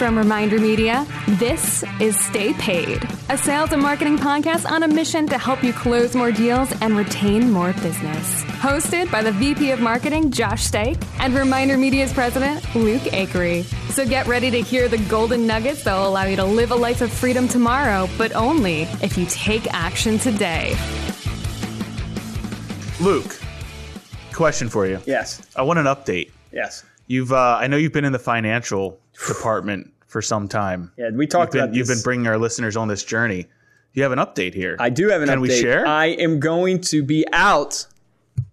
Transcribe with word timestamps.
From 0.00 0.16
Reminder 0.16 0.58
Media, 0.58 1.06
this 1.28 1.84
is 2.00 2.18
Stay 2.18 2.54
Paid, 2.54 3.06
a 3.28 3.36
sales 3.36 3.72
and 3.72 3.82
marketing 3.82 4.16
podcast 4.16 4.64
on 4.64 4.82
a 4.82 4.88
mission 4.88 5.26
to 5.26 5.36
help 5.36 5.62
you 5.62 5.74
close 5.74 6.14
more 6.14 6.32
deals 6.32 6.72
and 6.80 6.96
retain 6.96 7.50
more 7.50 7.74
business. 7.74 8.42
Hosted 8.44 9.10
by 9.10 9.22
the 9.22 9.30
VP 9.32 9.72
of 9.72 9.80
Marketing, 9.80 10.30
Josh 10.30 10.66
Steik, 10.66 11.06
and 11.18 11.34
Reminder 11.34 11.76
Media's 11.76 12.14
president, 12.14 12.64
Luke 12.74 13.02
Acree. 13.12 13.64
So 13.92 14.06
get 14.06 14.26
ready 14.26 14.50
to 14.50 14.62
hear 14.62 14.88
the 14.88 14.96
golden 14.96 15.46
nuggets 15.46 15.84
that 15.84 15.94
will 15.94 16.08
allow 16.08 16.24
you 16.24 16.36
to 16.36 16.46
live 16.46 16.70
a 16.70 16.76
life 16.76 17.02
of 17.02 17.12
freedom 17.12 17.46
tomorrow, 17.46 18.08
but 18.16 18.34
only 18.34 18.84
if 19.02 19.18
you 19.18 19.26
take 19.26 19.70
action 19.74 20.16
today. 20.16 20.74
Luke, 23.02 23.38
question 24.32 24.70
for 24.70 24.86
you. 24.86 24.98
Yes. 25.04 25.42
I 25.56 25.60
want 25.60 25.78
an 25.78 25.84
update. 25.84 26.30
Yes. 26.52 26.84
You've, 27.06 27.32
uh, 27.32 27.58
I 27.60 27.66
know 27.66 27.76
you've 27.76 27.92
been 27.92 28.06
in 28.06 28.12
the 28.12 28.18
financial 28.18 28.98
department 29.28 29.92
for 30.06 30.22
some 30.22 30.48
time. 30.48 30.92
Yeah, 30.96 31.10
we 31.10 31.26
talked 31.26 31.54
You've 31.54 31.60
been, 31.60 31.64
about 31.70 31.74
you've 31.76 31.88
been 31.88 32.02
bringing 32.02 32.26
our 32.26 32.38
listeners 32.38 32.76
on 32.76 32.88
this 32.88 33.04
journey. 33.04 33.46
You 33.92 34.02
have 34.04 34.12
an 34.12 34.18
update 34.18 34.54
here. 34.54 34.76
I 34.78 34.88
do 34.90 35.08
have 35.08 35.22
an 35.22 35.28
Can 35.28 35.38
update. 35.38 35.42
we 35.42 35.60
share? 35.60 35.86
I 35.86 36.06
am 36.06 36.38
going 36.40 36.80
to 36.82 37.02
be 37.02 37.24
out 37.32 37.86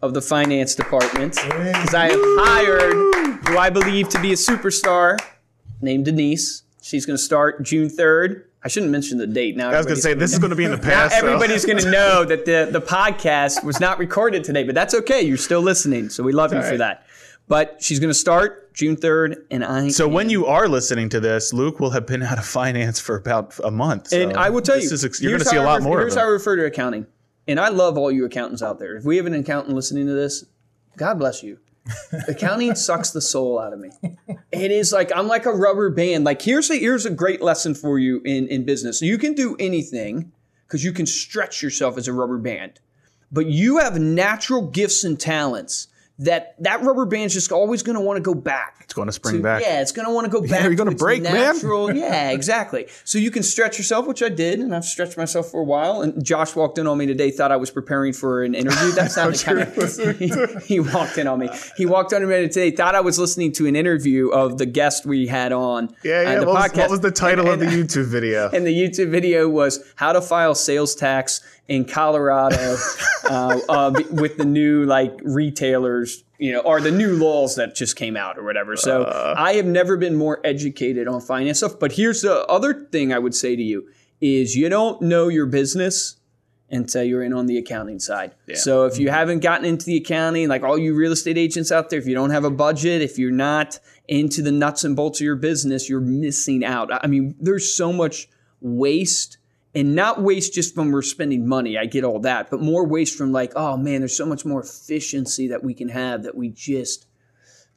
of 0.02 0.13
the 0.13 0.22
finance 0.22 0.75
department 0.75 1.35
because 1.35 1.94
I 1.94 2.05
have 2.09 2.20
hired 2.20 3.48
who 3.48 3.58
I 3.58 3.70
believe 3.70 4.09
to 4.09 4.22
be 4.22 4.31
a 4.34 4.35
superstar 4.35 5.17
named 5.81 6.05
Denise. 6.05 6.63
She's 6.81 7.05
going 7.05 7.17
to 7.17 7.23
start 7.23 7.63
June 7.63 7.88
3rd. 7.89 8.44
I 8.63 8.67
shouldn't 8.70 8.91
mention 8.91 9.17
the 9.20 9.27
date 9.27 9.55
now. 9.55 9.70
I 9.70 9.77
was 9.77 9.86
going 9.86 9.95
to 9.95 10.02
say 10.02 10.13
this 10.13 10.34
is 10.34 10.39
going 10.39 10.49
to 10.49 10.55
be 10.55 10.66
in 10.66 10.72
the 10.72 10.77
past. 10.77 11.17
so- 11.17 11.25
Everybody's 11.25 11.66
going 11.66 11.77
to 11.84 11.89
know 11.91 12.25
that 12.25 12.45
the, 12.45 12.67
the 12.72 12.81
podcast 12.81 13.63
was 13.63 13.80
not 13.80 13.99
recorded 13.99 14.44
today, 14.44 14.63
but 14.63 14.73
that's 14.75 14.94
okay. 14.94 15.22
You're 15.22 15.38
still 15.38 15.61
listening, 15.61 16.09
so 16.09 16.23
we 16.23 16.34
love 16.34 16.52
you 16.52 16.58
all 16.59 16.63
for 16.66 16.77
that. 16.77 17.05
But 17.47 17.77
she's 17.81 17.99
going 17.99 18.09
to 18.09 18.13
start 18.20 18.66
June 18.77 18.95
3rd, 18.95 19.38
and 19.49 19.66
I. 19.66 19.88
So 19.88 20.08
when 20.08 20.30
you 20.30 20.45
are 20.45 20.67
listening 20.67 21.09
to 21.09 21.20
this, 21.20 21.52
Luke 21.52 21.80
will 21.80 21.89
have 21.89 22.06
been 22.06 22.22
out 22.22 22.38
of 22.38 22.45
finance 22.59 23.00
for 23.00 23.16
about 23.16 23.58
a 23.64 23.72
month. 23.72 24.09
So 24.09 24.22
And 24.22 24.38
I 24.38 24.52
will 24.52 24.61
tell 24.61 24.78
you, 24.78 24.84
is 24.84 25.03
you're 25.19 25.31
going 25.31 25.39
to 25.39 25.45
see 25.45 25.56
a 25.58 25.64
lot 25.64 25.81
more 25.81 25.97
of 25.97 26.03
Here's 26.03 26.14
how 26.14 26.22
I 26.22 26.25
refer 26.25 26.56
to 26.58 26.66
accounting, 26.66 27.08
and 27.47 27.59
I 27.59 27.69
love 27.69 27.97
all 27.97 28.11
you 28.11 28.23
accountants 28.23 28.61
out 28.61 28.78
there. 28.78 28.95
If 28.95 29.03
we 29.03 29.17
have 29.17 29.25
an 29.25 29.34
accountant 29.34 29.73
listening 29.73 30.06
to 30.06 30.14
this, 30.14 30.45
God 30.95 31.17
bless 31.17 31.42
you. 31.42 31.58
accounting 32.28 32.75
sucks 32.75 33.09
the 33.09 33.22
soul 33.22 33.58
out 33.58 33.73
of 33.73 33.80
me. 33.80 33.89
It 34.52 34.72
is 34.72 34.94
like 34.94 35.12
I'm 35.16 35.28
like 35.28 35.47
a 35.47 35.52
rubber 35.52 35.89
band. 35.89 36.23
Like 36.23 36.44
here's 36.44 36.69
a 36.69 36.75
here's 36.75 37.06
a 37.06 37.09
great 37.09 37.41
lesson 37.41 37.73
for 37.73 37.97
you 37.97 38.22
in 38.25 38.47
in 38.47 38.64
business. 38.64 39.02
You 39.02 39.17
can 39.17 39.34
do 39.34 39.56
anything 39.58 40.31
because 40.67 40.84
you 40.84 40.91
can 40.91 41.08
stretch 41.08 41.64
yourself 41.64 41.97
as 41.97 42.08
a 42.08 42.14
rubber 42.14 42.38
band, 42.38 42.80
but 43.31 43.47
you 43.47 43.78
have 43.78 44.00
natural 44.00 44.67
gifts 44.67 45.03
and 45.03 45.19
talents. 45.19 45.88
That 46.19 46.55
that 46.63 46.81
rubber 46.81 47.05
band's 47.05 47.33
just 47.35 47.51
always 47.51 47.83
going 47.83 47.93
to 47.95 48.01
want 48.01 48.17
to 48.17 48.21
go 48.21 48.33
back. 48.33 48.77
It's 48.81 48.93
going 48.93 49.05
to 49.07 49.11
spring 49.11 49.37
to- 49.37 49.43
back. 49.43 49.61
Yeah, 49.61 49.81
it's 49.81 49.91
going 49.91 50.07
to 50.07 50.13
want 50.13 50.25
to 50.25 50.31
go 50.31 50.41
back. 50.47 50.49
Yeah, 50.49 50.63
you're 50.63 50.73
gonna 50.75 50.89
to 50.91 50.97
break, 50.97 51.21
man. 51.21 51.55
Yeah, 51.95 52.31
exactly. 52.31 52.87
So 53.03 53.19
you 53.19 53.29
can 53.29 53.43
stretch 53.43 53.77
yourself, 53.77 54.07
which 54.07 54.23
I 54.23 54.29
did, 54.29 54.59
and 54.59 54.73
I've 54.73 54.85
stretched 54.85 55.15
myself 55.17 55.51
for 55.51 55.61
a 55.61 55.63
while. 55.63 56.01
And 56.01 56.23
Josh 56.25 56.55
walked 56.55 56.77
in 56.79 56.88
on 56.88 56.97
me 56.97 57.05
today, 57.05 57.29
thought 57.29 57.51
I 57.51 57.57
was 57.57 57.69
preparing 57.69 58.13
for 58.13 58.43
an 58.43 58.55
interview. 58.55 58.91
That's 58.91 59.15
not 59.15 59.31
the 59.33 59.43
kind 59.43 59.59
of. 59.59 60.65
he, 60.67 60.73
he 60.75 60.79
walked 60.79 61.17
in 61.19 61.27
on 61.27 61.38
me. 61.39 61.49
He 61.75 61.85
walked 61.85 62.13
on 62.13 62.27
me 62.27 62.47
today, 62.47 62.71
thought 62.71 62.95
I 62.95 63.01
was 63.01 63.19
listening 63.19 63.51
to 63.53 63.67
an 63.67 63.75
interview 63.75 64.29
of 64.29 64.57
the 64.57 64.65
guest 64.65 65.05
we 65.05 65.27
had 65.27 65.51
on. 65.51 65.93
Yeah, 66.03 66.19
uh, 66.19 66.21
yeah. 66.21 66.39
the 66.39 66.45
what, 66.47 66.71
was, 66.71 66.77
what 66.79 66.89
was 66.89 66.99
the 67.01 67.11
title 67.11 67.47
of 67.47 67.61
And- 67.61 67.69
the 67.71 67.75
YouTube 67.75 68.05
video? 68.07 68.49
and 68.53 68.65
the 68.65 68.73
YouTube 68.75 69.09
video 69.11 69.47
was 69.49 69.83
how 69.97 70.13
to 70.13 70.21
file 70.21 70.55
sales 70.55 70.95
tax 70.95 71.41
in 71.67 71.85
Colorado 71.85 72.77
uh, 73.29 73.59
uh, 73.69 73.91
with 74.11 74.37
the 74.37 74.45
new 74.45 74.85
like 74.85 75.19
retailers, 75.23 76.23
you 76.37 76.51
know, 76.53 76.59
or 76.59 76.79
the 76.81 76.91
new 76.91 77.15
laws 77.17 77.55
that 77.55 77.75
just 77.75 77.95
came 77.95 78.15
out 78.15 78.37
or 78.37 78.43
whatever. 78.43 78.75
So 78.75 79.03
Uh. 79.03 79.35
I 79.37 79.53
have 79.53 79.65
never 79.65 79.97
been 79.97 80.15
more 80.15 80.39
educated 80.43 81.07
on 81.07 81.21
finance 81.21 81.57
stuff. 81.59 81.79
But 81.79 81.93
here's 81.93 82.21
the 82.21 82.45
other 82.47 82.73
thing 82.73 83.11
I 83.13 83.19
would 83.19 83.35
say 83.35 83.55
to 83.55 83.61
you 83.63 83.88
is 84.21 84.55
you 84.55 84.69
don't 84.69 85.01
know 85.01 85.27
your 85.27 85.45
business 85.45 86.16
until 86.69 87.03
you're 87.03 87.23
in 87.23 87.31
on 87.31 87.45
the 87.45 87.57
accounting 87.57 87.97
side. 88.00 88.35
So 88.56 88.85
if 88.85 88.97
you 88.97 89.09
haven't 89.09 89.39
gotten 89.39 89.66
into 89.66 89.85
the 89.85 89.97
accounting, 89.97 90.50
like 90.50 90.63
all 90.63 90.77
you 90.77 90.95
real 90.95 91.13
estate 91.13 91.38
agents 91.38 91.72
out 91.72 91.89
there, 91.89 92.00
if 92.00 92.06
you 92.07 92.13
don't 92.13 92.31
have 92.31 92.44
a 92.44 92.50
budget, 92.50 93.01
if 93.01 93.17
you're 93.17 93.31
not 93.31 93.79
into 94.09 94.41
the 94.41 94.51
nuts 94.51 94.83
and 94.83 94.94
bolts 94.95 95.22
of 95.22 95.25
your 95.25 95.38
business, 95.38 95.88
you're 95.89 96.01
missing 96.01 96.66
out. 96.66 96.89
I 96.91 97.07
mean, 97.07 97.35
there's 97.39 97.73
so 97.73 97.94
much 97.94 98.27
waste 98.59 99.38
and 99.73 99.95
not 99.95 100.22
waste 100.22 100.53
just 100.53 100.75
from 100.75 100.91
we're 100.91 101.01
spending 101.01 101.47
money. 101.47 101.78
I 101.78 101.85
get 101.85 102.03
all 102.03 102.19
that, 102.19 102.50
but 102.50 102.61
more 102.61 102.85
waste 102.85 103.17
from 103.17 103.31
like, 103.31 103.53
oh 103.55 103.78
man, 103.78 104.01
there's 104.01 104.17
so 104.17 104.25
much 104.25 104.45
more 104.45 104.61
efficiency 104.61 105.47
that 105.50 105.63
we 105.63 105.73
can 105.73 105.89
have 105.89 106.23
that 106.23 106.35
we 106.35 106.50
just 106.50 107.06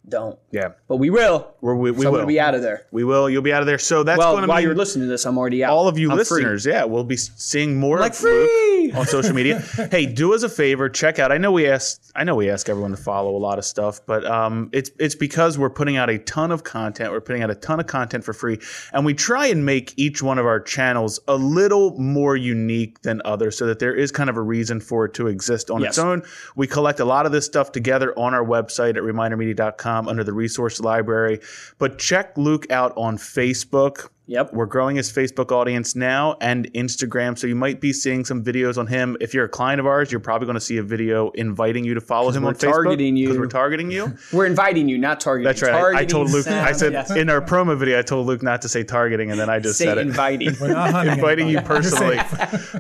don't. 0.09 0.39
yeah, 0.51 0.71
But 0.89 0.97
we 0.97 1.11
will. 1.11 1.53
We're, 1.61 1.75
we, 1.77 1.91
we 1.91 2.03
so 2.03 2.11
will. 2.11 2.27
be 2.27 2.41
out 2.41 2.55
of 2.55 2.63
there. 2.63 2.87
we 2.91 3.05
will. 3.05 3.29
You'll 3.31 3.43
be 3.43 3.53
out 3.53 3.61
of 3.61 3.67
there. 3.67 3.79
So 3.79 4.03
that's 4.03 4.19
Well, 4.19 4.33
going 4.33 4.43
to 4.43 4.49
while 4.49 4.57
mean 4.59 4.67
you're 4.67 4.75
listening 4.75 5.07
to 5.07 5.11
this, 5.11 5.25
I'm 5.27 5.37
already 5.39 5.63
out. 5.63 5.73
all 5.73 5.87
of 5.89 5.99
you 5.99 6.11
I'm 6.11 6.17
free. 6.25 6.39
listeners, 6.43 6.67
yeah, 6.67 6.85
we'll 6.85 7.05
be 7.05 7.17
seeing 7.17 7.79
more 7.79 8.01
Like 8.01 8.15
free. 8.15 8.91
on 8.93 9.07
social 9.07 9.35
media. 9.35 9.61
hey, 9.91 10.07
do 10.07 10.35
us 10.35 10.43
a 10.43 10.49
favor, 10.49 10.89
check 10.89 11.19
out. 11.19 11.31
I 11.31 11.39
know 11.39 11.53
we 11.53 11.69
asked, 11.69 12.11
I 12.17 12.25
know 12.25 12.35
we 12.35 12.51
ask 12.51 12.69
everyone 12.69 12.91
to 12.93 12.97
follow 12.97 13.37
a 13.37 13.39
lot 13.39 13.59
of 13.59 13.65
stuff, 13.65 14.01
but 14.07 14.25
um, 14.25 14.71
it's 14.73 14.91
it's 14.99 15.15
because 15.15 15.59
we're 15.59 15.71
putting 15.71 15.97
out 15.97 16.09
a 16.11 16.19
ton 16.19 16.51
of 16.51 16.65
content. 16.65 17.13
We're 17.13 17.21
putting 17.21 17.43
out 17.43 17.51
a 17.51 17.55
ton 17.55 17.79
of 17.79 17.87
content 17.87 18.25
for 18.25 18.33
free, 18.33 18.59
and 18.93 19.05
we 19.05 19.15
try 19.15 19.47
and 19.47 19.65
make 19.67 19.93
each 19.97 20.23
one 20.23 20.39
of 20.39 20.47
our 20.47 20.61
channels 20.61 21.21
a 21.29 21.37
little 21.37 21.97
more 22.01 22.37
unique 22.37 23.03
than 23.03 23.21
others, 23.25 23.57
so 23.59 23.67
that 23.67 23.79
there 23.79 23.95
is 23.95 24.11
kind 24.11 24.31
of 24.31 24.37
a 24.37 24.43
reason 24.43 24.81
for 24.81 25.05
it 25.05 25.15
to 25.15 25.27
exist 25.29 25.71
on 25.71 25.85
its 25.85 25.99
own. 25.99 26.23
We 26.57 26.67
collect 26.67 27.01
a 27.01 27.05
lot 27.05 27.27
of 27.27 27.33
this 27.33 27.45
stuff 27.45 27.71
together 27.71 28.19
on 28.19 28.35
our 28.35 28.45
website 28.45 28.97
at 28.97 29.03
remindermedia.com 29.03 29.90
under 29.99 30.25
the 30.25 30.33
resource 30.33 30.81
library. 30.81 31.41
But 31.79 31.99
check 31.99 32.37
Luke 32.37 32.71
out 32.71 32.93
on 32.97 33.19
Facebook. 33.19 34.09
Yep. 34.31 34.53
We're 34.53 34.67
growing 34.67 34.95
his 34.95 35.11
Facebook 35.11 35.51
audience 35.51 35.97
now 35.97 36.37
and 36.41 36.73
Instagram. 36.73 37.37
So 37.37 37.49
you 37.49 37.57
might 37.57 37.81
be 37.81 37.93
seeing 37.93 38.25
some 38.25 38.45
videos 38.45 38.79
on 38.79 38.87
him. 38.87 39.17
If 39.21 39.35
you're 39.35 39.47
a 39.47 39.49
client 39.49 39.81
of 39.81 39.87
ours, 39.87 40.13
you're 40.13 40.21
probably 40.21 40.47
going 40.47 40.55
to 40.55 40.61
see 40.61 40.77
a 40.77 40.85
video 40.85 41.31
inviting 41.31 41.83
you 41.83 41.95
to 41.95 42.01
follow 42.01 42.31
him 42.31 42.45
we're 42.45 42.51
on 42.51 42.55
Facebook. 42.55 42.85
targeting 42.85 43.17
you. 43.17 43.27
Because 43.27 43.41
we're 43.41 43.47
targeting 43.49 43.91
you. 43.91 44.17
We're 44.33 44.47
inviting 44.47 44.89
you, 44.89 44.99
not 44.99 45.19
targeting. 45.19 45.47
That's 45.47 45.63
right. 45.63 45.97
I, 45.97 46.01
I 46.03 46.05
told 46.05 46.31
Luke, 46.31 46.47
I 46.47 46.71
said 46.71 46.93
yes. 46.93 47.11
in 47.11 47.29
our 47.29 47.41
promo 47.41 47.77
video, 47.77 47.99
I 47.99 48.03
told 48.03 48.29
Luke 48.29 48.45
not 48.45 48.63
to 48.63 48.69
say 48.69 48.85
targeting, 48.85 49.33
and 49.33 49.41
then 49.41 49.51
I 49.51 49.59
just 49.59 49.79
say 49.79 49.87
said 49.87 49.99
it. 49.99 50.07
inviting. 50.07 50.55
Not 50.61 50.91
hunting 50.93 51.15
Inviting 51.19 51.49
you 51.49 51.61
personally. 51.63 52.21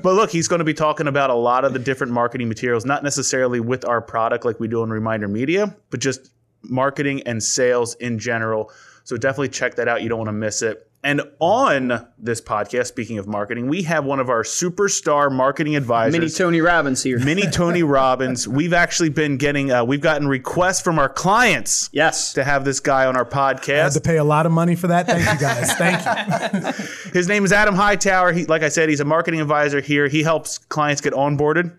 but 0.02 0.14
look, 0.14 0.30
he's 0.30 0.46
going 0.46 0.60
to 0.60 0.64
be 0.64 0.74
talking 0.74 1.08
about 1.08 1.30
a 1.30 1.34
lot 1.34 1.64
of 1.64 1.72
the 1.72 1.80
different 1.80 2.12
marketing 2.12 2.48
materials, 2.48 2.84
not 2.84 3.02
necessarily 3.02 3.58
with 3.58 3.84
our 3.88 4.00
product 4.00 4.44
like 4.44 4.60
we 4.60 4.68
do 4.68 4.82
on 4.82 4.90
Reminder 4.90 5.26
Media, 5.26 5.74
but 5.90 5.98
just 5.98 6.30
marketing 6.62 7.22
and 7.26 7.42
sales 7.42 7.94
in 7.96 8.18
general. 8.18 8.70
So 9.04 9.16
definitely 9.16 9.48
check 9.48 9.76
that 9.76 9.88
out. 9.88 10.02
You 10.02 10.08
don't 10.08 10.18
want 10.18 10.28
to 10.28 10.32
miss 10.32 10.62
it. 10.62 10.86
And 11.02 11.22
on 11.38 12.06
this 12.18 12.42
podcast, 12.42 12.88
speaking 12.88 13.16
of 13.16 13.26
marketing, 13.26 13.68
we 13.68 13.84
have 13.84 14.04
one 14.04 14.20
of 14.20 14.28
our 14.28 14.42
superstar 14.42 15.32
marketing 15.32 15.74
advisors. 15.74 16.12
Mini 16.12 16.28
Tony 16.28 16.60
Robbins 16.60 17.02
here. 17.02 17.18
Mini 17.18 17.42
Tony 17.50 17.82
Robbins. 17.82 18.46
We've 18.46 18.74
actually 18.74 19.08
been 19.08 19.38
getting, 19.38 19.72
uh, 19.72 19.82
we've 19.82 20.02
gotten 20.02 20.28
requests 20.28 20.82
from 20.82 20.98
our 20.98 21.08
clients 21.08 21.88
yes. 21.94 22.34
to 22.34 22.44
have 22.44 22.66
this 22.66 22.80
guy 22.80 23.06
on 23.06 23.16
our 23.16 23.24
podcast. 23.24 23.70
I 23.70 23.76
had 23.76 23.92
podcast. 23.92 23.94
to 23.94 24.00
pay 24.00 24.16
a 24.18 24.24
lot 24.24 24.44
of 24.44 24.52
money 24.52 24.76
for 24.76 24.88
that. 24.88 25.06
Thank 25.06 25.24
you 25.24 25.46
guys. 25.46 25.72
Thank 25.72 26.76
you. 26.76 27.10
His 27.12 27.28
name 27.28 27.46
is 27.46 27.52
Adam 27.52 27.74
Hightower. 27.74 28.32
He, 28.32 28.44
like 28.44 28.62
I 28.62 28.68
said, 28.68 28.90
he's 28.90 29.00
a 29.00 29.04
marketing 29.06 29.40
advisor 29.40 29.80
here. 29.80 30.06
He 30.06 30.22
helps 30.22 30.58
clients 30.58 31.00
get 31.00 31.14
onboarded, 31.14 31.74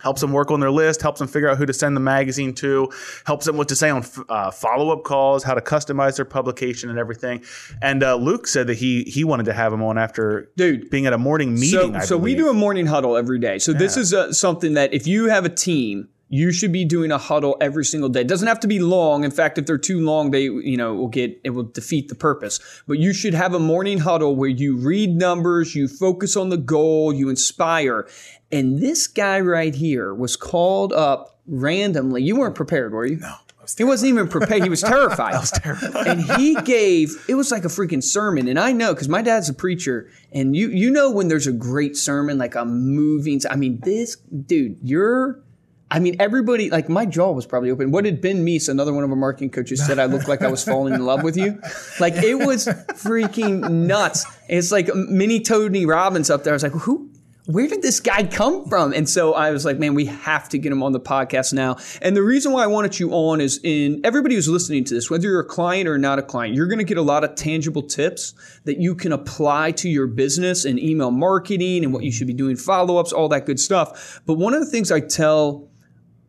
helps 0.00 0.20
them 0.20 0.32
work 0.32 0.50
on 0.50 0.60
their 0.60 0.70
list, 0.70 1.02
helps 1.02 1.18
them 1.18 1.28
figure 1.28 1.48
out 1.48 1.58
who 1.58 1.66
to 1.66 1.72
send 1.72 1.96
the 1.96 2.00
magazine 2.00 2.54
to, 2.54 2.90
helps 3.26 3.46
them 3.46 3.56
what 3.56 3.68
to 3.68 3.76
say 3.76 3.90
on 3.90 4.04
uh, 4.28 4.50
follow 4.50 4.90
up 4.90 5.04
calls, 5.04 5.42
how 5.42 5.54
to 5.54 5.60
customize 5.60 6.16
their 6.16 6.24
publication 6.24 6.90
and 6.90 6.98
everything. 6.98 7.42
And 7.82 8.02
uh, 8.02 8.16
Luke 8.16 8.46
said 8.46 8.66
that 8.68 8.78
he 8.78 9.04
he 9.04 9.24
wanted 9.24 9.44
to 9.46 9.52
have 9.52 9.72
him 9.72 9.82
on 9.82 9.98
after 9.98 10.50
Dude. 10.56 10.90
being 10.90 11.06
at 11.06 11.12
a 11.12 11.18
morning 11.18 11.54
meeting. 11.54 12.00
So, 12.00 12.06
so 12.06 12.16
we 12.16 12.34
do 12.34 12.48
a 12.48 12.54
morning 12.54 12.86
huddle 12.86 13.16
every 13.16 13.38
day. 13.38 13.58
So 13.58 13.72
this 13.72 13.96
is 13.96 14.14
uh 14.14 14.32
something 14.32 14.74
that 14.74 14.92
if 14.92 15.06
you 15.06 15.26
have 15.26 15.44
a 15.44 15.48
team, 15.48 16.08
you 16.28 16.52
should 16.52 16.72
be 16.72 16.84
doing 16.84 17.10
a 17.10 17.18
huddle 17.18 17.56
every 17.60 17.84
single 17.84 18.08
day. 18.08 18.20
It 18.20 18.28
doesn't 18.28 18.48
have 18.48 18.60
to 18.60 18.66
be 18.66 18.80
long. 18.80 19.24
In 19.24 19.30
fact, 19.30 19.58
if 19.58 19.66
they're 19.66 19.78
too 19.78 20.00
long, 20.00 20.30
they 20.30 20.44
you 20.44 20.76
know 20.76 20.94
will 20.94 21.08
get 21.08 21.40
it 21.44 21.50
will 21.50 21.64
defeat 21.64 22.08
the 22.08 22.14
purpose. 22.14 22.60
But 22.86 22.98
you 22.98 23.12
should 23.12 23.34
have 23.34 23.54
a 23.54 23.58
morning 23.58 23.98
huddle 23.98 24.36
where 24.36 24.48
you 24.48 24.76
read 24.76 25.16
numbers, 25.16 25.74
you 25.74 25.88
focus 25.88 26.36
on 26.36 26.50
the 26.50 26.56
goal, 26.56 27.12
you 27.12 27.28
inspire. 27.28 28.08
And 28.50 28.80
this 28.80 29.06
guy 29.06 29.40
right 29.40 29.74
here 29.74 30.14
was 30.14 30.36
called 30.36 30.92
up 30.92 31.38
randomly. 31.46 32.22
You 32.22 32.36
weren't 32.36 32.54
prepared, 32.54 32.92
were 32.92 33.06
you? 33.06 33.16
No. 33.16 33.34
He 33.76 33.84
wasn't 33.84 34.08
even 34.10 34.28
prepared. 34.28 34.62
He 34.62 34.70
was 34.70 34.80
terrified. 34.80 35.34
I 35.34 35.40
was 35.40 35.50
terrified. 35.50 36.06
And 36.06 36.22
he 36.22 36.54
gave 36.62 37.10
it 37.28 37.34
was 37.34 37.50
like 37.50 37.64
a 37.64 37.68
freaking 37.68 38.02
sermon. 38.02 38.48
And 38.48 38.58
I 38.58 38.72
know 38.72 38.94
because 38.94 39.08
my 39.08 39.20
dad's 39.20 39.48
a 39.48 39.54
preacher, 39.54 40.08
and 40.32 40.56
you 40.56 40.68
you 40.70 40.90
know 40.90 41.10
when 41.10 41.28
there's 41.28 41.46
a 41.46 41.52
great 41.52 41.96
sermon, 41.96 42.38
like 42.38 42.54
a 42.54 42.64
moving. 42.64 43.40
I 43.50 43.56
mean, 43.56 43.80
this 43.82 44.16
dude, 44.16 44.78
you're. 44.82 45.42
I 45.90 46.00
mean, 46.00 46.16
everybody 46.20 46.70
like 46.70 46.88
my 46.88 47.06
jaw 47.06 47.32
was 47.32 47.46
probably 47.46 47.70
open. 47.70 47.90
What 47.90 48.04
did 48.04 48.20
Ben 48.20 48.44
Meese, 48.44 48.68
another 48.68 48.92
one 48.92 49.04
of 49.04 49.10
our 49.10 49.16
marketing 49.16 49.50
coaches, 49.50 49.84
said 49.84 49.98
I 49.98 50.04
looked 50.04 50.28
like 50.28 50.42
I 50.42 50.50
was 50.50 50.62
falling 50.62 50.94
in 50.94 51.04
love 51.04 51.22
with 51.22 51.36
you? 51.36 51.60
Like 51.98 52.14
it 52.14 52.34
was 52.34 52.66
freaking 52.66 53.70
nuts. 53.70 54.26
It's 54.48 54.70
like 54.70 54.94
mini 54.94 55.40
Tony 55.40 55.86
Robbins 55.86 56.28
up 56.28 56.44
there. 56.44 56.52
I 56.52 56.56
was 56.56 56.62
like, 56.62 56.72
who? 56.72 57.10
where 57.48 57.66
did 57.66 57.80
this 57.80 57.98
guy 57.98 58.24
come 58.24 58.66
from? 58.68 58.92
And 58.92 59.08
so 59.08 59.32
I 59.32 59.52
was 59.52 59.64
like, 59.64 59.78
man, 59.78 59.94
we 59.94 60.04
have 60.04 60.50
to 60.50 60.58
get 60.58 60.70
him 60.70 60.82
on 60.82 60.92
the 60.92 61.00
podcast 61.00 61.54
now. 61.54 61.78
And 62.02 62.14
the 62.14 62.22
reason 62.22 62.52
why 62.52 62.62
I 62.62 62.66
wanted 62.66 63.00
you 63.00 63.10
on 63.12 63.40
is 63.40 63.58
in 63.64 64.02
everybody 64.04 64.34
who's 64.34 64.48
listening 64.48 64.84
to 64.84 64.94
this, 64.94 65.08
whether 65.08 65.26
you're 65.26 65.40
a 65.40 65.46
client 65.46 65.88
or 65.88 65.96
not 65.96 66.18
a 66.18 66.22
client, 66.22 66.54
you're 66.54 66.66
going 66.66 66.78
to 66.78 66.84
get 66.84 66.98
a 66.98 67.02
lot 67.02 67.24
of 67.24 67.34
tangible 67.36 67.80
tips 67.80 68.34
that 68.64 68.78
you 68.78 68.94
can 68.94 69.12
apply 69.12 69.72
to 69.72 69.88
your 69.88 70.06
business 70.06 70.66
and 70.66 70.78
email 70.78 71.10
marketing 71.10 71.84
and 71.84 71.94
what 71.94 72.04
you 72.04 72.12
should 72.12 72.26
be 72.26 72.34
doing 72.34 72.54
follow 72.54 72.98
ups, 72.98 73.14
all 73.14 73.30
that 73.30 73.46
good 73.46 73.58
stuff. 73.58 74.20
But 74.26 74.34
one 74.34 74.52
of 74.52 74.60
the 74.60 74.70
things 74.70 74.92
I 74.92 75.00
tell 75.00 75.67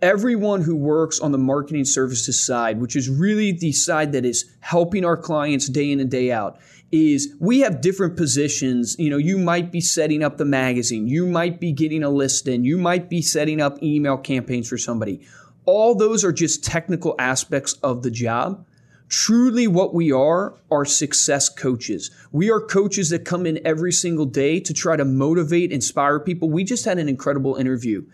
everyone 0.01 0.61
who 0.61 0.75
works 0.75 1.19
on 1.19 1.31
the 1.31 1.37
marketing 1.37 1.85
services 1.85 2.43
side, 2.43 2.79
which 2.79 2.95
is 2.95 3.09
really 3.09 3.51
the 3.51 3.71
side 3.71 4.11
that 4.13 4.25
is 4.25 4.45
helping 4.61 5.05
our 5.05 5.17
clients 5.17 5.67
day 5.67 5.91
in 5.91 5.99
and 5.99 6.09
day 6.09 6.31
out, 6.31 6.59
is 6.91 7.35
we 7.39 7.59
have 7.59 7.81
different 7.81 8.17
positions. 8.17 8.95
You 8.97 9.09
know, 9.09 9.17
you 9.17 9.37
might 9.37 9.71
be 9.71 9.81
setting 9.81 10.23
up 10.23 10.37
the 10.37 10.45
magazine, 10.45 11.07
you 11.07 11.25
might 11.25 11.59
be 11.59 11.71
getting 11.71 12.03
a 12.03 12.09
list 12.09 12.47
in, 12.47 12.63
you 12.63 12.77
might 12.77 13.09
be 13.09 13.21
setting 13.21 13.61
up 13.61 13.81
email 13.83 14.17
campaigns 14.17 14.67
for 14.67 14.77
somebody. 14.77 15.21
All 15.65 15.93
those 15.93 16.23
are 16.23 16.31
just 16.31 16.63
technical 16.63 17.15
aspects 17.19 17.73
of 17.83 18.01
the 18.01 18.09
job. 18.09 18.65
Truly, 19.09 19.67
what 19.67 19.95
we 19.95 20.11
are 20.11 20.53
are 20.69 20.85
success 20.85 21.49
coaches. 21.49 22.11
We 22.31 22.51
are 22.51 22.61
coaches 22.61 23.09
that 23.09 23.25
come 23.25 23.47
in 23.47 23.59
every 23.65 23.91
single 23.91 24.25
day 24.25 24.59
to 24.59 24.71
try 24.71 24.95
to 24.97 25.03
motivate, 25.03 25.71
inspire 25.71 26.19
people. 26.19 26.47
We 26.51 26.63
just 26.63 26.85
had 26.85 26.99
an 26.99 27.09
incredible 27.09 27.55
interview 27.55 28.05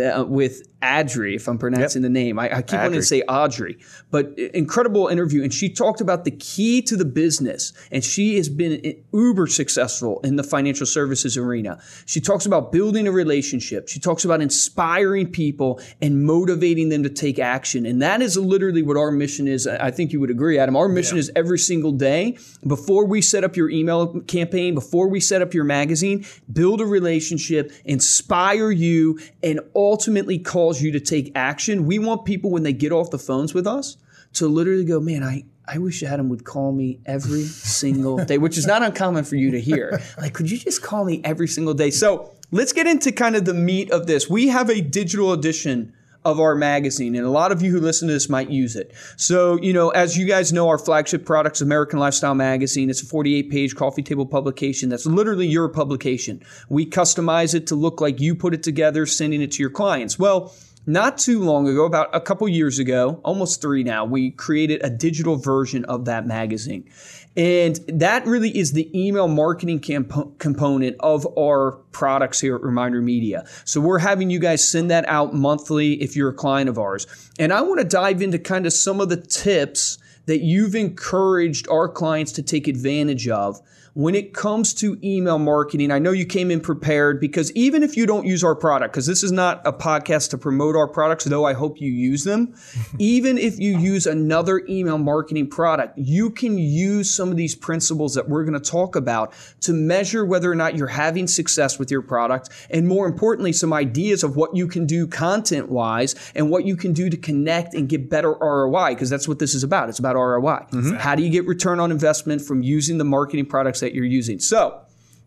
uh, 0.00 0.24
with 0.24 0.68
Adri, 0.84 1.34
if 1.34 1.48
I'm 1.48 1.58
pronouncing 1.58 2.02
yep. 2.02 2.10
the 2.10 2.12
name. 2.12 2.38
I, 2.38 2.58
I 2.58 2.62
keep 2.62 2.78
Adri. 2.78 2.82
wanting 2.82 3.00
to 3.00 3.06
say 3.06 3.22
Audrey, 3.22 3.78
but 4.10 4.38
incredible 4.38 5.08
interview. 5.08 5.42
And 5.42 5.52
she 5.52 5.68
talked 5.68 6.00
about 6.00 6.24
the 6.24 6.30
key 6.30 6.82
to 6.82 6.96
the 6.96 7.04
business, 7.04 7.72
and 7.90 8.04
she 8.04 8.36
has 8.36 8.48
been 8.48 9.02
uber 9.12 9.46
successful 9.46 10.20
in 10.22 10.36
the 10.36 10.42
financial 10.42 10.86
services 10.86 11.36
arena. 11.36 11.80
She 12.04 12.20
talks 12.20 12.44
about 12.44 12.70
building 12.70 13.08
a 13.08 13.12
relationship. 13.12 13.88
She 13.88 13.98
talks 13.98 14.24
about 14.24 14.42
inspiring 14.42 15.30
people 15.30 15.80
and 16.02 16.24
motivating 16.24 16.90
them 16.90 17.02
to 17.02 17.08
take 17.08 17.38
action. 17.38 17.86
And 17.86 18.02
that 18.02 18.20
is 18.20 18.36
literally 18.36 18.82
what 18.82 18.96
our 18.96 19.10
mission 19.10 19.48
is. 19.48 19.66
I 19.66 19.90
think 19.90 20.12
you 20.12 20.20
would 20.20 20.30
agree, 20.30 20.58
Adam. 20.58 20.76
Our 20.76 20.88
mission 20.88 21.16
yeah. 21.16 21.20
is 21.20 21.32
every 21.34 21.58
single 21.58 21.92
day 21.92 22.36
before 22.66 23.06
we 23.06 23.22
set 23.22 23.44
up 23.44 23.56
your 23.56 23.70
email 23.70 24.20
campaign, 24.22 24.74
before 24.74 25.08
we 25.08 25.20
set 25.20 25.40
up 25.40 25.54
your 25.54 25.64
magazine, 25.64 26.26
build 26.52 26.80
a 26.80 26.86
relationship, 26.86 27.72
inspire 27.84 28.70
you, 28.70 29.18
and 29.42 29.60
ultimately 29.74 30.38
cause 30.38 30.73
you 30.80 30.92
to 30.92 31.00
take 31.00 31.32
action. 31.34 31.86
We 31.86 31.98
want 31.98 32.24
people 32.24 32.50
when 32.50 32.62
they 32.62 32.72
get 32.72 32.92
off 32.92 33.10
the 33.10 33.18
phones 33.18 33.54
with 33.54 33.66
us 33.66 33.96
to 34.34 34.48
literally 34.48 34.84
go, 34.84 35.00
man, 35.00 35.22
I, 35.22 35.44
I 35.66 35.78
wish 35.78 36.02
Adam 36.02 36.28
would 36.28 36.44
call 36.44 36.72
me 36.72 37.00
every 37.06 37.44
single 37.44 38.24
day, 38.24 38.38
which 38.38 38.58
is 38.58 38.66
not 38.66 38.82
uncommon 38.82 39.24
for 39.24 39.36
you 39.36 39.50
to 39.52 39.60
hear. 39.60 40.00
Like, 40.18 40.34
could 40.34 40.50
you 40.50 40.58
just 40.58 40.82
call 40.82 41.04
me 41.04 41.20
every 41.24 41.48
single 41.48 41.74
day? 41.74 41.90
So 41.90 42.32
let's 42.50 42.72
get 42.72 42.86
into 42.86 43.12
kind 43.12 43.36
of 43.36 43.44
the 43.44 43.54
meat 43.54 43.90
of 43.90 44.06
this. 44.06 44.28
We 44.28 44.48
have 44.48 44.68
a 44.70 44.80
digital 44.80 45.32
edition 45.32 45.92
of 46.24 46.40
our 46.40 46.54
magazine, 46.54 47.14
and 47.14 47.26
a 47.26 47.30
lot 47.30 47.52
of 47.52 47.62
you 47.62 47.70
who 47.70 47.80
listen 47.80 48.08
to 48.08 48.14
this 48.14 48.28
might 48.28 48.50
use 48.50 48.76
it. 48.76 48.92
So, 49.16 49.60
you 49.60 49.72
know, 49.72 49.90
as 49.90 50.16
you 50.16 50.26
guys 50.26 50.52
know, 50.52 50.68
our 50.68 50.78
flagship 50.78 51.24
product 51.24 51.56
is 51.56 51.62
American 51.62 51.98
Lifestyle 51.98 52.34
Magazine. 52.34 52.90
It's 52.90 53.02
a 53.02 53.06
48 53.06 53.50
page 53.50 53.76
coffee 53.76 54.02
table 54.02 54.26
publication 54.26 54.88
that's 54.88 55.06
literally 55.06 55.46
your 55.46 55.68
publication. 55.68 56.42
We 56.68 56.86
customize 56.86 57.54
it 57.54 57.66
to 57.68 57.74
look 57.74 58.00
like 58.00 58.20
you 58.20 58.34
put 58.34 58.54
it 58.54 58.62
together, 58.62 59.06
sending 59.06 59.42
it 59.42 59.52
to 59.52 59.62
your 59.62 59.70
clients. 59.70 60.18
Well, 60.18 60.54
not 60.86 61.16
too 61.16 61.42
long 61.42 61.66
ago, 61.66 61.86
about 61.86 62.14
a 62.14 62.20
couple 62.20 62.46
years 62.46 62.78
ago, 62.78 63.18
almost 63.24 63.62
three 63.62 63.82
now, 63.82 64.04
we 64.04 64.30
created 64.30 64.82
a 64.84 64.90
digital 64.90 65.36
version 65.36 65.86
of 65.86 66.04
that 66.04 66.26
magazine. 66.26 66.90
And 67.36 67.76
that 67.88 68.26
really 68.26 68.56
is 68.56 68.72
the 68.72 68.88
email 68.98 69.26
marketing 69.26 69.80
camp- 69.80 70.38
component 70.38 70.96
of 71.00 71.26
our 71.36 71.72
products 71.90 72.40
here 72.40 72.54
at 72.54 72.62
Reminder 72.62 73.02
Media. 73.02 73.44
So 73.64 73.80
we're 73.80 73.98
having 73.98 74.30
you 74.30 74.38
guys 74.38 74.66
send 74.66 74.90
that 74.90 75.08
out 75.08 75.34
monthly 75.34 75.94
if 75.94 76.14
you're 76.14 76.28
a 76.28 76.34
client 76.34 76.68
of 76.68 76.78
ours. 76.78 77.06
And 77.38 77.52
I 77.52 77.62
want 77.62 77.80
to 77.80 77.86
dive 77.86 78.22
into 78.22 78.38
kind 78.38 78.66
of 78.66 78.72
some 78.72 79.00
of 79.00 79.08
the 79.08 79.16
tips 79.16 79.98
that 80.26 80.40
you've 80.40 80.74
encouraged 80.74 81.68
our 81.68 81.88
clients 81.88 82.32
to 82.32 82.42
take 82.42 82.68
advantage 82.68 83.28
of 83.28 83.60
when 83.94 84.16
it 84.16 84.34
comes 84.34 84.74
to 84.74 84.98
email 85.04 85.38
marketing, 85.38 85.92
I 85.92 86.00
know 86.00 86.10
you 86.10 86.26
came 86.26 86.50
in 86.50 86.60
prepared 86.60 87.20
because 87.20 87.52
even 87.52 87.84
if 87.84 87.96
you 87.96 88.06
don't 88.06 88.26
use 88.26 88.42
our 88.42 88.56
product, 88.56 88.92
because 88.92 89.06
this 89.06 89.22
is 89.22 89.30
not 89.30 89.62
a 89.64 89.72
podcast 89.72 90.30
to 90.30 90.38
promote 90.38 90.74
our 90.74 90.88
products, 90.88 91.24
though 91.24 91.44
I 91.44 91.52
hope 91.52 91.80
you 91.80 91.92
use 91.92 92.24
them, 92.24 92.54
even 92.98 93.38
if 93.38 93.60
you 93.60 93.78
use 93.78 94.06
another 94.06 94.62
email 94.68 94.98
marketing 94.98 95.48
product, 95.48 95.96
you 95.96 96.30
can 96.30 96.58
use 96.58 97.08
some 97.08 97.30
of 97.30 97.36
these 97.36 97.54
principles 97.54 98.14
that 98.14 98.28
we're 98.28 98.44
going 98.44 98.60
to 98.60 98.70
talk 98.70 98.96
about 98.96 99.32
to 99.60 99.72
measure 99.72 100.24
whether 100.24 100.50
or 100.50 100.56
not 100.56 100.74
you're 100.74 100.88
having 100.88 101.28
success 101.28 101.78
with 101.78 101.88
your 101.88 102.02
product. 102.02 102.48
And 102.70 102.88
more 102.88 103.06
importantly, 103.06 103.52
some 103.52 103.72
ideas 103.72 104.24
of 104.24 104.34
what 104.34 104.56
you 104.56 104.66
can 104.66 104.86
do 104.86 105.06
content 105.06 105.68
wise 105.68 106.16
and 106.34 106.50
what 106.50 106.64
you 106.66 106.76
can 106.76 106.94
do 106.94 107.08
to 107.10 107.16
connect 107.16 107.74
and 107.74 107.88
get 107.88 108.10
better 108.10 108.32
ROI, 108.32 108.90
because 108.90 109.08
that's 109.08 109.28
what 109.28 109.38
this 109.38 109.54
is 109.54 109.62
about. 109.62 109.88
It's 109.88 110.00
about 110.00 110.16
ROI. 110.16 110.66
Mm-hmm. 110.72 110.94
How 110.96 111.14
do 111.14 111.22
you 111.22 111.30
get 111.30 111.46
return 111.46 111.78
on 111.78 111.92
investment 111.92 112.42
from 112.42 112.60
using 112.64 112.98
the 112.98 113.04
marketing 113.04 113.46
products 113.46 113.83
that 113.84 113.94
you're 113.94 114.04
using. 114.04 114.40
So 114.40 114.80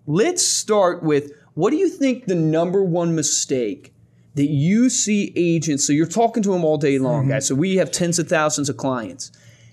let's 0.06 0.46
start 0.46 1.04
with 1.04 1.32
what 1.54 1.70
do 1.70 1.78
you 1.78 1.90
think 1.90 2.26
the 2.26 2.36
number 2.36 2.84
one 2.84 3.16
mistake 3.16 3.94
that 4.36 4.50
you 4.50 4.90
see 4.90 5.34
agents, 5.36 5.86
so 5.88 5.94
you're 5.94 6.06
talking 6.06 6.44
to 6.44 6.52
them 6.52 6.64
all 6.64 6.78
day 6.78 7.00
long, 7.00 7.24
mm-hmm. 7.24 7.32
guys. 7.32 7.48
So 7.48 7.56
we 7.56 7.78
have 7.78 7.92
tens 7.92 8.20
of 8.20 8.28
thousands 8.28 8.70
of 8.70 8.78
clients. 8.78 9.32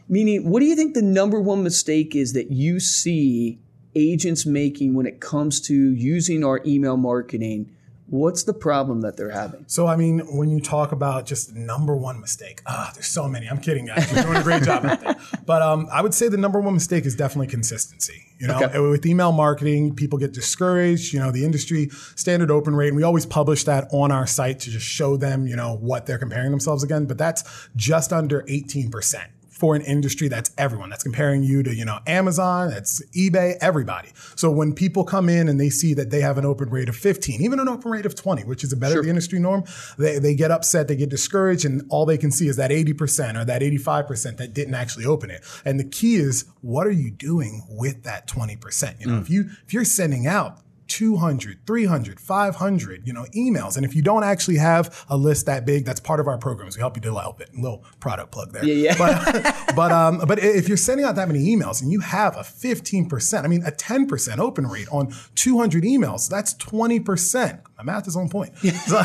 Meaning, 0.09 0.49
what 0.49 0.61
do 0.61 0.67
you 0.67 0.77
think 0.77 0.95
the 0.95 1.03
number 1.03 1.41
one 1.41 1.63
mistake 1.63 2.15
is 2.15 2.33
that 2.33 2.51
you 2.51 2.81
see 2.81 3.59
agents 3.95 4.47
making 4.47 4.95
when 4.95 5.07
it 5.07 5.21
comes 5.21 5.61
to 5.63 5.75
using 5.75 6.45
our 6.45 6.61
email 6.67 6.97
marketing 6.97 7.71
What's 8.06 8.43
the 8.43 8.53
problem 8.53 9.01
that 9.01 9.17
they're 9.17 9.31
having? 9.31 9.65
So, 9.67 9.87
I 9.87 9.97
mean, 9.97 10.21
when 10.37 10.51
you 10.51 10.61
talk 10.61 10.93
about 10.93 11.25
just 11.25 11.55
number 11.55 11.97
one 11.97 12.21
mistake, 12.21 12.61
ah, 12.67 12.91
there's 12.95 13.06
so 13.06 13.27
many. 13.27 13.47
I'm 13.47 13.61
kidding, 13.61 13.87
guys. 13.87 14.12
You're 14.12 14.25
doing 14.25 14.37
a 14.37 14.43
great 14.43 14.62
job 14.62 14.85
out 14.85 15.01
there. 15.01 15.17
But 15.47 15.61
um, 15.61 15.89
I 15.93 16.01
would 16.01 16.15
say 16.15 16.29
the 16.29 16.39
number 16.39 16.59
one 16.59 16.73
mistake 16.73 17.05
is 17.05 17.15
definitely 17.15 17.49
consistency. 17.49 18.23
You 18.39 18.49
know, 18.49 18.61
okay. 18.62 18.79
with 18.79 19.05
email 19.05 19.31
marketing, 19.31 19.95
people 19.95 20.19
get 20.19 20.33
discouraged. 20.33 21.12
You 21.12 21.21
know, 21.21 21.31
the 21.31 21.45
industry 21.45 21.91
standard 22.15 22.51
open 22.51 22.75
rate, 22.75 22.89
and 22.89 22.97
we 22.97 23.03
always 23.03 23.27
publish 23.27 23.65
that 23.65 23.89
on 23.91 24.11
our 24.11 24.27
site 24.27 24.61
to 24.61 24.71
just 24.71 24.87
show 24.87 25.17
them, 25.17 25.47
you 25.47 25.57
know, 25.57 25.77
what 25.77 26.07
they're 26.07 26.19
comparing 26.19 26.50
themselves 26.50 26.83
again. 26.83 27.05
But 27.05 27.19
that's 27.19 27.69
just 27.77 28.12
under 28.12 28.43
18% 28.43 29.27
for 29.64 29.75
an 29.75 29.81
industry 29.81 30.28
that's 30.28 30.50
everyone 30.58 30.90
that's 30.90 31.02
comparing 31.02 31.43
you 31.43 31.62
to 31.62 31.75
you 31.75 31.87
know 31.87 31.99
amazon 32.06 32.69
that's 32.69 33.02
ebay 33.12 33.56
everybody 33.62 34.11
so 34.37 34.50
when 34.50 34.75
people 34.75 35.05
come 35.05 35.26
in 35.26 35.49
and 35.49 35.58
they 35.58 35.70
see 35.70 35.94
that 35.94 36.11
they 36.11 36.20
have 36.20 36.37
an 36.37 36.44
open 36.44 36.69
rate 36.69 36.87
of 36.87 36.94
15 36.94 37.40
even 37.40 37.58
an 37.58 37.66
open 37.66 37.90
rate 37.90 38.05
of 38.05 38.14
20 38.14 38.44
which 38.44 38.62
is 38.62 38.75
a 38.75 38.76
better 38.76 38.96
sure. 38.96 39.05
the 39.05 39.08
industry 39.08 39.38
norm 39.38 39.64
they, 39.96 40.19
they 40.19 40.34
get 40.34 40.50
upset 40.50 40.87
they 40.87 40.96
get 40.96 41.08
discouraged 41.08 41.64
and 41.64 41.82
all 41.88 42.05
they 42.05 42.19
can 42.19 42.31
see 42.31 42.46
is 42.46 42.56
that 42.56 42.70
80% 42.70 43.40
or 43.40 43.46
that 43.46 43.62
85% 43.62 44.37
that 44.37 44.52
didn't 44.52 44.75
actually 44.75 45.06
open 45.06 45.31
it 45.31 45.43
and 45.64 45.81
the 45.81 45.84
key 45.84 46.16
is 46.16 46.44
what 46.61 46.87
are 46.87 46.90
you 46.92 47.11
doing 47.11 47.62
with 47.71 48.02
that 48.02 48.28
20% 48.28 49.00
you 49.00 49.06
know 49.06 49.14
mm. 49.14 49.23
if 49.23 49.30
you 49.30 49.47
if 49.66 49.73
you're 49.73 49.87
sending 49.87 50.26
out 50.26 50.59
200, 50.88 51.67
300, 51.67 52.21
500, 52.21 53.07
you 53.07 53.12
know, 53.12 53.25
emails. 53.35 53.76
And 53.76 53.85
if 53.85 53.95
you 53.95 54.03
don't 54.03 54.25
actually 54.25 54.57
have 54.57 55.05
a 55.09 55.17
list 55.17 55.47
that 55.47 55.64
big, 55.64 55.85
that's 55.85 56.00
part 56.00 56.21
of 56.21 56.29
our 56.29 56.38
programs. 56.38 56.76
We 56.76 56.81
help 56.81 56.97
you 56.97 57.03
develop 57.03 57.41
it. 57.41 57.50
A 57.57 57.61
little 57.61 57.85
product 58.00 58.33
plug 58.33 58.53
there. 58.53 58.64
Yeah, 58.64 58.91
yeah. 58.91 58.99
But, 58.99 59.57
but, 59.76 59.93
um, 59.93 60.23
but 60.26 60.38
if 60.38 60.69
you're 60.69 60.76
sending 60.76 61.07
out 61.07 61.17
that 61.17 61.29
many 61.29 61.55
emails 61.55 61.83
and 61.83 61.91
you 61.91 62.00
have 62.00 62.37
a 62.37 62.41
15%, 62.41 63.45
I 63.45 63.47
mean, 63.47 63.62
a 63.64 63.71
10% 63.73 64.38
open 64.38 64.67
rate 64.67 64.88
on 64.91 65.14
200 65.35 65.85
emails, 65.85 66.29
that's 66.29 66.55
20%. 66.55 67.61
My 67.79 67.83
math 67.83 68.07
is 68.07 68.17
on 68.17 68.29
point. 68.29 68.53
So, 68.85 69.03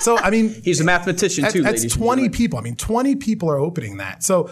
so 0.00 0.18
I 0.18 0.30
mean, 0.30 0.60
he's 0.62 0.80
a 0.80 0.84
mathematician 0.84 1.50
too. 1.50 1.62
That's 1.62 1.92
20 1.92 2.28
people. 2.28 2.58
I 2.58 2.62
mean, 2.62 2.76
20 2.76 3.16
people 3.16 3.50
are 3.50 3.58
opening 3.58 3.96
that. 3.96 4.22
So 4.22 4.50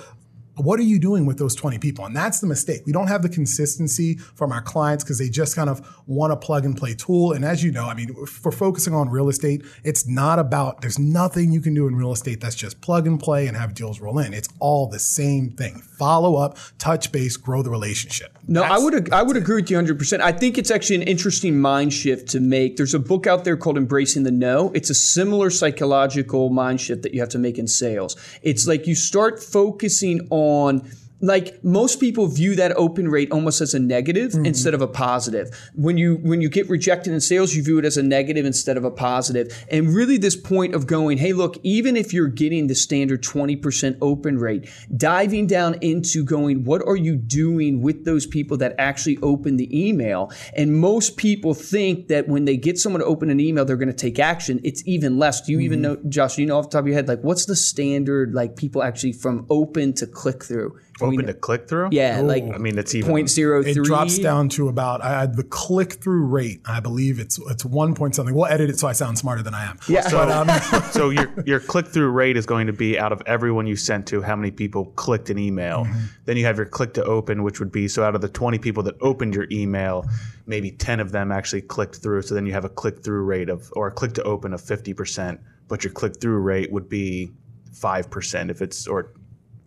what 0.57 0.79
are 0.79 0.85
you 0.85 0.99
doing 0.99 1.27
with 1.27 1.39
those 1.39 1.55
20 1.55 1.79
people? 1.79 2.05
And 2.05 2.15
that's 2.15 2.41
the 2.41 2.47
mistake. 2.47 2.83
We 2.87 2.93
don't 2.93 3.09
have 3.09 3.23
the 3.23 3.29
consistency 3.29 4.17
from 4.17 4.53
our 4.53 4.63
clients 4.63 5.03
because 5.03 5.19
they 5.19 5.29
just 5.29 5.57
kind 5.57 5.69
of 5.69 6.03
want 6.07 6.33
a 6.33 6.37
plug 6.37 6.65
and 6.65 6.77
play 6.77 6.95
tool. 6.95 7.33
And 7.33 7.45
as 7.45 7.65
you 7.65 7.73
know, 7.73 7.87
I 7.87 7.95
mean, 7.95 8.15
for 8.27 8.53
focusing 8.53 8.95
on 8.95 9.09
real 9.09 9.29
estate, 9.29 9.65
it's 9.83 10.07
not 10.07 10.39
about, 10.39 10.81
there's 10.81 10.99
nothing 10.99 11.51
you 11.51 11.61
can 11.61 11.75
do 11.75 11.89
in 11.89 11.97
real 11.97 12.13
estate 12.13 12.41
that's 12.41 12.55
just 12.55 12.81
plug 12.81 13.07
and 13.07 13.19
play 13.19 13.47
and 13.47 13.57
have 13.57 13.75
deals 13.75 14.01
roll 14.01 14.19
in. 14.19 14.33
It's 14.33 14.49
all 14.61 14.87
the 14.87 14.99
same 14.99 15.51
thing. 15.51 15.81
Follow 15.99 16.37
up, 16.37 16.57
touch 16.79 17.11
base, 17.11 17.37
grow 17.37 17.63
the 17.63 17.71
relationship. 17.71 18.39
No, 18.47 18.61
that's, 18.61 18.75
I 18.75 18.79
would, 18.79 19.13
I 19.13 19.23
would 19.23 19.37
agree 19.37 19.57
with 19.57 19.71
you 19.71 19.79
100%. 19.79 20.21
I 20.21 20.33
think 20.33 20.59
it's 20.59 20.71
actually 20.71 20.97
an 20.97 21.03
interesting 21.03 21.59
mind 21.59 21.93
shift 21.93 22.29
to 22.31 22.41
make. 22.41 22.77
There's 22.77 22.95
a 22.95 22.99
book 22.99 23.27
out 23.27 23.45
there 23.45 23.57
called 23.57 23.77
Embracing 23.77 24.23
the 24.23 24.31
No. 24.31 24.71
It's 24.75 24.91
a 24.91 24.95
similar 24.95 25.51
psychological 25.51 26.51
mind 26.51 26.81
shift 26.81 27.03
that 27.03 27.13
you 27.13 27.21
have 27.21 27.31
to 27.31 27.39
make 27.39 27.59
in 27.59 27.67
sales. 27.67 28.17
It's 28.43 28.67
like 28.67 28.87
you 28.87 28.95
start 28.95 29.43
focusing 29.43 30.27
on 30.31 30.44
on 30.45 30.83
like 31.27 31.63
most 31.65 32.01
people 32.01 32.27
view 32.27 32.55
that 32.57 32.73
open 32.77 33.09
rate 33.09 33.31
almost 33.33 33.61
as 33.61 33.75
a 33.75 33.79
negative 33.79 34.33
Mm-hmm. 34.35 34.47
instead 34.47 34.75
of 34.75 34.81
a 34.81 34.87
positive. 34.87 35.51
When 35.75 35.97
you 35.99 36.17
when 36.17 36.41
you 36.41 36.49
get 36.49 36.69
rejected 36.69 37.13
in 37.13 37.21
sales, 37.21 37.55
you 37.55 37.63
view 37.63 37.79
it 37.79 37.85
as 37.85 37.97
a 37.97 38.03
negative 38.03 38.47
instead 38.47 38.77
of 38.77 38.85
a 38.85 38.91
positive. 38.91 39.65
And 39.71 39.95
really 39.95 40.17
this 40.19 40.37
point 40.37 40.75
of 40.75 40.87
going, 40.87 41.19
hey, 41.19 41.33
look, 41.33 41.59
even 41.63 41.97
if 41.97 42.13
you're 42.13 42.29
getting 42.29 42.67
the 42.67 42.75
standard 42.75 43.23
20% 43.23 43.99
open 44.01 44.39
rate, 44.39 44.69
diving 44.97 45.47
down 45.47 45.75
into 45.81 46.25
going, 46.25 46.65
what 46.65 46.83
are 46.87 46.97
you 46.97 47.17
doing 47.17 47.81
with 47.83 48.05
those 48.05 48.27
people 48.27 48.57
that 48.59 48.75
actually 48.79 49.19
open 49.23 49.57
the 49.57 49.69
email? 49.89 50.33
And 50.55 50.77
most 50.77 51.17
people 51.17 51.55
think 51.55 52.09
that 52.09 52.29
when 52.29 52.45
they 52.45 52.57
get 52.57 52.79
someone 52.79 53.01
to 53.01 53.07
open 53.07 53.31
an 53.31 53.41
email, 53.41 53.65
they're 53.65 53.77
going 53.77 53.89
to 53.89 53.95
take 53.95 54.19
action. 54.19 54.61
It's 54.65 54.83
even 54.87 55.19
less. 55.19 55.41
Do 55.43 55.53
you 55.53 55.61
even 55.61 55.81
know, 55.83 55.97
Josh, 56.09 56.37
do 56.37 56.43
you 56.43 56.49
know 56.49 56.59
off 56.59 56.71
the 56.71 56.77
top 56.77 56.81
of 56.81 56.87
your 56.89 56.97
head, 56.97 57.09
like 57.09 57.23
what's 57.23 57.47
the 57.47 57.57
standard, 57.57 58.35
like 58.35 58.57
people 58.57 58.83
actually 58.83 59.13
from 59.13 59.47
open 59.51 59.93
to 59.95 60.07
click 60.07 60.45
through? 60.45 60.79
Do 60.99 61.07
we 61.07 61.15
Open 61.17 61.27
know- 61.27 61.33
to 61.33 61.39
click 61.39 61.69
through. 61.69 61.89
yeah, 61.91 62.21
like 62.21 62.45
I 62.45 62.59
mean, 62.59 62.79
it's 62.79 62.95
even. 62.95 63.11
point 63.11 63.29
zero 63.29 63.63
It 63.63 63.75
drops 63.83 64.19
down 64.19 64.49
to 64.51 64.69
about 64.69 65.01
uh, 65.01 65.27
the 65.27 65.43
click 65.43 65.95
through 65.95 66.27
rate. 66.27 66.61
I 66.67 66.79
believe 66.81 67.19
it's 67.19 67.39
it's 67.51 67.65
one 67.65 67.95
point 67.95 68.15
something. 68.15 68.35
We'll 68.35 68.47
edit 68.47 68.71
it 68.71 68.79
so 68.79 68.87
I 68.87 68.93
sound 68.93 69.19
smarter 69.19 69.43
than 69.43 69.55
I 69.55 69.65
am. 69.65 69.79
Yeah. 69.89 70.09
But, 70.11 70.31
um, 70.31 70.83
so 70.93 71.11
your 71.11 71.33
your 71.45 71.59
click 71.61 71.89
through 71.89 72.11
rate 72.11 72.37
is 72.37 72.47
going 72.47 72.69
to 72.69 72.73
be 72.73 72.99
out 72.99 73.13
of 73.13 73.23
everyone 73.27 73.67
you 73.67 73.77
sent 73.77 74.07
to, 74.09 74.23
how 74.23 74.37
many 74.37 74.51
people 74.51 74.87
clicked 74.97 75.31
an 75.31 75.39
email. 75.39 75.87
Then 76.27 76.37
you 76.37 76.45
have 76.47 76.57
your 76.57 76.67
click 76.67 76.95
to 76.95 77.05
open, 77.05 77.43
which 77.43 77.59
would 77.59 77.73
be 77.73 77.89
so 77.89 78.05
out 78.05 78.15
of 78.15 78.21
the 78.21 78.29
20 78.29 78.59
people 78.59 78.83
that 78.85 78.95
opened 79.01 79.35
your 79.35 79.47
email, 79.51 80.07
maybe 80.47 80.71
10 80.71 81.01
of 81.01 81.11
them 81.13 81.33
actually 81.33 81.63
clicked 81.63 81.97
through. 81.97 82.23
So 82.23 82.35
then 82.35 82.47
you 82.47 82.53
have 82.53 82.65
a 82.65 82.69
click 82.69 83.03
through 83.03 83.25
rate 83.25 83.49
of 83.49 83.71
or 83.75 83.89
a 83.89 83.93
click 83.93 84.13
to 84.15 84.23
open 84.23 84.55
of 84.55 84.63
50%, 84.63 85.39
but 85.69 85.83
your 85.85 85.93
click 85.93 86.21
through 86.21 86.39
rate 86.39 86.71
would 86.73 86.89
be 86.89 87.33
5% 87.75 88.51
if 88.51 88.63
it's 88.63 88.87
or 88.87 89.13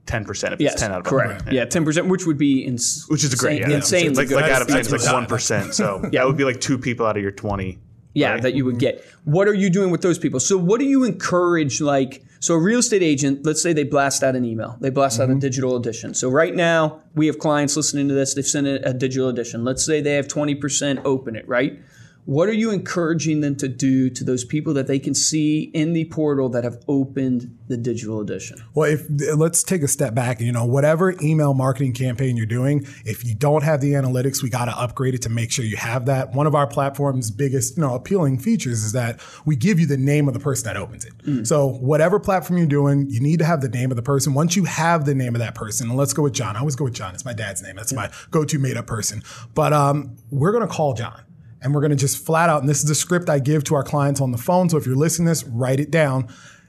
10% 0.07 0.53
if 0.53 0.59
Yes, 0.59 0.73
it's 0.73 0.81
10 0.81 0.91
out 0.91 0.99
of 0.99 1.05
correct. 1.05 1.29
100. 1.45 1.53
Yeah, 1.53 1.65
ten 1.65 1.85
percent, 1.85 2.07
which 2.07 2.25
would 2.25 2.37
be 2.37 2.61
ins- 2.65 3.05
Which 3.09 3.23
is 3.23 3.35
great. 3.35 3.61
insane- 3.61 3.69
Yeah. 3.69 3.75
insanely 3.77 4.15
like, 4.15 4.27
good. 4.29 4.35
like 4.35 4.51
Adam 4.51 4.67
said, 4.67 4.79
it's 4.79 4.91
like 4.91 5.01
1%. 5.01 5.73
So 5.73 5.99
yeah. 6.11 6.21
that 6.21 6.27
would 6.27 6.37
be 6.37 6.43
like 6.45 6.59
two 6.61 6.77
people 6.77 7.05
out 7.05 7.17
of 7.17 7.21
your 7.21 7.31
20. 7.31 7.77
yeah, 8.13 8.31
right? 8.31 8.41
that 8.41 8.55
you 8.55 8.65
would 8.65 8.79
get. 8.79 9.05
What 9.25 9.47
are 9.47 9.53
you 9.53 9.69
doing 9.69 9.91
with 9.91 10.01
those 10.01 10.17
people? 10.17 10.39
So, 10.39 10.57
what 10.57 10.79
do 10.79 10.85
you 10.85 11.03
encourage? 11.03 11.81
Like, 11.81 12.23
so 12.39 12.55
a 12.55 12.59
real 12.59 12.79
estate 12.79 13.03
agent, 13.03 13.45
let's 13.45 13.61
say 13.61 13.73
they 13.73 13.83
blast 13.83 14.23
out 14.23 14.35
an 14.35 14.43
email, 14.43 14.77
they 14.81 14.89
blast 14.89 15.19
out 15.19 15.25
a 15.29 15.33
mm-hmm. 15.33 15.39
digital 15.39 15.75
edition. 15.75 16.13
So, 16.15 16.29
right 16.29 16.55
now, 16.55 17.01
we 17.13 17.27
have 17.27 17.37
clients 17.37 17.75
listening 17.75 18.07
to 18.07 18.15
this, 18.15 18.33
they've 18.33 18.45
sent 18.45 18.65
a, 18.65 18.89
a 18.89 18.93
digital 18.93 19.29
edition. 19.29 19.63
Let's 19.63 19.85
say 19.85 20.01
they 20.01 20.13
have 20.13 20.27
20% 20.27 21.01
open 21.05 21.35
it, 21.35 21.47
right? 21.47 21.79
What 22.27 22.49
are 22.49 22.53
you 22.53 22.71
encouraging 22.71 23.39
them 23.39 23.55
to 23.55 23.69
do 23.69 24.09
to 24.09 24.23
those 24.25 24.43
people 24.43 24.73
that 24.73 24.85
they 24.85 24.99
can 24.99 25.15
see 25.15 25.71
in 25.73 25.93
the 25.93 26.03
portal 26.09 26.49
that 26.49 26.65
have 26.65 26.83
opened 26.85 27.57
the 27.69 27.77
digital 27.77 28.19
edition? 28.19 28.61
Well, 28.73 28.91
if 28.91 29.05
let's 29.37 29.63
take 29.63 29.81
a 29.81 29.87
step 29.87 30.13
back. 30.13 30.41
You 30.41 30.51
know, 30.51 30.65
whatever 30.65 31.15
email 31.21 31.53
marketing 31.53 31.93
campaign 31.93 32.35
you're 32.35 32.45
doing, 32.45 32.85
if 33.05 33.23
you 33.23 33.33
don't 33.33 33.63
have 33.63 33.79
the 33.79 33.93
analytics, 33.93 34.43
we 34.43 34.49
got 34.49 34.65
to 34.65 34.77
upgrade 34.77 35.15
it 35.15 35.21
to 35.21 35.29
make 35.29 35.53
sure 35.53 35.63
you 35.63 35.77
have 35.77 36.05
that. 36.07 36.33
One 36.33 36.47
of 36.47 36.53
our 36.53 36.67
platform's 36.67 37.31
biggest, 37.31 37.77
you 37.77 37.83
know, 37.83 37.95
appealing 37.95 38.39
features 38.39 38.83
is 38.83 38.91
that 38.91 39.21
we 39.45 39.55
give 39.55 39.79
you 39.79 39.85
the 39.87 39.95
name 39.95 40.27
of 40.27 40.33
the 40.33 40.41
person 40.41 40.65
that 40.65 40.75
opens 40.75 41.05
it. 41.05 41.47
So 41.47 41.67
whatever 41.67 42.19
platform 42.19 42.57
you're 42.57 42.67
doing, 42.67 43.09
you 43.09 43.21
need 43.21 43.39
to 43.39 43.45
have 43.45 43.61
the 43.61 43.69
name 43.69 43.89
of 43.89 43.95
the 43.95 44.03
person. 44.03 44.33
Once 44.33 44.57
you 44.57 44.65
have 44.65 45.05
the 45.05 45.15
name 45.15 45.33
of 45.33 45.39
that 45.39 45.55
person, 45.55 45.87
and 45.87 45.97
let's 45.97 46.11
go 46.11 46.23
with 46.23 46.33
John. 46.33 46.57
I 46.57 46.59
always 46.59 46.75
go 46.75 46.83
with 46.83 46.93
John. 46.93 47.13
It's 47.13 47.23
my 47.23 47.31
dad's 47.31 47.63
name. 47.63 47.77
That's 47.77 47.93
my 47.93 48.11
go-to 48.31 48.59
made-up 48.59 48.85
person. 48.85 49.23
But 49.53 49.71
um, 49.71 50.17
we're 50.29 50.51
gonna 50.51 50.67
call 50.67 50.93
John. 50.93 51.21
And 51.61 51.73
we're 51.73 51.81
going 51.81 51.91
to 51.91 51.97
just 51.97 52.23
flat 52.23 52.49
out, 52.49 52.61
and 52.61 52.69
this 52.69 52.79
is 52.79 52.85
the 52.87 52.95
script 52.95 53.29
I 53.29 53.39
give 53.39 53.63
to 53.65 53.75
our 53.75 53.83
clients 53.83 54.21
on 54.21 54.31
the 54.31 54.37
phone. 54.37 54.69
So 54.69 54.77
if 54.77 54.85
you're 54.85 54.95
listening 54.95 55.25
to 55.25 55.31
this, 55.31 55.43
write 55.43 55.79
it 55.79 55.89
down. 55.89 56.27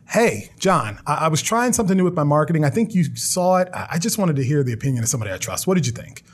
Hey, 0.08 0.50
John, 0.58 0.98
I, 1.06 1.14
I 1.14 1.28
was 1.28 1.42
trying 1.42 1.74
something 1.74 1.96
new 1.96 2.04
with 2.04 2.14
my 2.14 2.24
marketing. 2.24 2.64
I 2.64 2.70
think 2.70 2.94
you 2.94 3.04
saw 3.14 3.58
it. 3.58 3.68
I, 3.74 3.88
I 3.92 3.98
just 3.98 4.16
wanted 4.16 4.36
to 4.36 4.44
hear 4.44 4.62
the 4.62 4.72
opinion 4.72 5.02
of 5.02 5.08
somebody 5.10 5.30
I 5.30 5.36
trust. 5.36 5.66
What 5.66 5.74
did 5.74 5.86
you 5.86 5.92
think? 5.92 6.24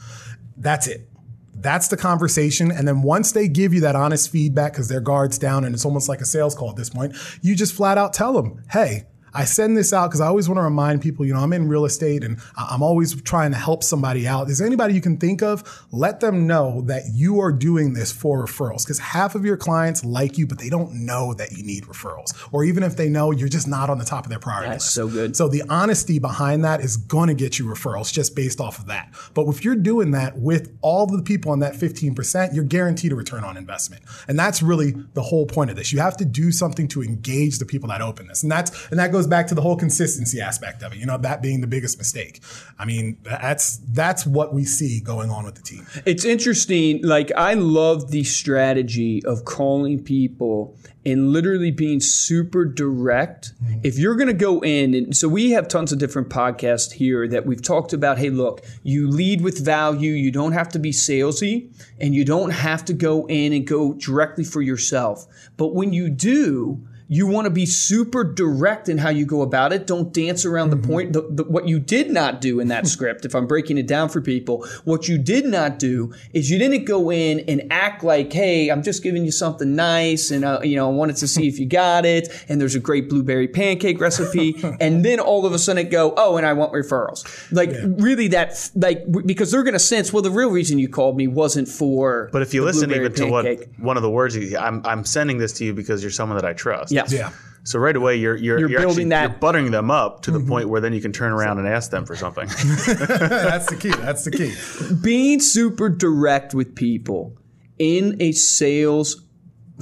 That's 0.57 0.87
it. 0.87 1.09
That's 1.57 1.89
the 1.89 1.97
conversation. 1.97 2.71
And 2.71 2.87
then 2.87 3.03
once 3.03 3.33
they 3.33 3.49
give 3.49 3.75
you 3.75 3.81
that 3.81 3.97
honest 3.97 4.31
feedback, 4.31 4.73
because 4.73 4.89
their 4.89 5.01
guard's 5.01 5.39
down 5.39 5.65
and 5.65 5.75
it's 5.75 5.85
almost 5.85 6.09
like 6.09 6.21
a 6.21 6.27
sales 6.27 6.55
call 6.55 6.71
at 6.71 6.77
this 6.77 6.91
point, 6.91 7.17
you 7.43 7.57
just 7.57 7.75
flat 7.75 7.99
out 7.99 8.13
tell 8.13 8.35
them, 8.35 8.63
hey, 8.71 9.05
I 9.35 9.45
send 9.45 9.77
this 9.77 9.93
out 9.93 10.09
because 10.09 10.21
I 10.21 10.27
always 10.27 10.49
want 10.49 10.59
to 10.59 10.63
remind 10.63 11.03
people, 11.03 11.27
you 11.27 11.35
know, 11.35 11.41
I'm 11.41 11.53
in 11.53 11.69
real 11.69 11.85
estate 11.85 12.25
and 12.25 12.39
I'm 12.57 12.83
always 12.83 13.21
trying 13.23 13.51
to 13.51 13.57
help 13.57 13.83
somebody 13.83 14.27
out. 14.27 14.49
Is 14.49 14.59
there 14.59 14.67
anybody 14.67 14.95
you 14.95 15.01
can 15.01 15.17
think 15.17 15.43
of? 15.43 15.87
Let 15.91 16.21
them 16.21 16.47
know 16.47 16.83
that 16.83 17.03
you 17.13 17.41
are 17.41 17.53
doing 17.53 17.95
this 17.95 18.13
for 18.13 18.45
referrals 18.45 18.85
because 18.85 18.99
half 18.99 19.35
of 19.35 19.45
your 19.45 19.57
clients 19.57 20.05
like 20.05 20.39
you, 20.39 20.47
but 20.47 20.59
they 20.59 20.69
don't 20.69 20.93
know 21.07 21.35
that 21.35 21.53
you 21.53 21.65
need 21.65 21.85
referrals. 21.85 22.33
Or 22.53 22.65
even 22.65 22.83
if 22.83 22.97
they 22.97 23.09
know, 23.09 23.31
you're 23.31 23.49
just 23.49 23.69
not 23.69 23.91
on 23.91 23.99
the 23.99 24.05
top 24.05 24.25
of 24.25 24.31
their 24.31 24.39
priority 24.39 24.71
That's 24.71 24.85
list. 24.85 24.95
so 24.95 25.09
good. 25.09 25.37
So 25.37 25.49
the 25.49 25.63
honesty 25.69 26.19
behind 26.19 26.65
that 26.65 26.81
is 26.81 26.97
going 26.97 27.29
to 27.29 27.35
get 27.35 27.59
you 27.59 27.67
referrals 27.67 28.13
just 28.13 28.37
based 28.37 28.61
off 28.61 28.79
of 28.79 28.87
that. 28.87 29.13
But 29.35 29.49
if 29.49 29.65
you're 29.65 29.77
doing 29.77 30.13
that 30.13 30.39
with 30.39 30.77
all 30.81 31.07
the 31.07 31.23
people 31.23 31.51
on 31.51 31.61
that 31.61 31.75
15%, 31.75 32.55
you're 32.55 32.65
guaranteed 32.65 33.13
a 33.13 33.17
return 33.17 33.45
on 33.45 33.57
investment. 33.57 34.03
And 34.29 34.39
that's 34.39 34.63
really 34.63 34.93
the 35.15 35.23
whole 35.23 35.47
point 35.47 35.71
of 35.71 35.77
this. 35.77 35.93
You 35.93 36.01
have 36.01 36.17
to 36.19 36.25
do 36.25 36.53
something 36.53 36.89
to 36.89 37.03
engage 37.03 37.59
the 37.59 37.67
people 37.67 37.89
that 37.89 38.01
open 38.01 38.29
this. 38.29 38.43
And 38.43 38.51
that's 38.53 38.89
and 38.91 38.99
that 38.99 39.13
goes 39.13 39.24
back 39.27 39.47
to 39.49 39.55
the 39.55 39.63
whole 39.63 39.77
consistency 39.77 40.41
aspect 40.41 40.83
of 40.83 40.93
it. 40.93 40.99
You 40.99 41.07
know, 41.07 41.19
that 41.19 41.43
being 41.43 41.61
the 41.61 41.67
biggest 41.67 41.99
mistake. 41.99 42.41
I 42.79 42.85
mean, 42.85 43.19
that's 43.23 43.79
that's 43.89 44.27
what 44.27 44.55
we 44.55 44.65
see 44.65 45.01
going 45.01 45.31
on 45.31 45.45
with 45.45 45.55
the 45.55 45.63
team. 45.63 45.87
It's 46.05 46.25
interesting. 46.25 47.01
Like, 47.03 47.33
I 47.37 47.55
love 47.55 48.11
the 48.11 48.25
strategy 48.25 49.25
of 49.25 49.45
calling 49.45 50.03
people 50.03 50.77
and 51.07 51.33
literally 51.33 51.71
being 51.71 52.01
super 52.01 52.65
direct. 52.65 53.53
Mm-hmm. 53.63 53.81
If 53.83 53.99
you're 53.99 54.17
going 54.17 54.29
to 54.29 54.33
go 54.33 54.61
in, 54.61 54.95
and 54.95 55.17
so 55.17 55.29
we 55.29 55.51
have 55.51 55.69
tons 55.69 55.93
of 55.93 55.99
different 55.99 56.29
podcasts 56.29 56.93
here 56.93 57.29
that 57.29 57.47
we've 57.47 57.63
talked 57.63 57.93
about 57.93 58.19
hey, 58.19 58.31
look, 58.31 58.65
you 58.83 59.09
lead 59.09 59.43
with 59.43 59.65
value. 59.65 60.13
You 60.13 60.31
don't 60.31 60.53
have 60.53 60.69
to 60.71 60.79
be 60.79 60.91
salesy 60.91 61.71
and 62.01 62.15
you 62.15 62.25
don't 62.25 62.51
have 62.51 62.85
to 62.87 62.93
go 62.93 63.27
in 63.27 63.53
and 63.53 63.67
go 63.67 63.95
directly 63.95 64.45
for 64.45 64.63
yourself. 64.63 65.27
But 65.57 65.75
when 65.75 65.93
you 65.93 66.11
do, 66.11 66.87
you 67.09 67.27
want 67.27 67.45
to 67.45 67.51
be 67.51 67.67
super 67.67 68.25
direct 68.25 68.89
in 68.89 68.99
how 68.99 69.11
you 69.11 69.27
go 69.27 69.43
about 69.43 69.73
it. 69.73 69.87
Don't 69.87 70.13
dance 70.13 70.45
around 70.45 70.71
the 70.71 70.77
point. 70.77 71.13
The, 71.13 71.23
the, 71.31 71.45
what 71.45 71.69
you 71.69 71.79
did 71.79 72.11
not 72.11 72.41
do 72.41 72.61
in 72.61 72.69
that 72.69 72.87
script, 72.95 73.25
if 73.25 73.35
I'm 73.35 73.47
breaking 73.47 73.79
it 73.79 73.87
down 73.87 74.09
for 74.09 74.21
people, 74.21 74.67
what 74.85 75.09
you 75.09 75.19
did 75.19 75.45
not 75.45 75.79
do 75.79 76.13
is 76.33 76.51
you 76.51 76.59
didn't 76.59 76.85
go 76.85 77.11
in 77.11 77.41
and 77.41 77.71
act 77.71 78.03
like, 78.03 78.33
"Hey, 78.33 78.71
I'm 78.71 78.83
just 78.83 79.03
giving 79.03 79.25
you 79.25 79.33
something 79.33 79.75
nice, 79.75 80.31
and 80.31 80.45
uh, 80.45 80.61
you 80.63 80.77
know, 80.77 80.89
I 80.89 80.93
wanted 80.93 81.17
to 81.17 81.29
see 81.29 81.49
if 81.49 81.59
you 81.59 81.67
got 81.67 82.05
it." 82.05 82.29
And 82.49 82.61
there's 82.61 82.75
a 82.75 82.81
great 82.81 83.09
blueberry 83.09 83.49
pancake 83.49 84.01
recipe, 84.01 84.57
and 84.81 85.05
then 85.05 85.21
all 85.21 85.47
of 85.47 85.53
a 85.53 85.59
sudden 85.59 85.89
go, 85.89 86.15
"Oh, 86.17 86.37
and 86.37 86.47
I 86.47 86.53
want 86.53 86.73
referrals." 86.73 87.25
Like 87.53 87.71
really, 87.83 88.29
that 88.29 88.71
like 88.75 89.05
because 89.27 89.51
they're 89.51 89.63
going 89.63 89.75
to 89.75 89.79
sense, 89.79 90.13
well, 90.13 90.23
the 90.23 90.31
real 90.31 90.51
reason 90.51 90.79
you 90.79 90.89
called 90.89 91.17
me 91.17 91.27
wasn't 91.27 91.69
for. 91.69 92.29
But 92.33 92.43
if 92.43 92.55
you 92.55 92.65
listen 92.65 92.91
even 92.93 93.13
to 93.15 93.27
what 93.27 93.47
one 93.79 93.97
of 93.97 94.03
the 94.03 94.11
words, 94.11 94.37
you, 94.37 94.57
I'm, 94.57 94.85
I'm 94.85 95.05
sending 95.05 95.39
this 95.39 95.53
to 95.55 95.65
you 95.65 95.75
because 95.75 96.03
you're 96.03 96.11
someone 96.11 96.37
that 96.37 96.47
I 96.47 96.53
trust. 96.53 96.93
Yes. 96.95 97.13
Yeah. 97.13 97.31
So 97.65 97.79
right 97.79 97.97
away 97.97 98.17
you're 98.17 98.37
you're, 98.37 98.59
You're 98.59 98.69
building 98.69 98.87
actually, 98.87 99.05
that- 99.11 99.31
you're 99.31 99.39
buttering 99.39 99.71
them 99.71 99.91
up 99.91 100.23
to 100.23 100.31
the 100.31 100.39
mm-hmm. 100.39 100.49
point 100.49 100.69
where 100.69 100.81
then 100.81 100.93
you 100.93 101.01
can 101.01 101.13
turn 101.13 101.33
around 101.33 101.59
and 101.59 101.67
ask 101.67 101.91
them 101.91 102.05
for 102.05 102.15
something. 102.15 102.47
that's 102.49 103.67
the 103.67 103.77
key. 103.79 103.91
That's 103.91 104.25
the 104.25 104.31
key. 104.31 104.95
being 105.03 105.41
super 105.41 105.89
direct 105.89 106.55
with 106.55 106.75
people 106.75 107.37
in 107.79 108.17
a 108.21 108.33
sales 108.33 109.23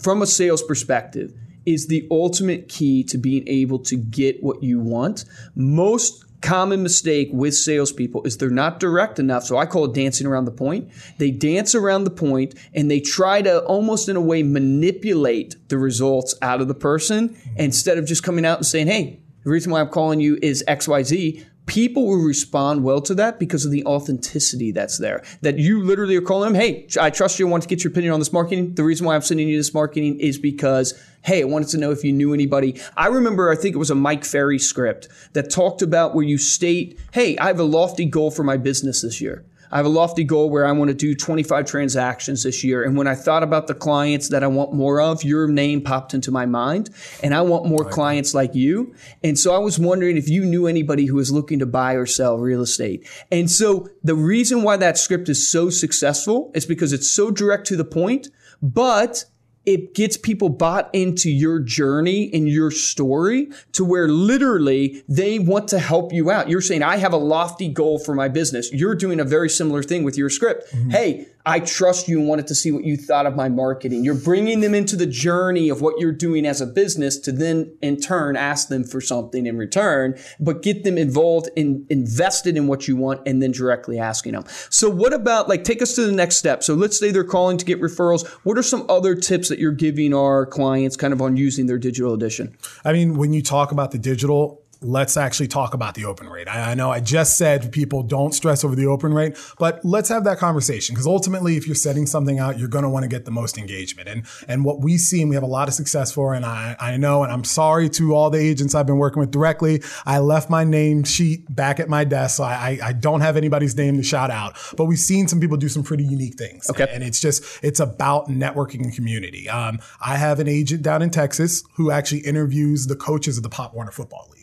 from 0.02 0.22
a 0.22 0.26
sales 0.26 0.62
perspective 0.62 1.32
is 1.66 1.86
the 1.88 2.06
ultimate 2.10 2.68
key 2.68 3.04
to 3.04 3.18
being 3.18 3.46
able 3.46 3.78
to 3.78 3.96
get 3.96 4.42
what 4.42 4.62
you 4.62 4.80
want. 4.80 5.24
Most 5.54 6.24
common 6.42 6.82
mistake 6.82 7.30
with 7.32 7.54
salespeople 7.54 8.24
is 8.24 8.36
they're 8.36 8.50
not 8.50 8.80
direct 8.80 9.18
enough. 9.18 9.44
So 9.44 9.56
I 9.56 9.66
call 9.66 9.86
it 9.86 9.94
dancing 9.94 10.26
around 10.26 10.44
the 10.44 10.50
point. 10.50 10.90
They 11.18 11.30
dance 11.30 11.74
around 11.74 12.04
the 12.04 12.10
point 12.10 12.54
and 12.74 12.90
they 12.90 13.00
try 13.00 13.40
to 13.42 13.60
almost 13.64 14.08
in 14.08 14.16
a 14.16 14.20
way 14.20 14.42
manipulate 14.42 15.56
the 15.68 15.78
results 15.78 16.34
out 16.42 16.60
of 16.60 16.68
the 16.68 16.74
person 16.74 17.36
instead 17.56 17.98
of 17.98 18.06
just 18.06 18.22
coming 18.22 18.44
out 18.44 18.58
and 18.58 18.66
saying, 18.66 18.88
hey, 18.88 19.20
the 19.44 19.50
reason 19.50 19.72
why 19.72 19.80
I'm 19.80 19.88
calling 19.88 20.20
you 20.20 20.38
is 20.40 20.62
XYZ 20.68 21.44
people 21.66 22.06
will 22.06 22.22
respond 22.22 22.82
well 22.84 23.00
to 23.00 23.14
that 23.14 23.38
because 23.38 23.64
of 23.64 23.70
the 23.70 23.84
authenticity 23.84 24.72
that's 24.72 24.98
there. 24.98 25.22
That 25.42 25.58
you 25.58 25.82
literally 25.82 26.16
are 26.16 26.22
calling 26.22 26.52
them, 26.52 26.60
hey, 26.60 26.86
I 27.00 27.10
trust 27.10 27.38
you. 27.38 27.46
I 27.46 27.50
want 27.50 27.62
to 27.62 27.68
get 27.68 27.84
your 27.84 27.90
opinion 27.90 28.12
on 28.12 28.18
this 28.18 28.32
marketing. 28.32 28.74
The 28.74 28.84
reason 28.84 29.06
why 29.06 29.14
I'm 29.14 29.22
sending 29.22 29.48
you 29.48 29.56
this 29.56 29.72
marketing 29.72 30.18
is 30.20 30.38
because, 30.38 31.00
hey, 31.22 31.42
I 31.42 31.44
wanted 31.44 31.68
to 31.68 31.78
know 31.78 31.90
if 31.90 32.04
you 32.04 32.12
knew 32.12 32.34
anybody. 32.34 32.80
I 32.96 33.06
remember, 33.06 33.50
I 33.50 33.56
think 33.56 33.74
it 33.74 33.78
was 33.78 33.90
a 33.90 33.94
Mike 33.94 34.24
Ferry 34.24 34.58
script 34.58 35.08
that 35.34 35.50
talked 35.50 35.82
about 35.82 36.14
where 36.14 36.24
you 36.24 36.38
state, 36.38 36.98
hey, 37.12 37.38
I 37.38 37.46
have 37.46 37.60
a 37.60 37.64
lofty 37.64 38.04
goal 38.04 38.30
for 38.30 38.42
my 38.42 38.56
business 38.56 39.02
this 39.02 39.20
year. 39.20 39.44
I 39.72 39.78
have 39.78 39.86
a 39.86 39.90
lofty 39.90 40.22
goal 40.22 40.50
where 40.50 40.66
I 40.66 40.72
want 40.72 40.88
to 40.88 40.94
do 40.94 41.14
25 41.14 41.64
transactions 41.64 42.42
this 42.42 42.62
year. 42.62 42.84
And 42.84 42.96
when 42.96 43.06
I 43.06 43.14
thought 43.14 43.42
about 43.42 43.66
the 43.66 43.74
clients 43.74 44.28
that 44.28 44.44
I 44.44 44.46
want 44.46 44.74
more 44.74 45.00
of, 45.00 45.24
your 45.24 45.48
name 45.48 45.80
popped 45.80 46.12
into 46.12 46.30
my 46.30 46.44
mind. 46.44 46.90
And 47.22 47.34
I 47.34 47.40
want 47.40 47.66
more 47.66 47.84
clients 47.84 48.34
like 48.34 48.54
you. 48.54 48.94
And 49.24 49.38
so 49.38 49.54
I 49.54 49.58
was 49.58 49.78
wondering 49.78 50.18
if 50.18 50.28
you 50.28 50.44
knew 50.44 50.66
anybody 50.66 51.06
who 51.06 51.16
was 51.16 51.32
looking 51.32 51.58
to 51.60 51.66
buy 51.66 51.94
or 51.94 52.04
sell 52.04 52.38
real 52.38 52.60
estate. 52.60 53.08
And 53.30 53.50
so 53.50 53.88
the 54.04 54.14
reason 54.14 54.62
why 54.62 54.76
that 54.76 54.98
script 54.98 55.30
is 55.30 55.50
so 55.50 55.70
successful 55.70 56.50
is 56.54 56.66
because 56.66 56.92
it's 56.92 57.10
so 57.10 57.30
direct 57.30 57.66
to 57.68 57.76
the 57.76 57.84
point, 57.84 58.28
but 58.60 59.24
it 59.64 59.94
gets 59.94 60.16
people 60.16 60.48
bought 60.48 60.90
into 60.92 61.30
your 61.30 61.60
journey 61.60 62.30
and 62.32 62.48
your 62.48 62.70
story 62.70 63.48
to 63.72 63.84
where 63.84 64.08
literally 64.08 65.02
they 65.08 65.38
want 65.38 65.68
to 65.68 65.78
help 65.78 66.12
you 66.12 66.30
out. 66.30 66.48
You're 66.48 66.60
saying, 66.60 66.82
I 66.82 66.96
have 66.96 67.12
a 67.12 67.18
lofty 67.18 67.68
goal 67.68 67.98
for 67.98 68.14
my 68.14 68.28
business. 68.28 68.72
You're 68.72 68.94
doing 68.94 69.20
a 69.20 69.24
very 69.24 69.48
similar 69.48 69.82
thing 69.82 70.02
with 70.02 70.16
your 70.16 70.30
script. 70.30 70.72
Mm-hmm. 70.72 70.90
Hey, 70.90 71.26
I 71.44 71.60
trust 71.60 72.08
you 72.08 72.20
and 72.20 72.28
wanted 72.28 72.46
to 72.48 72.54
see 72.54 72.70
what 72.70 72.84
you 72.84 72.96
thought 72.96 73.26
of 73.26 73.34
my 73.34 73.48
marketing. 73.48 74.04
You're 74.04 74.14
bringing 74.14 74.60
them 74.60 74.74
into 74.74 74.94
the 74.94 75.06
journey 75.06 75.68
of 75.68 75.80
what 75.80 75.98
you're 75.98 76.12
doing 76.12 76.46
as 76.46 76.60
a 76.60 76.66
business 76.66 77.18
to 77.20 77.32
then 77.32 77.76
in 77.82 78.00
turn 78.00 78.36
ask 78.36 78.68
them 78.68 78.84
for 78.84 79.00
something 79.00 79.46
in 79.46 79.56
return, 79.56 80.16
but 80.38 80.62
get 80.62 80.84
them 80.84 80.96
involved 80.96 81.48
and 81.56 81.86
in, 81.90 82.02
invested 82.02 82.56
in 82.56 82.66
what 82.66 82.86
you 82.86 82.96
want 82.96 83.20
and 83.26 83.42
then 83.42 83.50
directly 83.50 83.98
asking 83.98 84.32
them. 84.32 84.44
So 84.70 84.88
what 84.88 85.12
about 85.12 85.48
like 85.48 85.64
take 85.64 85.82
us 85.82 85.94
to 85.96 86.06
the 86.06 86.12
next 86.12 86.36
step? 86.36 86.62
So 86.62 86.74
let's 86.74 86.98
say 86.98 87.10
they're 87.10 87.24
calling 87.24 87.58
to 87.58 87.64
get 87.64 87.80
referrals. 87.80 88.26
What 88.44 88.56
are 88.58 88.62
some 88.62 88.86
other 88.88 89.14
tips 89.14 89.48
that 89.48 89.58
you're 89.58 89.72
giving 89.72 90.14
our 90.14 90.46
clients 90.46 90.96
kind 90.96 91.12
of 91.12 91.20
on 91.20 91.36
using 91.36 91.66
their 91.66 91.78
digital 91.78 92.14
edition? 92.14 92.56
I 92.84 92.92
mean, 92.92 93.16
when 93.16 93.32
you 93.32 93.42
talk 93.42 93.72
about 93.72 93.90
the 93.90 93.98
digital, 93.98 94.61
let's 94.82 95.16
actually 95.16 95.48
talk 95.48 95.74
about 95.74 95.94
the 95.94 96.04
open 96.04 96.28
rate. 96.28 96.48
I, 96.48 96.72
I, 96.72 96.74
know 96.74 96.90
I 96.90 97.00
just 97.00 97.36
said 97.36 97.72
people 97.72 98.02
don't 98.02 98.32
stress 98.32 98.64
over 98.64 98.74
the 98.74 98.86
open 98.86 99.14
rate, 99.14 99.36
but 99.58 99.84
let's 99.84 100.08
have 100.08 100.24
that 100.24 100.38
conversation 100.38 100.94
because 100.94 101.06
ultimately, 101.06 101.56
if 101.56 101.66
you're 101.66 101.74
setting 101.74 102.06
something 102.06 102.38
out, 102.38 102.58
you're 102.58 102.68
going 102.68 102.84
to 102.84 102.88
want 102.88 103.04
to 103.04 103.08
get 103.08 103.24
the 103.24 103.30
most 103.30 103.58
engagement. 103.58 104.08
And 104.08 104.26
and 104.48 104.64
what 104.64 104.80
we 104.80 104.98
see, 104.98 105.20
and 105.20 105.30
we 105.30 105.36
have 105.36 105.42
a 105.42 105.46
lot 105.46 105.68
of 105.68 105.74
success 105.74 106.12
for, 106.12 106.34
and 106.34 106.44
I, 106.44 106.76
I 106.80 106.96
know, 106.96 107.22
and 107.22 107.32
I'm 107.32 107.44
sorry 107.44 107.88
to 107.90 108.14
all 108.14 108.30
the 108.30 108.38
agents 108.38 108.74
I've 108.74 108.86
been 108.86 108.98
working 108.98 109.20
with 109.20 109.30
directly. 109.30 109.82
I 110.04 110.18
left 110.18 110.50
my 110.50 110.64
name 110.64 111.04
sheet 111.04 111.54
back 111.54 111.80
at 111.80 111.88
my 111.88 112.04
desk, 112.04 112.36
so 112.36 112.44
I, 112.44 112.78
I 112.82 112.92
don't 112.92 113.20
have 113.20 113.36
anybody's 113.36 113.76
name 113.76 113.96
to 113.96 114.02
shout 114.02 114.30
out. 114.30 114.56
But 114.76 114.86
we've 114.86 114.98
seen 114.98 115.28
some 115.28 115.40
people 115.40 115.56
do 115.56 115.68
some 115.68 115.82
pretty 115.82 116.04
unique 116.04 116.34
things. 116.34 116.68
Okay. 116.70 116.86
And 116.90 117.02
it's 117.02 117.20
just, 117.20 117.44
it's 117.62 117.80
about 117.80 118.28
networking 118.28 118.82
and 118.82 118.94
community. 118.94 119.48
Um, 119.48 119.80
I 120.00 120.16
have 120.16 120.40
an 120.40 120.48
agent 120.48 120.82
down 120.82 121.02
in 121.02 121.10
Texas 121.10 121.64
who 121.74 121.90
actually 121.90 122.20
interviews 122.20 122.86
the 122.86 122.96
coaches 122.96 123.36
of 123.36 123.42
the 123.42 123.48
Pop 123.48 123.74
Warner 123.74 123.90
Football 123.90 124.28
League. 124.32 124.41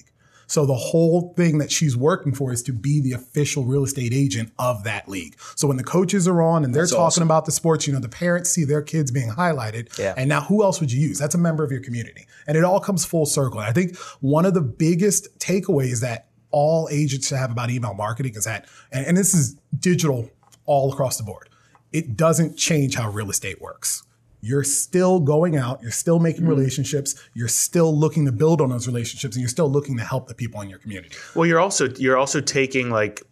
So 0.49 0.65
the 0.65 0.73
whole 0.73 1.33
thing 1.37 1.59
that 1.59 1.71
she's 1.71 1.95
working 1.95 2.33
for 2.33 2.51
is 2.51 2.63
to 2.63 2.73
be 2.73 2.99
the 2.99 3.13
official 3.13 3.65
real 3.65 3.83
estate 3.83 4.13
agent 4.13 4.51
of 4.57 4.83
that 4.83 5.07
league. 5.07 5.39
So 5.55 5.67
when 5.67 5.77
the 5.77 5.83
coaches 5.83 6.27
are 6.27 6.41
on 6.41 6.65
and 6.65 6.73
they're 6.73 6.81
That's 6.81 6.91
talking 6.91 7.05
awesome. 7.05 7.23
about 7.23 7.45
the 7.45 7.51
sports, 7.51 7.85
you 7.85 7.93
know, 7.93 7.99
the 7.99 8.09
parents 8.09 8.49
see 8.49 8.63
their 8.63 8.81
kids 8.81 9.11
being 9.11 9.29
highlighted. 9.29 9.95
Yeah. 9.99 10.15
And 10.17 10.27
now 10.27 10.41
who 10.41 10.63
else 10.63 10.79
would 10.79 10.91
you 10.91 10.99
use? 10.99 11.19
That's 11.19 11.35
a 11.35 11.37
member 11.37 11.63
of 11.63 11.71
your 11.71 11.81
community. 11.81 12.25
And 12.47 12.57
it 12.57 12.63
all 12.63 12.79
comes 12.79 13.05
full 13.05 13.27
circle. 13.27 13.59
And 13.59 13.69
I 13.69 13.73
think 13.73 13.95
one 14.21 14.45
of 14.45 14.55
the 14.55 14.61
biggest 14.61 15.37
takeaways 15.37 16.01
that 16.01 16.29
all 16.49 16.89
agents 16.91 17.27
should 17.27 17.37
have 17.37 17.51
about 17.51 17.69
email 17.69 17.93
marketing 17.93 18.33
is 18.35 18.45
that, 18.45 18.65
and, 18.91 19.05
and 19.05 19.15
this 19.15 19.35
is 19.35 19.55
digital 19.77 20.31
all 20.65 20.91
across 20.91 21.17
the 21.17 21.23
board. 21.23 21.49
It 21.91 22.17
doesn't 22.17 22.57
change 22.57 22.95
how 22.95 23.11
real 23.11 23.29
estate 23.29 23.61
works 23.61 24.03
you're 24.41 24.63
still 24.63 25.19
going 25.19 25.57
out, 25.57 25.81
you're 25.81 25.91
still 25.91 26.19
making 26.19 26.41
mm-hmm. 26.41 26.51
relationships, 26.51 27.15
you're 27.33 27.47
still 27.47 27.97
looking 27.97 28.25
to 28.25 28.31
build 28.31 28.61
on 28.61 28.69
those 28.69 28.87
relationships, 28.87 29.35
and 29.35 29.41
you're 29.41 29.49
still 29.49 29.69
looking 29.69 29.97
to 29.97 30.03
help 30.03 30.27
the 30.27 30.35
people 30.35 30.61
in 30.61 30.69
your 30.69 30.79
community. 30.79 31.15
Well, 31.35 31.45
you're 31.45 31.59
also 31.59 31.89
you're 31.89 32.17
also 32.17 32.41
taking 32.41 32.89
like 32.89 33.23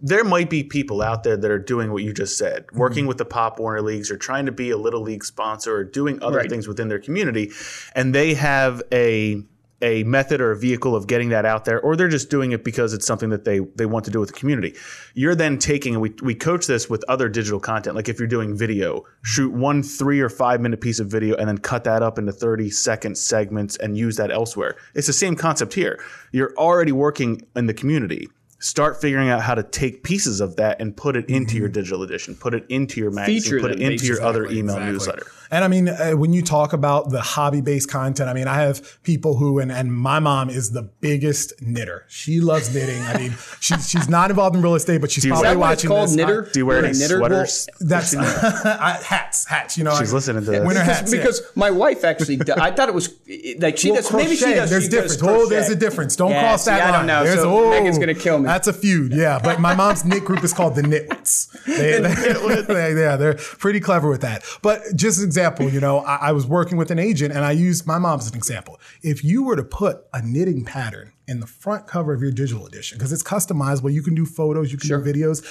there 0.00 0.24
might 0.24 0.50
be 0.50 0.62
people 0.62 1.00
out 1.00 1.22
there 1.22 1.36
that 1.36 1.50
are 1.50 1.58
doing 1.58 1.90
what 1.90 2.02
you 2.02 2.12
just 2.12 2.36
said, 2.36 2.66
working 2.72 3.02
mm-hmm. 3.02 3.08
with 3.08 3.18
the 3.18 3.24
Pop 3.24 3.58
Warner 3.58 3.80
leagues 3.80 4.10
or 4.10 4.18
trying 4.18 4.44
to 4.46 4.52
be 4.52 4.70
a 4.70 4.76
little 4.76 5.00
league 5.00 5.24
sponsor 5.24 5.74
or 5.74 5.84
doing 5.84 6.22
other 6.22 6.38
right. 6.38 6.50
things 6.50 6.68
within 6.68 6.88
their 6.88 6.98
community, 6.98 7.50
and 7.94 8.14
they 8.14 8.34
have 8.34 8.82
a 8.92 9.42
a 9.82 10.02
method 10.04 10.40
or 10.40 10.52
a 10.52 10.56
vehicle 10.56 10.94
of 10.94 11.06
getting 11.06 11.28
that 11.30 11.44
out 11.44 11.64
there, 11.64 11.80
or 11.80 11.96
they're 11.96 12.08
just 12.08 12.30
doing 12.30 12.52
it 12.52 12.64
because 12.64 12.92
it's 12.92 13.06
something 13.06 13.30
that 13.30 13.44
they 13.44 13.60
they 13.76 13.86
want 13.86 14.04
to 14.04 14.10
do 14.10 14.20
with 14.20 14.32
the 14.32 14.38
community. 14.38 14.74
You're 15.14 15.34
then 15.34 15.58
taking 15.58 15.94
and 15.94 16.02
we 16.02 16.14
we 16.22 16.34
coach 16.34 16.66
this 16.66 16.88
with 16.88 17.04
other 17.08 17.28
digital 17.28 17.60
content. 17.60 17.96
Like 17.96 18.08
if 18.08 18.18
you're 18.18 18.28
doing 18.28 18.56
video, 18.56 19.04
shoot 19.22 19.52
one 19.52 19.82
three 19.82 20.20
or 20.20 20.28
five 20.28 20.60
minute 20.60 20.80
piece 20.80 21.00
of 21.00 21.08
video 21.08 21.36
and 21.36 21.48
then 21.48 21.58
cut 21.58 21.84
that 21.84 22.02
up 22.02 22.18
into 22.18 22.32
30 22.32 22.70
second 22.70 23.18
segments 23.18 23.76
and 23.76 23.96
use 23.98 24.16
that 24.16 24.30
elsewhere. 24.30 24.76
It's 24.94 25.06
the 25.06 25.12
same 25.12 25.36
concept 25.36 25.74
here. 25.74 26.02
You're 26.32 26.54
already 26.56 26.92
working 26.92 27.46
in 27.54 27.66
the 27.66 27.74
community 27.74 28.28
start 28.64 28.98
figuring 28.98 29.28
out 29.28 29.42
how 29.42 29.54
to 29.54 29.62
take 29.62 30.02
pieces 30.02 30.40
of 30.40 30.56
that 30.56 30.80
and 30.80 30.96
put 30.96 31.16
it 31.16 31.28
into 31.28 31.52
mm-hmm. 31.52 31.58
your 31.58 31.68
digital 31.68 32.02
edition, 32.02 32.34
put 32.34 32.54
it 32.54 32.64
into 32.70 32.98
your 32.98 33.10
magazine, 33.10 33.42
Feature 33.42 33.60
put 33.60 33.70
it 33.72 33.80
into 33.80 34.06
your 34.06 34.22
other 34.22 34.46
email 34.46 34.76
exactly. 34.76 34.92
newsletter. 34.92 35.26
And 35.50 35.64
I 35.64 35.68
mean, 35.68 35.88
uh, 35.88 36.12
when 36.12 36.32
you 36.32 36.42
talk 36.42 36.72
about 36.72 37.10
the 37.10 37.20
hobby 37.20 37.60
based 37.60 37.90
content, 37.90 38.28
I 38.28 38.34
mean, 38.34 38.48
I 38.48 38.62
have 38.62 39.02
people 39.02 39.36
who, 39.36 39.58
and, 39.58 39.70
and 39.70 39.92
my 39.92 40.18
mom 40.18 40.50
is 40.50 40.70
the 40.70 40.82
biggest 40.82 41.60
knitter. 41.60 42.04
She 42.08 42.40
loves 42.40 42.74
knitting. 42.74 43.02
I 43.02 43.18
mean, 43.18 43.34
she's, 43.60 43.88
she's 43.88 44.08
not 44.08 44.30
involved 44.30 44.56
in 44.56 44.62
real 44.62 44.74
estate, 44.74 45.00
but 45.00 45.10
she's 45.10 45.26
probably 45.26 45.56
watching 45.56 45.88
called 45.88 46.08
this. 46.08 46.16
Knitter? 46.16 46.48
Do 46.52 46.58
you 46.58 46.66
wear 46.66 46.84
any 46.84 46.98
knitter? 46.98 47.18
sweaters? 47.18 47.68
Well, 47.80 47.88
that's 47.88 48.12
hats, 49.06 49.46
hats. 49.46 49.78
You 49.78 49.84
know, 49.84 49.96
she's 49.98 50.12
I, 50.12 50.16
listening 50.16 50.44
to 50.44 50.50
this. 50.50 50.66
Winter 50.66 50.82
hats. 50.82 51.10
Because 51.10 51.40
yeah. 51.40 51.46
my 51.54 51.70
wife 51.70 52.04
actually, 52.04 52.40
I 52.56 52.70
thought 52.70 52.88
it 52.88 52.94
was 52.94 53.14
like 53.58 53.78
she 53.78 53.90
well, 53.90 53.96
does. 53.96 54.08
Crochet, 54.08 54.24
maybe 54.24 54.36
she 54.36 54.54
does. 54.54 54.70
There's 54.70 54.84
she 54.84 54.90
difference. 54.90 55.22
oh, 55.22 55.48
there's 55.48 55.68
a 55.68 55.76
difference. 55.76 56.16
Don't 56.16 56.30
yeah, 56.30 56.42
cross 56.42 56.64
that 56.64 56.78
see, 56.78 56.84
line. 56.84 56.94
I 56.94 56.96
don't 56.96 57.06
know. 57.06 57.24
There's, 57.24 57.40
so 57.40 57.66
oh, 57.66 57.70
Megan's 57.70 57.98
gonna 57.98 58.14
kill 58.14 58.38
me. 58.38 58.46
That's 58.46 58.68
a 58.68 58.72
feud. 58.72 59.12
Yeah, 59.12 59.40
but 59.44 59.60
my 59.60 59.74
mom's 59.74 60.04
knit 60.04 60.24
group 60.24 60.44
is 60.44 60.52
called 60.52 60.74
the 60.74 60.82
Knitwits. 60.82 61.50
They, 61.64 62.00
they, 62.62 63.00
yeah, 63.00 63.16
they're 63.16 63.34
pretty 63.34 63.80
clever 63.80 64.08
with 64.08 64.22
that. 64.22 64.44
But 64.62 64.82
just 64.94 65.20
an 65.20 65.33
example, 65.34 65.68
you 65.68 65.80
know, 65.80 65.98
I, 65.98 66.28
I 66.28 66.32
was 66.32 66.46
working 66.46 66.78
with 66.78 66.92
an 66.92 67.00
agent 67.00 67.34
and 67.34 67.44
I 67.44 67.50
used 67.50 67.88
my 67.88 67.98
mom 67.98 68.20
as 68.20 68.30
an 68.30 68.36
example. 68.36 68.80
If 69.02 69.24
you 69.24 69.42
were 69.42 69.56
to 69.56 69.64
put 69.64 70.06
a 70.12 70.22
knitting 70.22 70.64
pattern 70.64 71.12
in 71.26 71.40
the 71.40 71.46
front 71.46 71.88
cover 71.88 72.12
of 72.12 72.22
your 72.22 72.30
digital 72.30 72.66
edition, 72.66 72.98
because 72.98 73.12
it's 73.12 73.22
customizable, 73.22 73.92
you 73.92 74.02
can 74.02 74.14
do 74.14 74.26
photos, 74.26 74.70
you 74.70 74.78
can 74.78 74.86
sure. 74.86 75.02
do 75.02 75.12
videos 75.12 75.44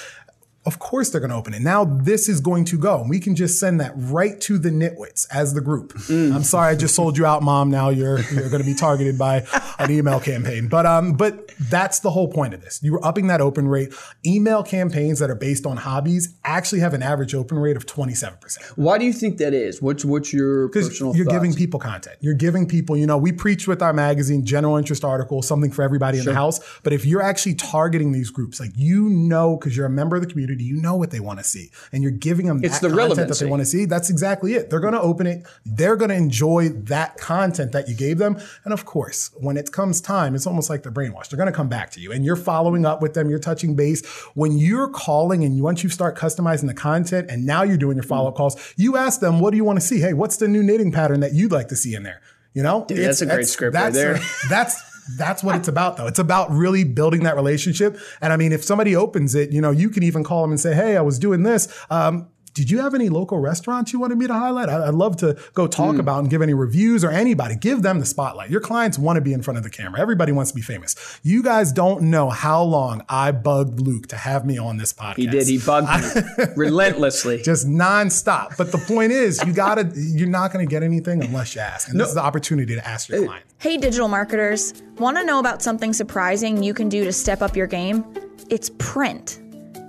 of 0.66 0.78
course 0.78 1.10
they're 1.10 1.20
going 1.20 1.30
to 1.30 1.36
open 1.36 1.54
it. 1.54 1.62
Now 1.62 1.84
this 1.84 2.28
is 2.28 2.40
going 2.40 2.64
to 2.66 2.78
go. 2.78 3.04
We 3.08 3.20
can 3.20 3.36
just 3.36 3.60
send 3.60 3.80
that 3.80 3.92
right 3.96 4.40
to 4.42 4.58
the 4.58 4.70
Knitwits 4.70 5.26
as 5.32 5.54
the 5.54 5.60
group. 5.60 5.92
Mm. 5.94 6.34
I'm 6.34 6.42
sorry 6.42 6.72
I 6.72 6.76
just 6.76 6.94
sold 6.94 7.18
you 7.18 7.26
out, 7.26 7.42
mom. 7.42 7.70
Now 7.70 7.90
you're 7.90 8.20
you're 8.32 8.48
going 8.48 8.62
to 8.62 8.68
be 8.68 8.74
targeted 8.74 9.18
by 9.18 9.46
an 9.78 9.90
email 9.90 10.20
campaign. 10.20 10.68
But 10.68 10.86
um, 10.86 11.14
but 11.14 11.52
that's 11.58 12.00
the 12.00 12.10
whole 12.10 12.28
point 12.28 12.54
of 12.54 12.60
this. 12.60 12.80
You're 12.82 13.04
upping 13.04 13.26
that 13.28 13.40
open 13.40 13.68
rate. 13.68 13.92
Email 14.26 14.62
campaigns 14.62 15.18
that 15.18 15.30
are 15.30 15.34
based 15.34 15.66
on 15.66 15.76
hobbies 15.76 16.34
actually 16.44 16.80
have 16.80 16.94
an 16.94 17.02
average 17.02 17.34
open 17.34 17.58
rate 17.58 17.76
of 17.76 17.86
27%. 17.86 18.76
Why 18.76 18.98
do 18.98 19.04
you 19.04 19.12
think 19.12 19.38
that 19.38 19.54
is? 19.54 19.82
What's 19.82 20.04
what's 20.04 20.32
your 20.32 20.68
personal 20.68 21.14
You're 21.14 21.24
thoughts? 21.26 21.34
giving 21.34 21.54
people 21.54 21.80
content. 21.80 22.16
You're 22.20 22.34
giving 22.34 22.66
people, 22.66 22.96
you 22.96 23.06
know, 23.06 23.18
we 23.18 23.32
preach 23.32 23.66
with 23.68 23.82
our 23.82 23.92
magazine, 23.92 24.44
general 24.44 24.76
interest 24.76 25.04
articles, 25.04 25.46
something 25.46 25.70
for 25.70 25.82
everybody 25.82 26.18
sure. 26.18 26.30
in 26.30 26.34
the 26.34 26.40
house. 26.40 26.60
But 26.82 26.92
if 26.92 27.04
you're 27.04 27.22
actually 27.22 27.54
targeting 27.54 28.12
these 28.12 28.30
groups, 28.30 28.60
like 28.60 28.70
you 28.76 29.08
know, 29.08 29.56
because 29.56 29.76
you're 29.76 29.86
a 29.86 29.90
member 29.90 30.16
of 30.16 30.22
the 30.22 30.28
community, 30.28 30.53
you 30.62 30.80
know 30.80 30.96
what 30.96 31.10
they 31.10 31.20
want 31.20 31.38
to 31.38 31.44
see, 31.44 31.70
and 31.92 32.02
you're 32.02 32.12
giving 32.12 32.46
them 32.46 32.64
it's 32.64 32.78
the 32.78 32.88
content 32.88 33.28
that 33.28 33.38
they 33.38 33.46
want 33.46 33.60
to 33.60 33.66
see. 33.66 33.84
That's 33.84 34.10
exactly 34.10 34.54
it. 34.54 34.70
They're 34.70 34.80
going 34.80 34.92
to 34.94 35.00
open 35.00 35.26
it. 35.26 35.46
They're 35.64 35.96
going 35.96 36.10
to 36.10 36.14
enjoy 36.16 36.68
that 36.68 37.16
content 37.16 37.72
that 37.72 37.88
you 37.88 37.94
gave 37.94 38.18
them. 38.18 38.40
And 38.64 38.72
of 38.72 38.84
course, 38.84 39.30
when 39.34 39.56
it 39.56 39.72
comes 39.72 40.00
time, 40.00 40.34
it's 40.34 40.46
almost 40.46 40.70
like 40.70 40.82
they're 40.82 40.92
brainwashed. 40.92 41.30
They're 41.30 41.36
going 41.36 41.50
to 41.50 41.56
come 41.56 41.68
back 41.68 41.90
to 41.92 42.00
you, 42.00 42.12
and 42.12 42.24
you're 42.24 42.36
following 42.36 42.86
up 42.86 43.02
with 43.02 43.14
them. 43.14 43.30
You're 43.30 43.38
touching 43.38 43.74
base. 43.74 44.04
When 44.34 44.58
you're 44.58 44.88
calling, 44.88 45.44
and 45.44 45.62
once 45.62 45.82
you 45.82 45.88
start 45.88 46.16
customizing 46.16 46.66
the 46.66 46.74
content, 46.74 47.30
and 47.30 47.46
now 47.46 47.62
you're 47.62 47.76
doing 47.76 47.96
your 47.96 48.04
follow 48.04 48.28
up 48.28 48.34
mm. 48.34 48.38
calls, 48.38 48.74
you 48.76 48.96
ask 48.96 49.20
them, 49.20 49.40
"What 49.40 49.50
do 49.50 49.56
you 49.56 49.64
want 49.64 49.80
to 49.80 49.86
see? 49.86 50.00
Hey, 50.00 50.12
what's 50.12 50.36
the 50.36 50.48
new 50.48 50.62
knitting 50.62 50.92
pattern 50.92 51.20
that 51.20 51.32
you'd 51.32 51.52
like 51.52 51.68
to 51.68 51.76
see 51.76 51.94
in 51.94 52.02
there?" 52.02 52.20
You 52.52 52.62
know, 52.62 52.84
Dude, 52.86 52.98
that's 52.98 53.20
a 53.20 53.26
great 53.26 53.48
script 53.48 53.74
right 53.74 53.92
there. 53.92 54.20
that's 54.48 54.80
that's 55.16 55.42
what 55.42 55.56
it's 55.56 55.68
about 55.68 55.96
though. 55.96 56.06
It's 56.06 56.18
about 56.18 56.50
really 56.50 56.84
building 56.84 57.24
that 57.24 57.36
relationship. 57.36 57.98
And 58.20 58.32
I 58.32 58.36
mean, 58.36 58.52
if 58.52 58.64
somebody 58.64 58.96
opens 58.96 59.34
it, 59.34 59.50
you 59.50 59.60
know, 59.60 59.70
you 59.70 59.90
can 59.90 60.02
even 60.02 60.24
call 60.24 60.42
them 60.42 60.50
and 60.50 60.60
say, 60.60 60.74
Hey, 60.74 60.96
I 60.96 61.02
was 61.02 61.18
doing 61.18 61.42
this. 61.42 61.68
Um, 61.90 62.28
did 62.54 62.70
you 62.70 62.78
have 62.78 62.94
any 62.94 63.08
local 63.08 63.38
restaurants 63.38 63.92
you 63.92 63.98
wanted 63.98 64.16
me 64.16 64.28
to 64.28 64.32
highlight? 64.32 64.68
I'd 64.68 64.94
love 64.94 65.16
to 65.18 65.36
go 65.54 65.66
talk 65.66 65.96
mm. 65.96 65.98
about 65.98 66.20
and 66.20 66.30
give 66.30 66.40
any 66.40 66.54
reviews 66.54 67.04
or 67.04 67.10
anybody. 67.10 67.56
Give 67.56 67.82
them 67.82 67.98
the 67.98 68.06
spotlight. 68.06 68.48
Your 68.48 68.60
clients 68.60 68.96
want 68.96 69.16
to 69.16 69.20
be 69.20 69.32
in 69.32 69.42
front 69.42 69.58
of 69.58 69.64
the 69.64 69.70
camera. 69.70 70.00
Everybody 70.00 70.30
wants 70.30 70.52
to 70.52 70.54
be 70.54 70.62
famous. 70.62 70.94
You 71.24 71.42
guys 71.42 71.72
don't 71.72 72.02
know 72.02 72.30
how 72.30 72.62
long 72.62 73.04
I 73.08 73.32
bugged 73.32 73.80
Luke 73.80 74.06
to 74.08 74.16
have 74.16 74.46
me 74.46 74.56
on 74.56 74.76
this 74.76 74.92
podcast. 74.92 75.16
He 75.16 75.26
did. 75.26 75.48
He 75.48 75.58
bugged 75.58 75.88
me 75.88 76.44
relentlessly, 76.56 77.42
just 77.42 77.66
nonstop. 77.66 78.56
But 78.56 78.70
the 78.70 78.78
point 78.78 79.10
is, 79.10 79.44
you 79.44 79.52
gotta. 79.52 79.90
You're 79.94 80.28
not 80.28 80.52
going 80.52 80.64
to 80.64 80.70
get 80.70 80.84
anything 80.84 81.24
unless 81.24 81.56
you 81.56 81.60
ask. 81.60 81.88
And 81.88 81.98
no. 81.98 82.04
this 82.04 82.10
is 82.10 82.14
the 82.14 82.22
opportunity 82.22 82.74
to 82.76 82.86
ask 82.86 83.08
your 83.08 83.26
client. 83.26 83.44
Hey, 83.58 83.78
digital 83.78 84.08
marketers, 84.08 84.74
want 84.98 85.16
to 85.16 85.24
know 85.24 85.40
about 85.40 85.60
something 85.60 85.92
surprising 85.92 86.62
you 86.62 86.72
can 86.72 86.88
do 86.88 87.02
to 87.04 87.12
step 87.12 87.42
up 87.42 87.56
your 87.56 87.66
game? 87.66 88.04
It's 88.48 88.70
print. 88.78 89.40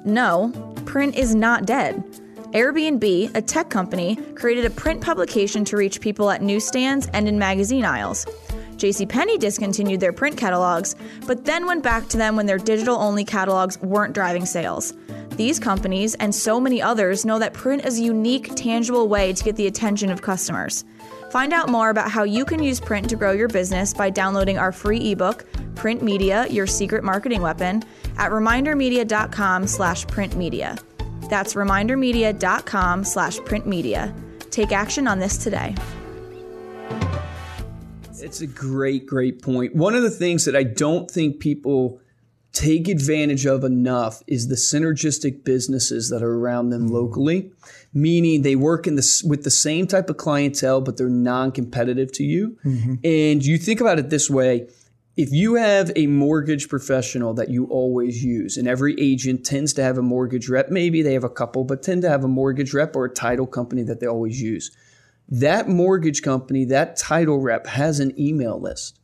No, 0.06 0.50
print 0.86 1.16
is 1.16 1.36
not 1.36 1.66
dead. 1.66 2.04
Airbnb, 2.56 3.36
a 3.36 3.42
tech 3.42 3.70
company, 3.70 4.16
created 4.34 4.64
a 4.64 4.70
print 4.70 5.02
publication 5.02 5.66
to 5.66 5.76
reach 5.76 6.00
people 6.00 6.32
at 6.32 6.42
newsstands 6.42 7.10
and 7.12 7.28
in 7.28 7.38
magazine 7.38 7.84
aisles. 7.84 8.26
JCPenney 8.78 9.38
discontinued 9.38 10.00
their 10.00 10.14
print 10.14 10.38
catalogs, 10.38 10.96
but 11.28 11.44
then 11.44 11.66
went 11.66 11.84
back 11.84 12.08
to 12.08 12.16
them 12.16 12.38
when 12.38 12.46
their 12.46 12.58
digital 12.58 12.96
only 12.96 13.26
catalogs 13.26 13.78
weren't 13.82 14.14
driving 14.14 14.46
sales. 14.46 14.94
These 15.32 15.60
companies 15.60 16.16
and 16.16 16.34
so 16.34 16.62
many 16.62 16.82
others 16.82 17.26
know 17.26 17.40
that 17.40 17.54
print 17.54 17.84
is 17.84 18.00
a 18.00 18.04
unique, 18.04 18.56
tangible 18.56 19.10
way 19.10 19.34
to 19.34 19.44
get 19.44 19.58
the 19.58 19.68
attention 19.68 20.10
of 20.10 20.22
customers. 20.22 20.86
Find 21.32 21.52
out 21.52 21.68
more 21.68 21.90
about 21.90 22.10
how 22.10 22.24
you 22.24 22.46
can 22.46 22.64
use 22.64 22.80
print 22.80 23.10
to 23.10 23.18
grow 23.18 23.34
your 23.34 23.50
business 23.50 23.94
by 23.94 24.10
downloading 24.10 24.58
our 24.58 24.72
free 24.72 25.12
ebook, 25.12 25.44
Print 25.76 26.02
Media: 26.02 26.48
Your 26.50 26.68
Secret 26.68 27.04
Marketing 27.04 27.42
Weapon, 27.42 27.84
at 28.18 28.32
remindermedia.com/printmedia. 28.32 30.80
That's 31.30 31.54
remindermedia.com 31.54 33.04
slash 33.04 33.38
printmedia. 33.40 34.14
Take 34.52 34.72
action 34.72 35.08
on 35.08 35.20
this 35.20 35.38
today. 35.38 35.76
It's 38.20 38.42
a 38.42 38.48
great, 38.48 39.06
great 39.06 39.42
point. 39.42 39.76
One 39.76 39.94
of 39.94 40.02
the 40.02 40.10
things 40.10 40.46
that 40.46 40.56
I 40.56 40.64
don't 40.64 41.12
think 41.12 41.40
people 41.40 42.00
take 42.54 42.88
advantage 42.88 43.46
of 43.46 43.66
enough 43.66 44.24
is 44.28 44.48
the 44.48 44.56
synergistic 44.56 45.44
businesses 45.44 46.10
that 46.10 46.24
are 46.24 46.36
around 46.36 46.70
them 46.70 46.88
locally, 46.88 47.52
meaning 47.94 48.42
they 48.42 48.56
work 48.56 48.88
in 48.88 48.96
the, 48.96 49.24
with 49.28 49.44
the 49.44 49.52
same 49.52 49.86
type 49.86 50.10
of 50.10 50.16
clientele, 50.16 50.80
but 50.80 50.96
they're 50.96 51.10
non-competitive 51.10 52.12
to 52.14 52.24
you. 52.24 52.58
Mm-hmm. 52.64 52.94
And 53.04 53.46
you 53.46 53.58
think 53.58 53.82
about 53.82 54.00
it 54.00 54.10
this 54.10 54.30
way. 54.30 54.70
If 55.18 55.32
you 55.32 55.56
have 55.56 55.94
a 55.96 56.08
mortgage 56.08 56.68
professional 56.68 57.34
that 57.36 57.50
you 57.50 57.66
always 57.68 58.22
use, 58.22 58.58
and 58.58 58.68
every 58.68 59.00
agent 59.00 59.46
tends 59.46 59.72
to 59.74 59.84
have 59.84 59.98
a 59.98 60.02
mortgage 60.02 60.50
rep, 60.50 60.70
maybe 60.70 61.02
they 61.02 61.14
have 61.14 61.24
a 61.24 61.30
couple, 61.30 61.64
but 61.64 61.82
tend 61.82 62.02
to 62.02 62.10
have 62.10 62.26
a 62.26 62.28
mortgage 62.28 62.74
rep 62.74 62.98
or 62.98 63.06
a 63.06 63.14
title 63.14 63.48
company 63.48 63.84
that 63.84 64.02
they 64.02 64.08
always 64.08 64.42
use. 64.42 64.76
That 65.30 65.70
mortgage 65.70 66.22
company, 66.22 66.66
that 66.66 66.98
title 66.98 67.40
rep 67.40 67.66
has 67.66 68.02
an 68.02 68.20
email 68.20 68.60
list. 68.60 69.00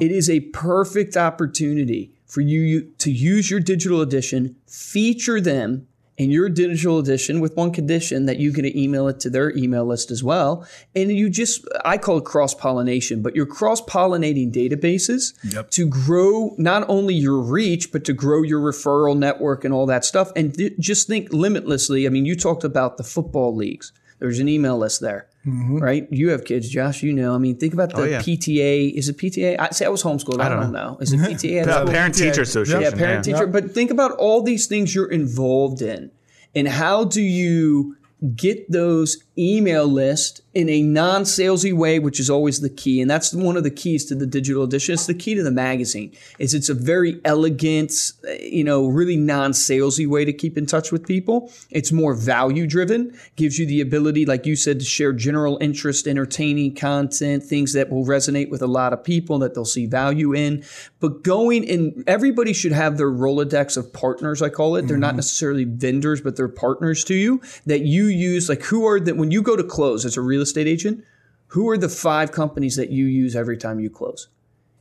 It 0.00 0.12
is 0.12 0.30
a 0.30 0.40
perfect 0.40 1.16
opportunity 1.16 2.12
for 2.26 2.42
you 2.42 2.92
to 2.98 3.10
use 3.10 3.50
your 3.50 3.58
digital 3.58 4.00
edition, 4.02 4.54
feature 4.68 5.40
them 5.40 5.88
in 6.20 6.30
your 6.30 6.50
digital 6.50 6.98
edition 6.98 7.40
with 7.40 7.56
one 7.56 7.70
condition 7.72 8.26
that 8.26 8.36
you 8.38 8.52
get 8.52 8.60
to 8.60 8.78
email 8.78 9.08
it 9.08 9.18
to 9.18 9.30
their 9.30 9.56
email 9.56 9.86
list 9.86 10.10
as 10.10 10.22
well. 10.22 10.66
And 10.94 11.10
you 11.10 11.30
just, 11.30 11.66
I 11.82 11.96
call 11.96 12.18
it 12.18 12.26
cross 12.26 12.52
pollination, 12.52 13.22
but 13.22 13.34
you're 13.34 13.46
cross 13.46 13.80
pollinating 13.80 14.52
databases 14.52 15.32
Yep. 15.50 15.70
to 15.70 15.88
grow 15.88 16.54
not 16.58 16.84
only 16.90 17.14
your 17.14 17.38
reach, 17.40 17.90
but 17.90 18.04
to 18.04 18.12
grow 18.12 18.42
your 18.42 18.60
referral 18.60 19.16
network 19.16 19.64
and 19.64 19.72
all 19.72 19.86
that 19.86 20.04
stuff. 20.04 20.30
And 20.36 20.54
th- 20.54 20.74
just 20.78 21.06
think 21.06 21.32
limitlessly. 21.32 22.06
I 22.06 22.10
mean, 22.10 22.26
you 22.26 22.36
talked 22.36 22.64
about 22.64 22.98
the 22.98 23.02
football 23.02 23.56
leagues, 23.56 23.90
there's 24.18 24.40
an 24.40 24.48
email 24.50 24.76
list 24.76 25.00
there. 25.00 25.26
Right, 25.44 26.06
you 26.10 26.30
have 26.30 26.44
kids, 26.44 26.68
Josh. 26.68 27.02
You 27.02 27.14
know. 27.14 27.34
I 27.34 27.38
mean, 27.38 27.56
think 27.56 27.72
about 27.72 27.94
the 27.94 28.10
yeah. 28.10 28.18
PTA. 28.18 28.92
Is 28.92 29.08
it 29.08 29.16
PTA? 29.16 29.56
I 29.58 29.70
say 29.70 29.86
I 29.86 29.88
was 29.88 30.02
homeschooled. 30.02 30.40
I, 30.40 30.50
don't, 30.50 30.70
know. 30.70 30.98
Is 31.00 31.14
it 31.14 31.20
PTA? 31.20 31.62
Uh, 31.62 31.66
That's- 31.66 31.90
Parent 31.90 32.14
Teacher 32.14 32.42
Association. 32.42 32.82
yeah, 32.82 32.90
parent 32.90 33.24
teacher. 33.24 33.46
But 33.46 33.70
think 33.70 33.90
about 33.90 34.12
all 34.12 34.42
these 34.42 34.66
things 34.66 34.94
you're 34.94 35.10
involved 35.10 35.80
in, 35.80 36.10
and 36.54 36.68
how 36.68 37.04
do 37.04 37.22
you 37.22 37.96
get 38.36 38.70
those 38.70 39.24
email 39.40 39.86
list 39.86 40.42
in 40.52 40.68
a 40.68 40.82
non-salesy 40.82 41.72
way, 41.72 42.00
which 42.00 42.18
is 42.18 42.28
always 42.28 42.60
the 42.60 42.68
key, 42.68 43.00
and 43.00 43.08
that's 43.08 43.32
one 43.32 43.56
of 43.56 43.62
the 43.62 43.70
keys 43.70 44.04
to 44.04 44.16
the 44.16 44.26
digital 44.26 44.64
edition. 44.64 44.94
It's 44.94 45.06
the 45.06 45.14
key 45.14 45.36
to 45.36 45.44
the 45.44 45.50
magazine. 45.52 46.12
Is 46.40 46.54
it's 46.54 46.68
a 46.68 46.74
very 46.74 47.20
elegant, 47.24 47.92
uh, 48.28 48.32
you 48.40 48.64
know, 48.64 48.88
really 48.88 49.16
non-salesy 49.16 50.08
way 50.08 50.24
to 50.24 50.32
keep 50.32 50.58
in 50.58 50.66
touch 50.66 50.90
with 50.90 51.06
people. 51.06 51.52
It's 51.70 51.92
more 51.92 52.14
value-driven, 52.14 53.16
gives 53.36 53.58
you 53.58 53.66
the 53.66 53.80
ability, 53.80 54.26
like 54.26 54.44
you 54.44 54.56
said, 54.56 54.80
to 54.80 54.84
share 54.84 55.12
general 55.12 55.56
interest, 55.60 56.08
entertaining 56.08 56.74
content, 56.74 57.44
things 57.44 57.72
that 57.74 57.90
will 57.90 58.04
resonate 58.04 58.50
with 58.50 58.62
a 58.62 58.66
lot 58.66 58.92
of 58.92 59.04
people 59.04 59.38
that 59.38 59.54
they'll 59.54 59.64
see 59.64 59.86
value 59.86 60.34
in. 60.34 60.64
But 60.98 61.22
going 61.22 61.62
in, 61.62 62.02
everybody 62.08 62.52
should 62.52 62.72
have 62.72 62.98
their 62.98 63.10
Rolodex 63.10 63.76
of 63.76 63.92
partners. 63.92 64.42
I 64.42 64.48
call 64.48 64.76
it. 64.76 64.88
They're 64.88 64.96
not 64.96 65.14
necessarily 65.14 65.64
vendors, 65.64 66.20
but 66.20 66.36
they're 66.36 66.48
partners 66.48 67.04
to 67.04 67.14
you 67.14 67.40
that 67.66 67.82
you 67.82 68.06
use. 68.06 68.48
Like 68.48 68.62
who 68.64 68.86
are 68.86 68.98
the 68.98 69.14
when 69.14 69.29
you 69.32 69.42
go 69.42 69.56
to 69.56 69.64
close 69.64 70.04
as 70.04 70.16
a 70.16 70.20
real 70.20 70.42
estate 70.42 70.66
agent? 70.66 71.04
Who 71.48 71.68
are 71.68 71.78
the 71.78 71.88
five 71.88 72.32
companies 72.32 72.76
that 72.76 72.90
you 72.90 73.06
use 73.06 73.34
every 73.34 73.56
time 73.56 73.80
you 73.80 73.90
close? 73.90 74.28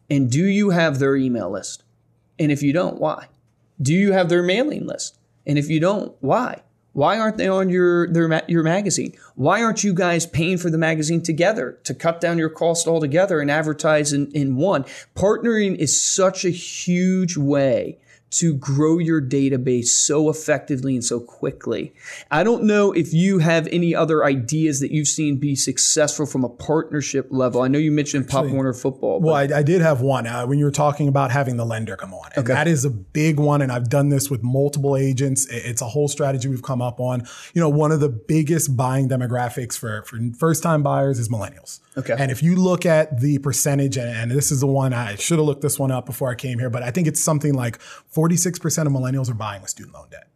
And 0.09 0.29
do 0.31 0.45
you 0.45 0.69
have 0.71 0.99
their 0.99 1.15
email 1.15 1.49
list? 1.49 1.83
And 2.37 2.51
if 2.51 2.61
you 2.61 2.73
don't, 2.73 2.99
why? 2.99 3.27
Do 3.81 3.93
you 3.93 4.11
have 4.13 4.29
their 4.29 4.43
mailing 4.43 4.85
list? 4.85 5.17
And 5.45 5.57
if 5.57 5.69
you 5.69 5.79
don't, 5.79 6.15
why? 6.19 6.61
Why 6.93 7.19
aren't 7.19 7.37
they 7.37 7.47
on 7.47 7.69
your 7.69 8.11
their 8.11 8.43
your 8.47 8.63
magazine? 8.63 9.15
Why 9.35 9.63
aren't 9.63 9.83
you 9.83 9.93
guys 9.93 10.25
paying 10.25 10.57
for 10.57 10.69
the 10.69 10.77
magazine 10.77 11.21
together 11.21 11.77
to 11.83 11.93
cut 11.93 12.19
down 12.19 12.37
your 12.37 12.49
cost 12.49 12.87
altogether 12.87 13.39
and 13.39 13.49
advertise 13.49 14.11
in, 14.11 14.31
in 14.31 14.55
one? 14.55 14.85
Partnering 15.15 15.75
is 15.75 16.01
such 16.01 16.43
a 16.43 16.49
huge 16.49 17.37
way 17.37 17.99
to 18.31 18.53
grow 18.53 18.97
your 18.99 19.21
database 19.21 19.87
so 19.87 20.29
effectively 20.29 20.93
and 20.93 21.03
so 21.03 21.19
quickly. 21.19 21.93
I 22.29 22.43
don't 22.43 22.63
know 22.63 22.91
if 22.91 23.13
you 23.13 23.39
have 23.39 23.67
any 23.67 23.95
other 23.95 24.23
ideas 24.23 24.79
that 24.81 24.91
you've 24.91 25.07
seen 25.07 25.37
be 25.37 25.55
successful 25.55 26.25
from 26.25 26.43
a 26.43 26.49
partnership 26.49 27.27
level. 27.31 27.61
I 27.61 27.67
know 27.67 27.79
you 27.79 27.91
mentioned 27.91 28.27
Pop 28.27 28.45
Warner 28.45 28.73
football. 28.73 29.19
Well, 29.19 29.35
I, 29.35 29.43
I 29.43 29.63
did 29.63 29.81
have 29.81 30.01
one 30.01 30.27
uh, 30.27 30.45
when 30.45 30.59
you 30.59 30.65
were 30.65 30.71
talking 30.71 31.07
about 31.07 31.31
having 31.31 31.57
the 31.57 31.65
lender 31.65 31.95
come 31.95 32.13
on. 32.13 32.29
And 32.35 32.45
that 32.47 32.67
is 32.67 32.85
a 32.85 32.89
big 32.89 33.39
one. 33.39 33.61
And 33.61 33.71
I've 33.71 33.89
done 33.89 34.09
this 34.09 34.29
with 34.29 34.43
multiple 34.43 34.95
agents. 34.95 35.47
It's 35.49 35.81
a 35.81 35.87
whole 35.87 36.07
strategy 36.07 36.47
we've 36.47 36.63
come 36.63 36.81
up 36.81 36.99
on. 36.99 37.23
You 37.53 37.61
know, 37.61 37.69
one 37.69 37.91
of 37.91 37.99
the 37.99 38.09
biggest 38.09 38.77
buying 38.77 39.09
demographics 39.09 39.77
for, 39.77 40.03
for 40.03 40.19
first 40.37 40.61
time 40.63 40.83
buyers 40.83 41.19
is 41.19 41.29
millennials. 41.29 41.79
Okay. 41.97 42.15
And 42.17 42.31
if 42.31 42.41
you 42.41 42.55
look 42.55 42.85
at 42.85 43.19
the 43.19 43.39
percentage, 43.39 43.97
and, 43.97 44.09
and 44.09 44.31
this 44.31 44.51
is 44.51 44.61
the 44.61 44.67
one 44.67 44.93
I 44.93 45.15
should 45.15 45.37
have 45.37 45.45
looked 45.45 45.61
this 45.61 45.77
one 45.77 45.91
up 45.91 46.05
before 46.05 46.29
I 46.29 46.35
came 46.35 46.59
here, 46.59 46.69
but 46.69 46.83
I 46.83 46.91
think 46.91 47.07
it's 47.07 47.21
something 47.21 47.53
like 47.53 47.79
46% 48.19 48.85
of 48.85 48.91
millennials 48.91 49.29
are 49.29 49.33
buying 49.33 49.61
with 49.61 49.69
student 49.69 49.95
loan 49.95 50.09
debt. 50.09 50.27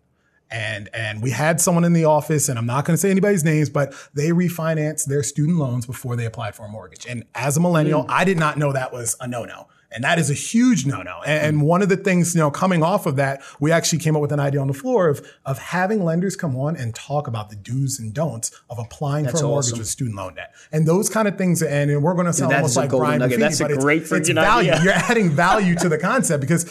And 0.49 0.87
and 0.93 1.23
we 1.23 1.31
had 1.31 1.59
someone 1.59 1.83
in 1.83 1.93
the 1.93 2.05
office, 2.05 2.47
and 2.47 2.59
I'm 2.59 2.67
not 2.67 2.85
going 2.85 2.93
to 2.93 3.01
say 3.01 3.09
anybody's 3.09 3.43
names, 3.43 3.69
but 3.71 3.93
they 4.13 4.29
refinanced 4.29 5.05
their 5.05 5.23
student 5.23 5.57
loans 5.57 5.87
before 5.87 6.15
they 6.15 6.25
applied 6.25 6.53
for 6.53 6.63
a 6.65 6.69
mortgage. 6.69 7.07
And 7.07 7.25
as 7.33 7.57
a 7.57 7.59
millennial, 7.59 8.03
hmm. 8.03 8.11
I 8.11 8.23
did 8.23 8.37
not 8.37 8.57
know 8.57 8.71
that 8.71 8.93
was 8.93 9.15
a 9.19 9.27
no-no. 9.27 9.67
And 9.93 10.03
that 10.03 10.17
is 10.19 10.29
a 10.29 10.33
huge 10.33 10.85
no-no. 10.85 11.21
And, 11.25 11.45
and 11.45 11.61
one 11.61 11.81
of 11.81 11.89
the 11.89 11.97
things, 11.97 12.33
you 12.33 12.41
know, 12.41 12.49
coming 12.51 12.81
off 12.83 13.05
of 13.05 13.15
that, 13.17 13.41
we 13.59 13.71
actually 13.71 13.99
came 13.99 14.15
up 14.15 14.21
with 14.21 14.31
an 14.31 14.39
idea 14.39 14.59
on 14.59 14.67
the 14.67 14.73
floor 14.73 15.07
of 15.07 15.25
of 15.45 15.57
having 15.59 16.03
lenders 16.03 16.35
come 16.35 16.55
on 16.57 16.75
and 16.75 16.95
talk 16.95 17.27
about 17.27 17.49
the 17.49 17.55
do's 17.55 17.99
and 17.99 18.13
don'ts 18.13 18.51
of 18.69 18.79
applying 18.79 19.25
for 19.27 19.37
a 19.37 19.41
mortgage 19.43 19.67
awesome. 19.67 19.79
with 19.79 19.87
student 19.87 20.15
loan 20.15 20.35
debt. 20.35 20.53
And 20.71 20.87
those 20.87 21.09
kind 21.09 21.27
of 21.27 21.37
things, 21.37 21.61
and, 21.61 21.91
and 21.91 22.01
we're 22.03 22.13
going 22.15 22.25
to 22.25 22.33
sound 22.33 22.51
that 22.51 22.57
almost 22.57 22.75
like 22.77 22.89
Brian 22.89 23.19
nugget. 23.19 23.37
Buffini, 23.37 23.41
That's 23.41 23.59
a 23.59 23.63
but 23.63 23.71
it's- 23.71 23.83
great 23.83 24.01
it's 24.03 24.11
freaking 24.11 24.35
value. 24.35 24.71
idea. 24.71 24.83
You're 24.83 24.93
adding 24.93 25.29
value 25.29 25.75
to 25.75 25.89
the 25.89 25.97
concept 26.09 26.41
because 26.41 26.63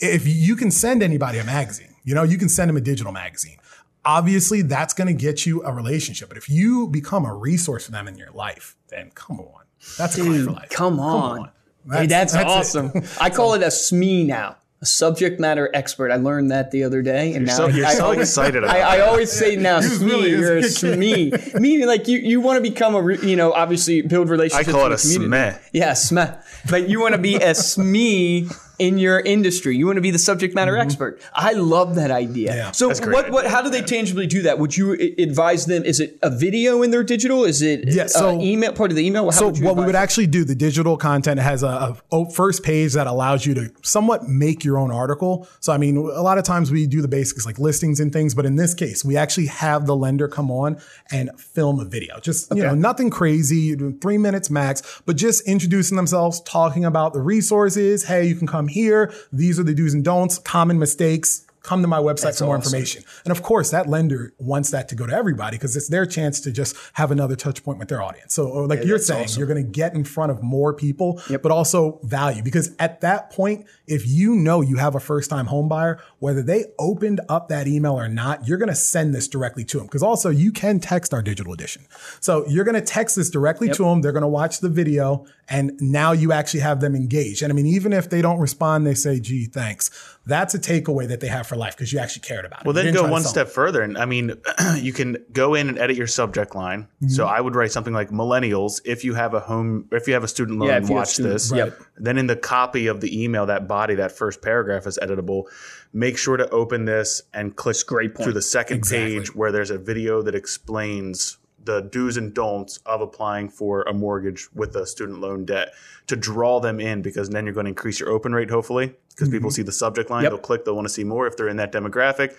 if 0.00 0.26
you 0.26 0.54
can 0.56 0.70
send 0.70 1.02
anybody 1.02 1.38
a 1.38 1.44
magazine, 1.44 1.94
you 2.04 2.14
know, 2.14 2.22
you 2.22 2.38
can 2.38 2.48
send 2.48 2.68
them 2.68 2.76
a 2.76 2.80
digital 2.80 3.12
magazine. 3.12 3.58
Obviously, 4.04 4.62
that's 4.62 4.94
going 4.94 5.08
to 5.08 5.12
get 5.12 5.44
you 5.44 5.62
a 5.64 5.72
relationship. 5.72 6.28
But 6.28 6.38
if 6.38 6.48
you 6.48 6.86
become 6.88 7.26
a 7.26 7.34
resource 7.34 7.86
for 7.86 7.92
them 7.92 8.08
in 8.08 8.16
your 8.16 8.30
life, 8.30 8.76
then 8.88 9.10
come 9.14 9.40
on, 9.40 9.64
that's 9.98 10.16
a 10.16 10.22
client 10.22 10.44
for 10.44 10.52
life. 10.52 10.70
Come 10.70 11.00
on. 11.00 11.50
That's- 11.88 12.00
hey, 12.02 12.06
that's, 12.06 12.32
that's 12.32 12.44
it. 12.74 12.78
awesome. 12.78 13.02
I 13.20 13.30
call 13.30 13.54
it 13.54 13.62
a 13.62 13.66
SME 13.66 14.26
now. 14.26 14.56
A 14.80 14.86
subject 14.86 15.40
matter 15.40 15.68
expert. 15.74 16.12
I 16.12 16.16
learned 16.18 16.52
that 16.52 16.70
the 16.70 16.84
other 16.84 17.02
day, 17.02 17.34
and 17.34 17.46
now 17.46 17.52
so- 17.56 17.66
you're 17.66 17.84
I 17.84 17.94
so 17.94 18.04
always, 18.04 18.20
excited 18.20 18.62
about 18.62 18.76
I, 18.76 18.98
I 18.98 19.00
always 19.00 19.32
say 19.32 19.56
now, 19.56 19.80
SME. 19.80 20.06
really- 20.06 20.30
you're 20.30 20.58
a 20.58 20.62
he's 20.62 20.80
a 20.84 20.94
good 20.94 20.98
SME, 21.00 21.54
meaning 21.60 21.88
like 21.88 22.06
you, 22.06 22.18
you 22.18 22.40
want 22.40 22.62
to 22.62 22.70
become 22.70 22.94
a 22.94 23.02
re- 23.02 23.18
you 23.20 23.34
know 23.34 23.52
obviously 23.52 24.02
build 24.02 24.28
relationships. 24.28 24.68
I 24.68 24.70
call 24.70 24.82
it 24.82 24.86
a 24.86 24.90
with 24.90 25.02
the 25.02 25.14
community. 25.14 25.56
SME. 25.56 25.68
Yeah, 25.72 25.90
SME. 25.92 26.70
But 26.70 26.88
you 26.88 27.00
want 27.00 27.16
to 27.16 27.20
be 27.20 27.34
a 27.34 27.40
SME 27.54 28.54
in 28.78 28.98
your 28.98 29.20
industry. 29.20 29.76
You 29.76 29.86
want 29.86 29.96
to 29.96 30.00
be 30.02 30.10
the 30.10 30.18
subject 30.18 30.54
matter 30.54 30.76
expert. 30.76 31.20
I 31.34 31.52
love 31.52 31.96
that 31.96 32.10
idea. 32.10 32.54
Yeah, 32.54 32.70
so 32.70 32.90
a 32.90 33.10
what 33.10 33.30
what 33.30 33.46
how 33.46 33.62
do 33.62 33.70
they 33.70 33.82
tangibly 33.82 34.26
do 34.26 34.42
that? 34.42 34.58
Would 34.58 34.76
you 34.76 34.92
advise 35.18 35.66
them? 35.66 35.84
Is 35.84 36.00
it 36.00 36.18
a 36.22 36.30
video 36.30 36.82
in 36.82 36.90
their 36.90 37.02
digital? 37.04 37.44
Is 37.44 37.62
it 37.62 37.88
Yeah, 37.92 38.06
so- 38.06 38.38
uh, 38.38 38.40
email 38.40 38.72
part 38.72 38.90
of 38.90 38.96
the 38.96 39.04
email? 39.06 39.24
How 39.24 39.30
So 39.30 39.46
what 39.46 39.76
we 39.76 39.84
would 39.84 39.94
them? 39.94 39.96
actually 39.96 40.26
do, 40.28 40.44
the 40.44 40.54
digital 40.54 40.96
content 40.96 41.40
has 41.40 41.62
a 41.62 41.96
first 42.34 42.62
page 42.62 42.92
that 42.94 43.06
allows 43.06 43.44
you 43.46 43.54
to 43.54 43.70
somewhat 43.82 44.28
make 44.28 44.64
your 44.64 44.78
own 44.78 44.90
article. 44.90 45.48
So 45.60 45.72
I 45.72 45.78
mean, 45.78 45.96
a 45.96 46.22
lot 46.22 46.38
of 46.38 46.44
times 46.44 46.70
we 46.70 46.86
do 46.86 47.02
the 47.02 47.08
basics 47.08 47.44
like 47.46 47.58
listings 47.58 48.00
and 48.00 48.12
things, 48.12 48.34
but 48.34 48.46
in 48.46 48.56
this 48.56 48.74
case, 48.74 49.04
we 49.04 49.16
actually 49.16 49.46
have 49.46 49.86
the 49.86 49.96
lender 49.96 50.28
come 50.28 50.50
on 50.50 50.80
and 51.10 51.30
film 51.40 51.80
a 51.80 51.84
video. 51.84 52.20
Just 52.20 52.54
you 52.54 52.62
know, 52.62 52.74
nothing 52.74 53.10
crazy, 53.10 53.74
three 54.00 54.18
minutes 54.18 54.50
max, 54.50 55.02
but 55.04 55.16
just 55.16 55.46
introducing 55.48 55.96
themselves, 55.96 56.40
talking 56.42 56.84
about 56.84 57.12
the 57.12 57.20
resources. 57.20 58.04
Hey, 58.04 58.26
you 58.26 58.34
can 58.36 58.46
come 58.46 58.67
here. 58.68 59.12
These 59.32 59.58
are 59.58 59.64
the 59.64 59.74
do's 59.74 59.94
and 59.94 60.04
don'ts, 60.04 60.38
common 60.38 60.78
mistakes. 60.78 61.44
Come 61.62 61.82
to 61.82 61.88
my 61.88 61.98
website 61.98 62.38
for 62.38 62.44
more 62.44 62.56
information. 62.56 63.02
And 63.24 63.32
of 63.32 63.42
course, 63.42 63.70
that 63.70 63.88
lender 63.88 64.32
wants 64.38 64.70
that 64.70 64.88
to 64.90 64.94
go 64.94 65.06
to 65.06 65.12
everybody 65.12 65.56
because 65.56 65.76
it's 65.76 65.88
their 65.88 66.06
chance 66.06 66.40
to 66.40 66.52
just 66.52 66.76
have 66.94 67.10
another 67.10 67.36
touch 67.36 67.64
point 67.64 67.78
with 67.78 67.88
their 67.88 68.00
audience. 68.00 68.32
So, 68.34 68.48
like 68.48 68.84
you're 68.84 68.98
saying, 68.98 69.28
you're 69.36 69.46
going 69.46 69.64
to 69.64 69.70
get 69.70 69.94
in 69.94 70.04
front 70.04 70.30
of 70.30 70.42
more 70.42 70.72
people, 70.72 71.20
but 71.28 71.50
also 71.50 72.00
value. 72.04 72.42
Because 72.42 72.74
at 72.78 73.00
that 73.00 73.30
point, 73.30 73.66
if 73.86 74.06
you 74.06 74.34
know 74.36 74.60
you 74.60 74.76
have 74.76 74.94
a 74.94 75.00
first 75.00 75.30
time 75.30 75.46
home 75.46 75.68
buyer, 75.68 76.00
whether 76.20 76.42
they 76.42 76.66
opened 76.78 77.20
up 77.28 77.48
that 77.48 77.66
email 77.66 77.98
or 77.98 78.08
not, 78.08 78.46
you're 78.46 78.58
going 78.58 78.68
to 78.68 78.74
send 78.74 79.14
this 79.14 79.26
directly 79.28 79.64
to 79.64 79.78
them. 79.78 79.86
Because 79.86 80.02
also, 80.02 80.30
you 80.30 80.52
can 80.52 80.78
text 80.78 81.12
our 81.12 81.22
digital 81.22 81.52
edition. 81.52 81.86
So, 82.20 82.46
you're 82.46 82.64
going 82.64 82.76
to 82.76 82.80
text 82.80 83.16
this 83.16 83.30
directly 83.30 83.68
to 83.70 83.84
them. 83.84 84.00
They're 84.02 84.12
going 84.12 84.22
to 84.22 84.28
watch 84.28 84.60
the 84.60 84.68
video, 84.68 85.26
and 85.48 85.72
now 85.80 86.12
you 86.12 86.32
actually 86.32 86.60
have 86.60 86.80
them 86.80 86.94
engaged. 86.94 87.42
And 87.42 87.52
I 87.52 87.54
mean, 87.54 87.66
even 87.66 87.92
if 87.92 88.08
they 88.08 88.22
don't 88.22 88.38
respond, 88.38 88.86
they 88.86 88.94
say, 88.94 89.18
gee, 89.18 89.46
thanks. 89.46 89.90
That's 90.24 90.54
a 90.54 90.58
takeaway 90.58 91.08
that 91.08 91.20
they 91.20 91.28
have 91.28 91.46
for 91.48 91.56
life 91.56 91.76
because 91.76 91.92
you 91.92 91.98
actually 91.98 92.20
cared 92.22 92.44
about 92.44 92.60
it. 92.60 92.66
Well, 92.66 92.76
You 92.76 92.92
then 92.92 92.94
go 92.94 93.08
one 93.10 93.22
step 93.22 93.48
further, 93.48 93.82
and 93.82 93.96
I 93.98 94.04
mean, 94.04 94.32
you 94.76 94.92
can 94.92 95.16
go 95.32 95.54
in 95.54 95.68
and 95.68 95.78
edit 95.78 95.96
your 95.96 96.06
subject 96.06 96.54
line. 96.54 96.86
So 97.08 97.24
Mm-hmm. 97.24 97.34
I 97.34 97.40
would 97.40 97.54
write 97.56 97.72
something 97.72 97.94
like 97.94 98.10
"millennials." 98.10 98.80
If 98.84 99.04
you 99.04 99.14
have 99.14 99.34
a 99.34 99.40
home, 99.40 99.86
if 99.92 100.06
you 100.06 100.14
have 100.14 100.24
a 100.24 100.28
student 100.28 100.58
loan, 100.58 100.68
Yeah, 100.68 100.76
and 100.76 100.84
if 100.84 100.90
you 100.90 100.96
have 100.96 101.00
watch 101.02 101.14
students, 101.14 101.48
this. 101.50 101.56
yep. 101.58 101.80
Then 101.96 102.18
in 102.18 102.26
the 102.26 102.36
copy 102.36 102.86
of 102.86 103.00
the 103.00 103.24
email, 103.24 103.46
that 103.46 103.66
body, 103.66 103.94
that 103.96 104.12
first 104.12 104.42
paragraph 104.42 104.86
is 104.86 104.98
editable. 105.02 105.44
Make 105.92 106.18
sure 106.18 106.36
to 106.36 106.48
open 106.50 106.84
this 106.84 107.22
and 107.32 107.56
click 107.56 107.76
great 107.86 108.14
point. 108.14 108.26
to 108.26 108.32
the 108.32 108.42
second 108.42 108.76
Exactly. 108.78 109.18
page 109.18 109.34
where 109.34 109.50
there's 109.50 109.70
a 109.70 109.78
video 109.78 110.20
that 110.22 110.34
explains 110.34 111.38
the 111.68 111.82
do's 111.82 112.16
and 112.16 112.32
don'ts 112.32 112.78
of 112.86 113.02
applying 113.02 113.46
for 113.50 113.82
a 113.82 113.92
mortgage 113.92 114.48
with 114.54 114.74
a 114.74 114.86
student 114.86 115.20
loan 115.20 115.44
debt 115.44 115.74
to 116.06 116.16
draw 116.16 116.58
them 116.60 116.80
in 116.80 117.02
because 117.02 117.28
then 117.28 117.44
you're 117.44 117.52
going 117.52 117.66
to 117.66 117.68
increase 117.68 118.00
your 118.00 118.08
open 118.08 118.34
rate 118.34 118.48
hopefully 118.48 118.94
because 119.10 119.28
people 119.28 119.50
mm-hmm. 119.50 119.56
see 119.56 119.62
the 119.62 119.70
subject 119.72 120.08
line 120.08 120.22
Yep. 120.22 120.32
they'll 120.32 120.40
click 120.40 120.64
they'll 120.64 120.74
want 120.74 120.88
to 120.88 120.92
see 120.92 121.04
more 121.04 121.26
if 121.26 121.36
they're 121.36 121.48
in 121.48 121.58
that 121.58 121.70
demographic. 121.70 122.34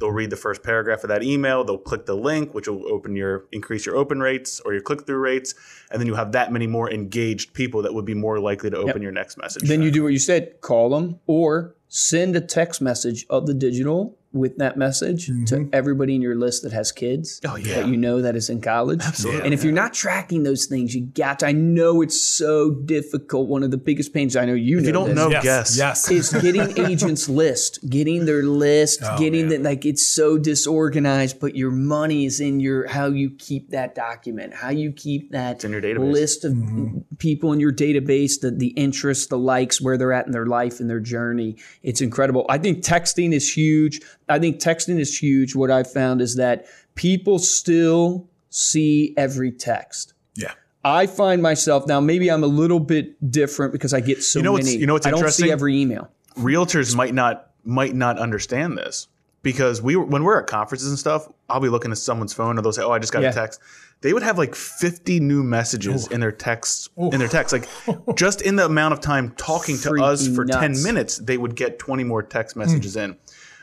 They'll 0.00 0.10
read 0.10 0.30
the 0.30 0.36
first 0.36 0.64
paragraph 0.64 1.04
of 1.04 1.08
that 1.08 1.22
email 1.22 1.62
they'll 1.62 1.78
click 1.78 2.06
the 2.06 2.16
link 2.16 2.54
which 2.54 2.66
will 2.66 2.84
open 2.92 3.14
your 3.14 3.44
increase 3.52 3.86
your 3.86 3.94
open 3.94 4.18
rates 4.18 4.58
or 4.58 4.72
your 4.72 4.82
click-through 4.82 5.18
rates 5.18 5.54
and 5.92 6.00
then 6.00 6.08
you 6.08 6.16
have 6.16 6.32
that 6.32 6.50
many 6.50 6.66
more 6.66 6.90
engaged 6.90 7.54
people 7.54 7.82
that 7.82 7.94
would 7.94 8.04
be 8.04 8.14
more 8.14 8.40
likely 8.40 8.68
to 8.68 8.76
open 8.78 9.00
your 9.00 9.12
next 9.12 9.38
message. 9.38 9.68
Then 9.68 9.80
you 9.80 9.92
do 9.92 10.02
what 10.02 10.12
you 10.12 10.18
said, 10.18 10.60
call 10.60 10.90
them 10.90 11.20
or 11.28 11.76
send 11.86 12.34
a 12.34 12.40
text 12.40 12.80
message 12.80 13.26
of 13.30 13.46
the 13.46 13.54
digital 13.54 14.18
with 14.32 14.56
that 14.58 14.76
message 14.76 15.26
to 15.26 15.32
mm-hmm. 15.32 15.68
everybody 15.72 16.14
in 16.14 16.22
your 16.22 16.34
list 16.34 16.62
that 16.62 16.72
has 16.72 16.90
kids 16.92 17.40
Oh, 17.44 17.56
yeah. 17.56 17.74
that 17.74 17.88
you 17.88 17.96
know 17.96 18.22
that 18.22 18.36
is 18.36 18.48
in 18.48 18.60
college. 18.60 19.02
Absolutely. 19.02 19.44
And 19.44 19.54
if 19.54 19.64
you're 19.64 19.72
not 19.72 19.92
tracking 19.92 20.42
those 20.42 20.66
things, 20.66 20.94
you 20.94 21.06
got 21.06 21.40
to, 21.40 21.46
I 21.46 21.52
know 21.52 22.02
it's 22.02 22.20
so 22.20 22.70
difficult. 22.70 23.48
One 23.48 23.62
of 23.62 23.70
the 23.70 23.76
biggest 23.76 24.14
pains 24.14 24.36
I 24.36 24.44
know 24.44 24.54
you 24.54 24.78
if 24.78 24.86
you 24.86 24.92
don't 24.92 25.14
know 25.14 25.28
Yes. 25.30 25.42
guess 25.42 25.78
Yes. 25.78 26.10
is 26.10 26.32
getting 26.32 26.78
agents 26.78 27.28
list, 27.28 27.78
getting 27.88 28.26
their 28.26 28.42
list, 28.42 29.00
oh, 29.02 29.18
getting 29.18 29.48
that 29.48 29.62
like 29.62 29.84
it's 29.84 30.06
so 30.06 30.38
disorganized, 30.38 31.40
but 31.40 31.54
your 31.56 31.70
money 31.70 32.24
is 32.24 32.40
in 32.40 32.60
your 32.60 32.86
how 32.88 33.06
you 33.06 33.30
keep 33.30 33.70
that 33.70 33.94
document, 33.94 34.54
how 34.54 34.70
you 34.70 34.92
keep 34.92 35.30
that 35.32 35.64
in 35.64 35.72
your 35.72 35.80
database. 35.80 36.12
list 36.12 36.44
of 36.44 36.52
mm-hmm. 36.52 36.98
people 37.18 37.52
in 37.52 37.60
your 37.60 37.72
database, 37.72 38.40
the 38.40 38.50
the 38.50 38.68
interests, 38.68 39.26
the 39.26 39.38
likes, 39.38 39.80
where 39.80 39.96
they're 39.96 40.12
at 40.12 40.26
in 40.26 40.32
their 40.32 40.46
life 40.46 40.80
and 40.80 40.88
their 40.88 41.00
journey. 41.00 41.56
It's 41.82 42.00
incredible. 42.00 42.46
I 42.48 42.58
think 42.58 42.84
texting 42.84 43.32
is 43.32 43.56
huge. 43.56 44.00
I 44.28 44.38
think 44.38 44.58
texting 44.60 44.98
is 44.98 45.16
huge. 45.18 45.54
What 45.54 45.70
I've 45.70 45.90
found 45.92 46.20
is 46.20 46.36
that 46.36 46.66
people 46.94 47.38
still 47.38 48.28
see 48.50 49.14
every 49.16 49.50
text. 49.52 50.14
yeah. 50.34 50.52
I 50.84 51.06
find 51.06 51.40
myself 51.42 51.86
now. 51.86 52.00
Maybe 52.00 52.28
I'm 52.28 52.42
a 52.42 52.48
little 52.48 52.80
bit 52.80 53.30
different 53.30 53.72
because 53.72 53.94
I 53.94 54.00
get 54.00 54.20
so 54.22 54.40
You 54.40 54.42
know 54.42 54.56
many. 54.56 54.74
you 54.76 54.84
know 54.86 54.94
what's 54.94 55.06
I 55.06 55.10
don't 55.10 55.20
interesting? 55.20 55.46
see 55.46 55.52
every 55.52 55.80
email. 55.80 56.10
realtors 56.36 56.96
might 56.96 57.14
not 57.14 57.50
might 57.64 57.94
not 57.94 58.18
understand 58.18 58.76
this 58.76 59.06
because 59.42 59.80
we 59.80 59.94
when 59.94 60.24
we're 60.24 60.40
at 60.40 60.48
conferences 60.48 60.88
and 60.88 60.98
stuff, 60.98 61.28
I'll 61.48 61.60
be 61.60 61.68
looking 61.68 61.92
at 61.92 61.98
someone's 61.98 62.32
phone 62.34 62.56
and 62.58 62.64
they'll 62.64 62.72
say, 62.72 62.82
"Oh, 62.82 62.90
I 62.90 62.98
just 62.98 63.12
got 63.12 63.22
Yeah. 63.22 63.30
a 63.30 63.32
text." 63.32 63.60
They 64.00 64.12
would 64.12 64.24
have 64.24 64.36
like 64.36 64.56
50 64.56 65.20
new 65.20 65.44
messages 65.44 66.08
in 66.08 66.18
their 66.18 66.32
texts 66.32 66.88
in 66.96 67.20
their 67.20 67.28
text 67.28 67.52
like 67.52 67.68
just 68.16 68.42
in 68.42 68.56
the 68.56 68.64
amount 68.64 68.94
of 68.94 69.00
time 69.00 69.30
talking 69.36 69.78
to 69.78 70.02
us 70.02 70.26
Freaking 70.26 70.34
for 70.34 70.44
10 70.46 70.82
minutes, 70.82 71.18
they 71.18 71.38
would 71.38 71.54
get 71.54 71.78
20 71.78 72.02
more 72.02 72.24
text 72.24 72.56
messages 72.56 72.96
in. 72.96 73.16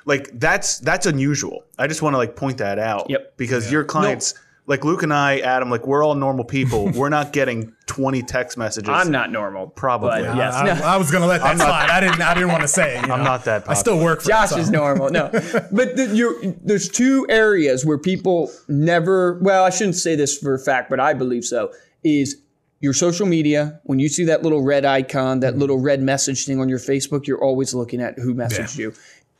Like 0.10 0.32
that's 0.34 0.80
that's 0.80 1.06
unusual. 1.06 1.66
I 1.78 1.86
just 1.86 2.02
want 2.02 2.16
to 2.16 2.18
like 2.18 2.36
point 2.36 2.58
that 2.58 2.80
out 2.80 3.12
Yep. 3.12 3.38
because 3.38 3.72
your 3.72 3.84
clients 3.84 4.34
like 4.66 4.84
Luke 4.84 5.04
and 5.04 5.14
I, 5.14 5.38
Adam, 5.40 5.70
like 5.70 5.86
we're 5.86 6.04
all 6.04 6.16
normal 6.16 6.46
people. 6.46 6.90
we're 6.96 7.10
not 7.10 7.32
getting 7.32 7.74
20 7.86 8.24
text 8.24 8.58
messages. 8.58 8.90
I'm 8.90 9.12
not 9.12 9.32
normal. 9.32 9.68
Probably. 9.68 10.24
but 10.24 10.36
yes. 10.36 10.56
I, 10.56 10.66
no. 10.66 10.72
I 10.84 10.98
was 10.98 11.12
gonna 11.12 11.28
let 11.28 11.42
that 11.42 11.58
slide. 11.58 11.92
I 11.92 12.00
didn't. 12.00 12.22
I 12.24 12.34
didn't 12.34 12.50
want 12.50 12.64
to 12.64 12.68
say 12.68 12.98
it. 12.98 13.06
you 13.06 13.14
I'm 13.14 13.24
not 13.24 13.46
that 13.46 13.70
I 13.70 13.76
still 13.76 14.04
work. 14.04 14.22
For 14.22 14.30
Josh 14.30 14.46
it, 14.46 14.56
so. 14.56 14.60
is 14.62 14.72
normal. 14.72 15.12
No, 15.12 15.30
but 15.72 15.96
the, 15.96 16.12
you're, 16.12 16.42
there's 16.64 16.90
two 16.90 17.28
areas 17.30 17.86
where 17.86 18.00
people 18.00 18.52
never. 18.68 19.38
Well, 19.44 19.64
I 19.64 19.70
shouldn't 19.70 19.96
say 19.96 20.16
this 20.16 20.40
for 20.40 20.56
a 20.56 20.60
fact, 20.60 20.90
but 20.90 21.00
I 21.00 21.14
believe 21.14 21.46
so. 21.46 21.72
Is 22.04 22.42
your 22.80 22.94
social 22.94 23.26
media 23.26 23.80
when 23.84 24.00
you 24.00 24.08
see 24.08 24.26
that 24.26 24.42
little 24.42 24.62
red 24.62 24.86
icon, 24.86 25.42
that 25.42 25.52
mm-hmm. 25.52 25.60
little 25.60 25.80
red 25.80 26.02
message 26.02 26.46
thing 26.46 26.60
on 26.60 26.70
your 26.70 26.80
Facebook, 26.80 27.28
you're 27.28 27.44
always 27.44 27.74
looking 27.74 28.02
at 28.02 28.18
who 28.18 28.34
messaged 28.34 28.78
you. 28.78 28.94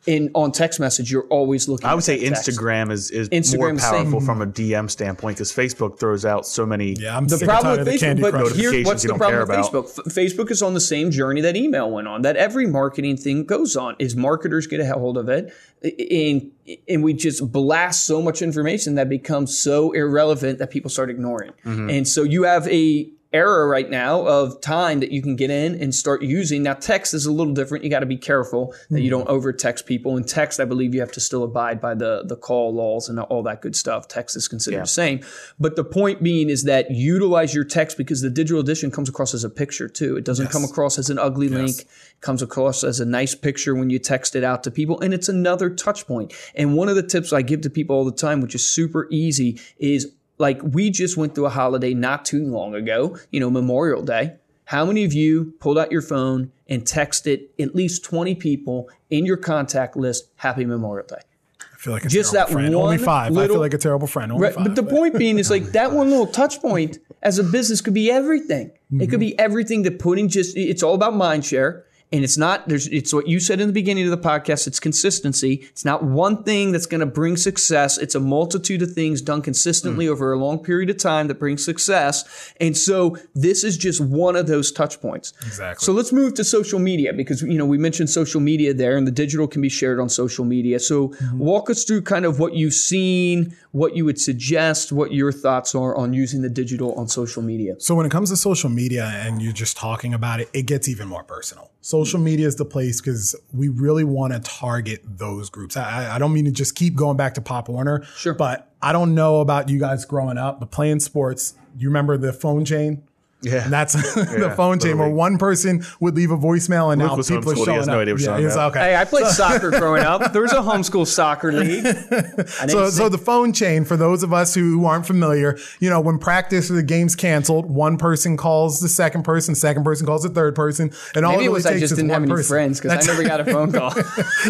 In 0.06 0.32
on 0.34 0.54
text 0.54 0.80
message, 0.80 1.12
you're 1.12 1.28
always 1.28 1.68
looking. 1.68 1.86
I 1.86 1.94
would 1.94 2.00
at 2.00 2.04
say 2.06 2.20
that 2.20 2.36
text. 2.36 2.50
Instagram 2.50 2.90
is, 2.90 3.12
is 3.12 3.28
Instagram 3.30 3.58
more 3.60 3.74
is 3.74 3.82
same. 3.82 3.92
powerful 4.04 4.22
from 4.22 4.42
a 4.42 4.48
DM 4.48 4.90
standpoint 4.90 5.36
because 5.38 5.52
Facebook 5.52 6.00
throws 6.00 6.24
out 6.24 6.46
so 6.46 6.66
many. 6.66 6.94
Yeah, 6.94 7.18
I'm 7.18 7.26
The 7.26 7.38
sick 7.38 7.50
and 7.50 7.60
problem 7.60 7.78
with 7.78 7.86
the 7.86 7.92
Facebook, 7.92 8.00
Candy 8.00 8.22
but 8.22 8.32
Crush. 8.32 8.56
here, 8.56 8.84
what's 8.86 9.04
you 9.04 9.10
the 9.10 9.16
problem 9.18 9.40
with 9.40 9.50
care 9.50 9.62
Facebook? 9.62 9.86
F- 9.86 10.14
Facebook 10.14 10.52
is 10.52 10.62
on 10.62 10.74
the 10.74 10.80
same 10.80 11.12
journey 11.12 11.42
that 11.42 11.58
email 11.58 11.92
went 11.92 12.08
on. 12.08 12.22
That 12.22 12.38
every 12.38 12.66
marketing 12.66 13.18
thing 13.18 13.44
goes 13.44 13.76
on. 13.76 13.98
Is 14.00 14.16
marketers 14.16 14.68
get 14.68 14.80
a 14.80 14.86
hold 14.86 15.18
of 15.18 15.28
it, 15.28 15.54
and 15.84 16.50
and 16.88 17.04
we 17.04 17.14
just 17.14 17.52
blast 17.52 18.06
so 18.06 18.22
much 18.22 18.42
information 18.42 18.96
that 18.96 19.10
becomes 19.10 19.58
so 19.58 19.92
irrelevant 19.92 20.60
that 20.60 20.72
people 20.72 20.90
start 20.90 21.10
ignoring. 21.10 21.52
Mm-hmm. 21.66 21.90
And 21.90 22.08
so 22.08 22.24
you 22.24 22.44
have 22.44 22.68
a 22.70 23.12
era 23.32 23.68
right 23.68 23.90
now 23.90 24.26
of 24.26 24.60
time 24.62 25.02
that 25.02 25.12
you 25.12 25.22
can 25.22 25.36
get 25.36 25.52
in 25.52 25.76
and 25.82 25.94
start 25.94 26.24
using. 26.24 26.64
Now 26.64 26.74
text 26.74 27.14
is 27.14 27.26
a 27.26 27.32
little 27.32 27.54
different. 27.54 27.84
You 27.84 27.90
got 27.90 28.00
to 28.00 28.06
be 28.08 28.18
careful 28.18 28.74
that 28.90 29.02
you 29.02 29.10
don't 29.10 29.20
Mm-hmm. 29.20 29.30
over 29.30 29.52
text 29.54 29.86
people. 29.86 30.16
And 30.18 30.28
text, 30.28 30.60
I 30.60 30.66
believe 30.66 30.94
you 30.96 31.02
have 31.02 31.12
to 31.12 31.20
still 31.20 31.44
abide 31.44 31.82
by 31.82 31.94
the 31.94 32.24
the 32.26 32.36
call 32.38 32.74
laws 32.74 33.10
and 33.10 33.20
all 33.20 33.44
that 33.44 33.62
good 33.62 33.76
stuff. 33.76 34.08
Text 34.08 34.36
is 34.36 34.48
considered 34.48 34.82
the 34.84 34.88
same. 34.88 35.20
But 35.60 35.76
the 35.76 35.84
point 35.84 36.24
being 36.24 36.50
is 36.50 36.64
that 36.64 36.90
utilize 36.90 37.54
your 37.54 37.66
text 37.66 37.98
because 37.98 38.22
the 38.22 38.30
digital 38.30 38.62
edition 38.62 38.92
comes 38.92 39.10
across 39.10 39.34
as 39.34 39.44
a 39.44 39.50
picture 39.50 39.88
too. 39.90 40.16
It 40.18 40.24
doesn't 40.26 40.50
come 40.52 40.64
across 40.64 40.98
as 40.98 41.10
an 41.10 41.20
ugly 41.20 41.50
link. 41.50 41.82
It 41.82 41.88
comes 42.22 42.42
across 42.42 42.84
as 42.84 43.00
a 43.00 43.06
nice 43.06 43.36
picture 43.36 43.76
when 43.76 43.90
you 43.90 44.00
text 44.00 44.36
it 44.36 44.44
out 44.44 44.64
to 44.64 44.72
people. 44.72 45.00
And 45.02 45.14
it's 45.14 45.30
another 45.30 45.70
touch 45.70 46.08
point. 46.08 46.34
And 46.56 46.76
one 46.76 46.88
of 46.90 46.96
the 46.96 47.04
tips 47.04 47.34
I 47.34 47.42
give 47.42 47.62
to 47.62 47.70
people 47.70 47.96
all 47.96 48.06
the 48.06 48.12
time, 48.12 48.42
which 48.42 48.56
is 48.56 48.68
super 48.68 49.08
easy, 49.12 49.60
is 49.78 50.12
like 50.40 50.62
we 50.64 50.90
just 50.90 51.18
went 51.18 51.36
through 51.36 51.46
a 51.46 51.52
holiday 51.52 51.94
not 51.94 52.26
too 52.26 52.44
long 52.46 52.74
ago, 52.74 53.18
you 53.32 53.40
know, 53.40 53.52
Memorial 53.52 54.02
Day. 54.02 54.36
How 54.66 54.86
many 54.86 55.04
of 55.04 55.14
you 55.14 55.54
pulled 55.60 55.78
out 55.78 55.92
your 55.92 56.02
phone 56.02 56.52
and 56.68 56.84
texted 56.84 57.48
at 57.60 57.76
least 57.76 58.04
20 58.04 58.36
people 58.36 58.90
in 59.10 59.26
your 59.26 59.38
contact 59.38 59.98
list 59.98 60.30
Happy 60.36 60.66
Memorial 60.66 61.08
Day? 61.08 61.22
I 61.62 61.78
feel 61.78 61.94
like 61.94 62.06
a 62.06 62.10
just 62.10 62.34
that 62.34 62.50
friend. 62.50 62.74
Only 62.76 62.98
one 62.98 63.00
five. 63.00 63.38
I 63.38 63.48
feel 63.48 63.60
like 63.60 63.74
a 63.74 63.78
terrible 63.78 64.08
friend. 64.08 64.32
Only 64.32 64.44
Right, 64.44 64.54
five. 64.54 64.66
but 64.66 64.76
the 64.76 64.84
point 64.84 65.18
being 65.18 65.40
is 65.40 65.50
like 65.50 65.72
that 65.72 65.92
one 65.92 66.10
little 66.10 66.28
touch 66.28 66.62
point 66.62 67.00
as 67.22 67.40
a 67.40 67.44
business 67.44 67.82
could 67.82 67.94
be 67.94 68.12
everything. 68.12 68.72
It 68.92 69.08
could 69.08 69.12
mm-hmm. 69.12 69.20
be 69.20 69.40
everything 69.40 69.84
that 69.84 70.00
putting 70.00 70.30
just 70.30 70.58
it's 70.58 70.84
all 70.84 70.94
about 70.94 71.16
mind 71.16 71.46
share. 71.46 71.86
And 72.12 72.24
it's 72.24 72.38
not 72.38 72.68
there's 72.68 72.88
it's 72.88 73.14
what 73.14 73.28
you 73.28 73.40
said 73.40 73.62
in 73.62 73.68
the 73.68 73.74
beginning 73.74 74.06
of 74.06 74.12
the 74.12 74.18
podcast, 74.18 74.66
it's 74.66 74.80
consistency. 74.80 75.66
It's 75.70 75.86
not 75.86 76.04
one 76.04 76.44
thing 76.44 76.72
that's 76.72 76.88
gonna 76.88 77.06
bring 77.06 77.38
success. 77.38 77.98
It's 77.98 78.16
a 78.16 78.20
multitude 78.20 78.82
of 78.82 78.94
things 78.94 79.22
done 79.22 79.42
consistently 79.42 80.08
hmm. 80.08 80.12
over 80.14 80.34
a 80.34 80.38
long 80.38 80.60
period 80.60 80.90
of 80.90 80.98
time 80.98 81.28
that 81.28 81.36
brings 81.36 81.64
success. 81.64 82.54
And 82.60 82.76
so 82.76 83.18
this 83.36 83.64
is 83.64 83.78
just 83.78 84.02
one 84.02 84.36
of 84.36 84.48
those 84.48 84.72
touch 84.72 85.00
points. 85.02 85.34
Exactly. 85.46 85.86
So 85.86 85.94
let's 85.94 86.12
move 86.12 86.34
to 86.36 86.44
social 86.44 86.80
media 86.80 87.14
because 87.14 87.44
you 87.44 87.58
know 87.58 87.66
we 87.66 87.78
mentioned 87.78 88.10
social 88.10 88.42
media 88.42 88.74
there 88.74 88.98
and 88.98 89.06
the 89.06 89.12
digital 89.12 89.48
can 89.48 89.62
be 89.62 89.70
shared 89.70 90.00
on 90.00 90.10
social 90.10 90.46
media. 90.46 90.80
So 90.80 91.10
mm-hmm. 91.10 91.38
walk 91.38 91.70
us 91.70 91.84
through 91.84 92.02
kind 92.04 92.26
of 92.26 92.40
what 92.40 92.56
you've 92.56 92.74
seen, 92.74 93.56
what 93.72 93.96
you 93.96 94.06
would 94.06 94.20
suggest, 94.20 94.92
what 94.92 95.14
your 95.14 95.32
thoughts 95.32 95.76
are 95.76 95.96
on 95.96 96.14
using 96.14 96.42
the 96.42 96.50
digital 96.50 96.94
on 96.96 97.08
social 97.08 97.44
media. 97.44 97.76
So 97.80 97.94
when 97.96 98.06
it 98.06 98.12
comes 98.12 98.30
to 98.32 98.38
social 98.38 98.70
media 98.70 99.06
and 99.06 99.42
you're 99.42 99.54
just 99.54 99.78
talking 99.78 100.14
about 100.14 100.40
it, 100.40 100.50
it 100.54 100.64
gets 100.64 100.88
even 100.88 101.08
more 101.08 101.24
personal. 101.24 101.70
Social 102.06 102.20
media 102.20 102.48
is 102.48 102.56
the 102.56 102.66
place 102.66 103.02
because 103.02 103.36
we 103.54 103.70
really 103.70 104.04
want 104.04 104.34
to 104.34 104.40
target 104.40 105.02
those 105.06 105.50
groups. 105.50 105.76
I, 105.78 106.16
I- 106.16 106.20
don't 106.20 106.34
mean 106.34 106.46
to 106.46 106.52
just 106.52 106.76
keep 106.76 106.96
going 106.96 107.18
back 107.18 107.34
to 107.36 107.42
Pop 107.42 107.68
Warner, 107.70 108.04
Sure. 108.16 108.34
but 108.34 108.72
I 108.82 108.92
don't 108.94 109.14
know 109.16 109.42
about 109.42 109.70
you 109.70 109.80
guys 109.80 110.06
growing 110.06 110.38
up, 110.38 110.60
but 110.60 110.72
playing 110.72 111.00
sports, 111.02 111.54
you 111.78 111.90
remember 111.90 112.18
the 112.18 112.32
phone 112.34 112.64
chain? 112.66 113.04
Yeah. 113.42 113.64
And 113.64 113.72
that's 113.72 113.94
the 114.16 114.54
phone 114.58 114.80
chain 114.80 114.98
where 114.98 115.08
one 115.10 115.38
person 115.38 115.84
would 116.02 116.16
leave 116.16 116.32
a 116.32 116.38
voicemail 116.38 116.92
and 116.92 117.02
Luke 117.02 117.12
now 117.12 117.18
was 117.18 117.30
people 117.30 117.52
are 117.52 117.56
homeschooled. 117.56 117.58
He 117.60 117.66
showing 117.66 117.78
has 117.78 117.88
no 117.88 118.00
idea 118.02 118.14
what 118.14 118.22
you're 118.22 118.30
yeah, 118.30 118.36
talking 118.36 118.46
it's 118.48 118.56
okay. 118.58 118.80
Hey, 118.80 118.96
I 118.98 119.06
played 119.06 119.28
soccer 119.28 119.72
growing 119.80 120.04
up. 120.04 120.34
There 120.34 120.42
was 120.42 120.52
a 120.52 120.58
homeschool 120.58 121.08
soccer 121.08 121.52
league. 121.52 121.86
So, 122.70 122.90
so 122.90 123.10
the 123.10 123.18
phone 123.18 123.54
chain 123.54 123.86
for 123.86 123.96
those 123.96 124.24
of 124.24 124.34
us 124.34 124.54
who 124.54 124.86
aren't 124.86 125.06
familiar, 125.06 125.58
you 125.80 125.90
know, 125.90 126.02
when 126.02 126.18
practice 126.20 126.70
or 126.70 126.74
the 126.76 126.84
game's 126.84 127.16
canceled, 127.16 127.66
one 127.68 127.98
person 127.98 128.36
calls 128.38 128.80
the 128.82 128.90
second 128.90 129.24
person, 129.24 129.56
second 129.56 129.84
person 129.84 130.06
calls 130.06 130.24
the 130.24 130.30
third 130.30 130.56
person, 130.56 130.92
and 131.16 131.26
all 131.26 131.32
maybe 131.34 131.46
it 131.46 131.48
really 131.48 131.54
was 131.54 131.66
I 131.66 131.70
takes 131.72 131.82
just 131.82 131.92
is 131.94 131.98
didn't 131.98 132.10
have 132.10 132.22
one 132.22 132.30
any 132.30 132.32
person. 132.38 132.50
friends 132.54 132.80
because 132.82 133.08
I 133.08 133.12
never 133.12 133.24
got 133.24 133.40
a 133.40 133.46
phone 133.46 133.72
call. 133.72 133.94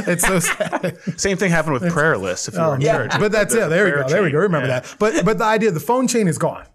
It's 0.08 0.26
so 0.26 0.40
sad. 0.40 0.98
Same 1.20 1.38
thing 1.38 1.52
happened 1.52 1.74
with 1.74 1.92
prayer 1.92 2.18
lists 2.18 2.48
if 2.48 2.56
you 2.56 2.60
were 2.62 2.76
in 2.76 2.82
oh, 2.82 2.86
yeah. 2.86 2.98
church. 2.98 3.20
but 3.20 3.32
that's 3.32 3.54
The 3.54 3.66
it. 3.66 3.70
There 3.70 3.86
we 3.86 3.92
prayer 3.92 4.04
go. 4.04 4.10
There 4.10 4.24
we 4.24 4.32
go. 4.32 4.40
Remember 4.40 4.68
Yeah. 4.68 4.80
that. 4.82 4.96
But 4.98 5.26
but 5.26 5.38
the 5.38 5.46
idea, 5.46 5.72
the 5.72 5.80
phone 5.80 6.08
chain 6.08 6.28
is 6.28 6.38
gone. 6.38 6.66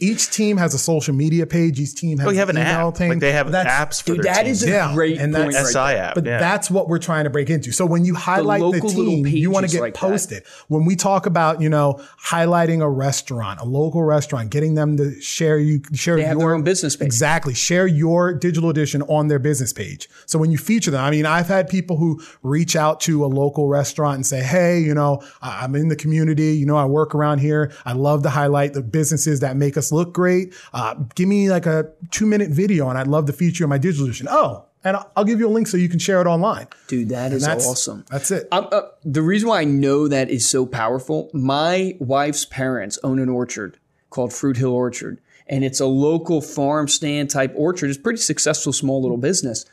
Each 0.00 0.30
team 0.30 0.58
has 0.58 0.74
a 0.74 0.78
social 0.78 1.12
media 1.12 1.44
page. 1.44 1.80
Each 1.80 1.92
team 1.94 2.18
has 2.18 2.24
Well, 2.26 2.32
you 2.32 2.38
have 2.38 2.50
an 2.50 2.56
email 2.56 2.88
app. 2.88 2.94
team. 2.94 3.08
Like 3.08 3.18
they 3.18 3.32
have 3.32 3.50
That's- 3.50 3.74
apps 3.74 4.00
for 4.00 4.14
Dude, 4.14 4.22
their 4.24 4.34
that 4.34 4.44
teams. 4.44 4.62
is 4.62 4.68
a 4.68 4.70
Yeah, 4.70 4.94
great 4.94 5.18
and 5.18 5.34
point. 5.34 5.52
that's- 5.52 5.74
right 5.74 5.90
SI 5.90 5.94
there. 5.94 6.04
app. 6.04 6.14
But 6.14 6.24
yeah. 6.26 6.38
that's 6.38 6.70
what 6.70 6.88
we're 6.88 7.00
trying 7.00 7.24
to 7.24 7.30
break 7.30 7.50
into. 7.50 7.72
So 7.72 7.84
when 7.84 8.04
you 8.04 8.14
highlight 8.14 8.60
the, 8.60 8.66
local 8.66 8.88
little 8.90 9.04
team, 9.24 9.26
you 9.26 9.50
want 9.50 9.66
to 9.66 9.72
get 9.72 9.80
like 9.80 9.94
that. 9.94 10.00
posted. 10.00 10.42
When 10.68 10.84
we 10.84 10.94
talk 10.94 11.26
about, 11.26 11.60
you 11.60 11.68
know, 11.68 12.00
highlighting 12.26 12.80
a 12.80 12.88
restaurant, 12.88 13.60
a 13.60 13.64
local 13.64 14.04
restaurant, 14.04 14.50
getting 14.50 14.74
them 14.74 14.96
to 14.98 15.20
share 15.20 15.58
you 15.58 15.82
share 15.94 16.14
They 16.14 16.20
your 16.22 16.28
have 16.28 16.38
their 16.38 16.54
own 16.54 16.62
business 16.62 16.94
page. 16.94 17.06
Exactly. 17.06 17.54
Share 17.54 17.88
your 17.88 18.32
digital 18.34 18.70
edition 18.70 19.02
on 19.02 19.26
their 19.26 19.40
business 19.40 19.72
page. 19.72 20.08
So 20.26 20.38
when 20.38 20.52
you 20.52 20.58
feature 20.58 20.92
them, 20.92 21.02
I 21.04 21.10
mean, 21.10 21.26
I've 21.26 21.48
had 21.48 21.68
people 21.68 21.96
who 21.96 22.20
reach 22.44 22.76
out 22.76 23.00
to 23.00 23.24
a 23.24 23.26
local 23.26 23.66
restaurant 23.66 24.14
and 24.14 24.26
say, 24.26 24.42
Hey, 24.42 24.78
you 24.78 24.94
know, 24.94 25.22
I- 25.42 25.64
I'm 25.64 25.74
in 25.74 25.88
the 25.88 25.96
community. 25.96 26.54
You 26.56 26.66
know, 26.66 26.76
I 26.76 26.84
work 26.84 27.16
around 27.16 27.38
here. 27.40 27.72
I 27.84 27.94
love 27.94 28.22
to 28.22 28.30
highlight 28.30 28.74
the 28.74 28.82
businesses 28.82 29.40
that 29.40 29.56
make 29.56 29.76
us 29.76 29.87
look 29.92 30.12
great. 30.12 30.54
Uh, 30.72 30.94
give 31.14 31.28
me 31.28 31.50
like 31.50 31.66
a 31.66 31.90
two 32.10 32.26
minute 32.26 32.50
video 32.50 32.88
and 32.88 32.98
I'd 32.98 33.06
love 33.06 33.26
to 33.26 33.32
feature 33.32 33.64
in 33.64 33.70
my 33.70 33.78
digital 33.78 34.06
edition. 34.06 34.26
Oh, 34.30 34.64
and 34.84 34.96
I'll- 35.16 35.24
give 35.24 35.40
you 35.40 35.48
a 35.48 35.50
link 35.50 35.66
so 35.66 35.76
you 35.76 35.88
can 35.88 35.98
share 35.98 36.20
it 36.20 36.26
online. 36.26 36.68
Dude, 36.86 37.08
that 37.10 37.32
is 37.32 37.44
That's 37.44 37.66
awesome. 37.66 38.04
That's 38.10 38.30
it. 38.30 38.48
Uh, 38.52 38.82
the 39.04 39.22
reason 39.22 39.48
why 39.48 39.60
I 39.60 39.64
know 39.64 40.06
that 40.08 40.30
is 40.30 40.48
so 40.48 40.64
powerful, 40.66 41.30
my 41.32 41.96
wife's 41.98 42.44
parents 42.44 42.98
own 43.02 43.18
an 43.18 43.28
orchard. 43.28 43.78
called 44.10 44.32
Fruit 44.32 44.56
Hill 44.56 44.72
Orchard. 44.72 45.20
And 45.46 45.64
it's 45.64 45.80
a 45.80 45.86
local 45.86 46.40
farm 46.40 46.88
stand 46.88 47.30
type 47.30 47.52
orchard. 47.56 47.90
It's 47.90 47.98
pretty 47.98 48.20
successful, 48.20 48.72
small 48.72 49.02
little 49.02 49.16
business 49.16 49.64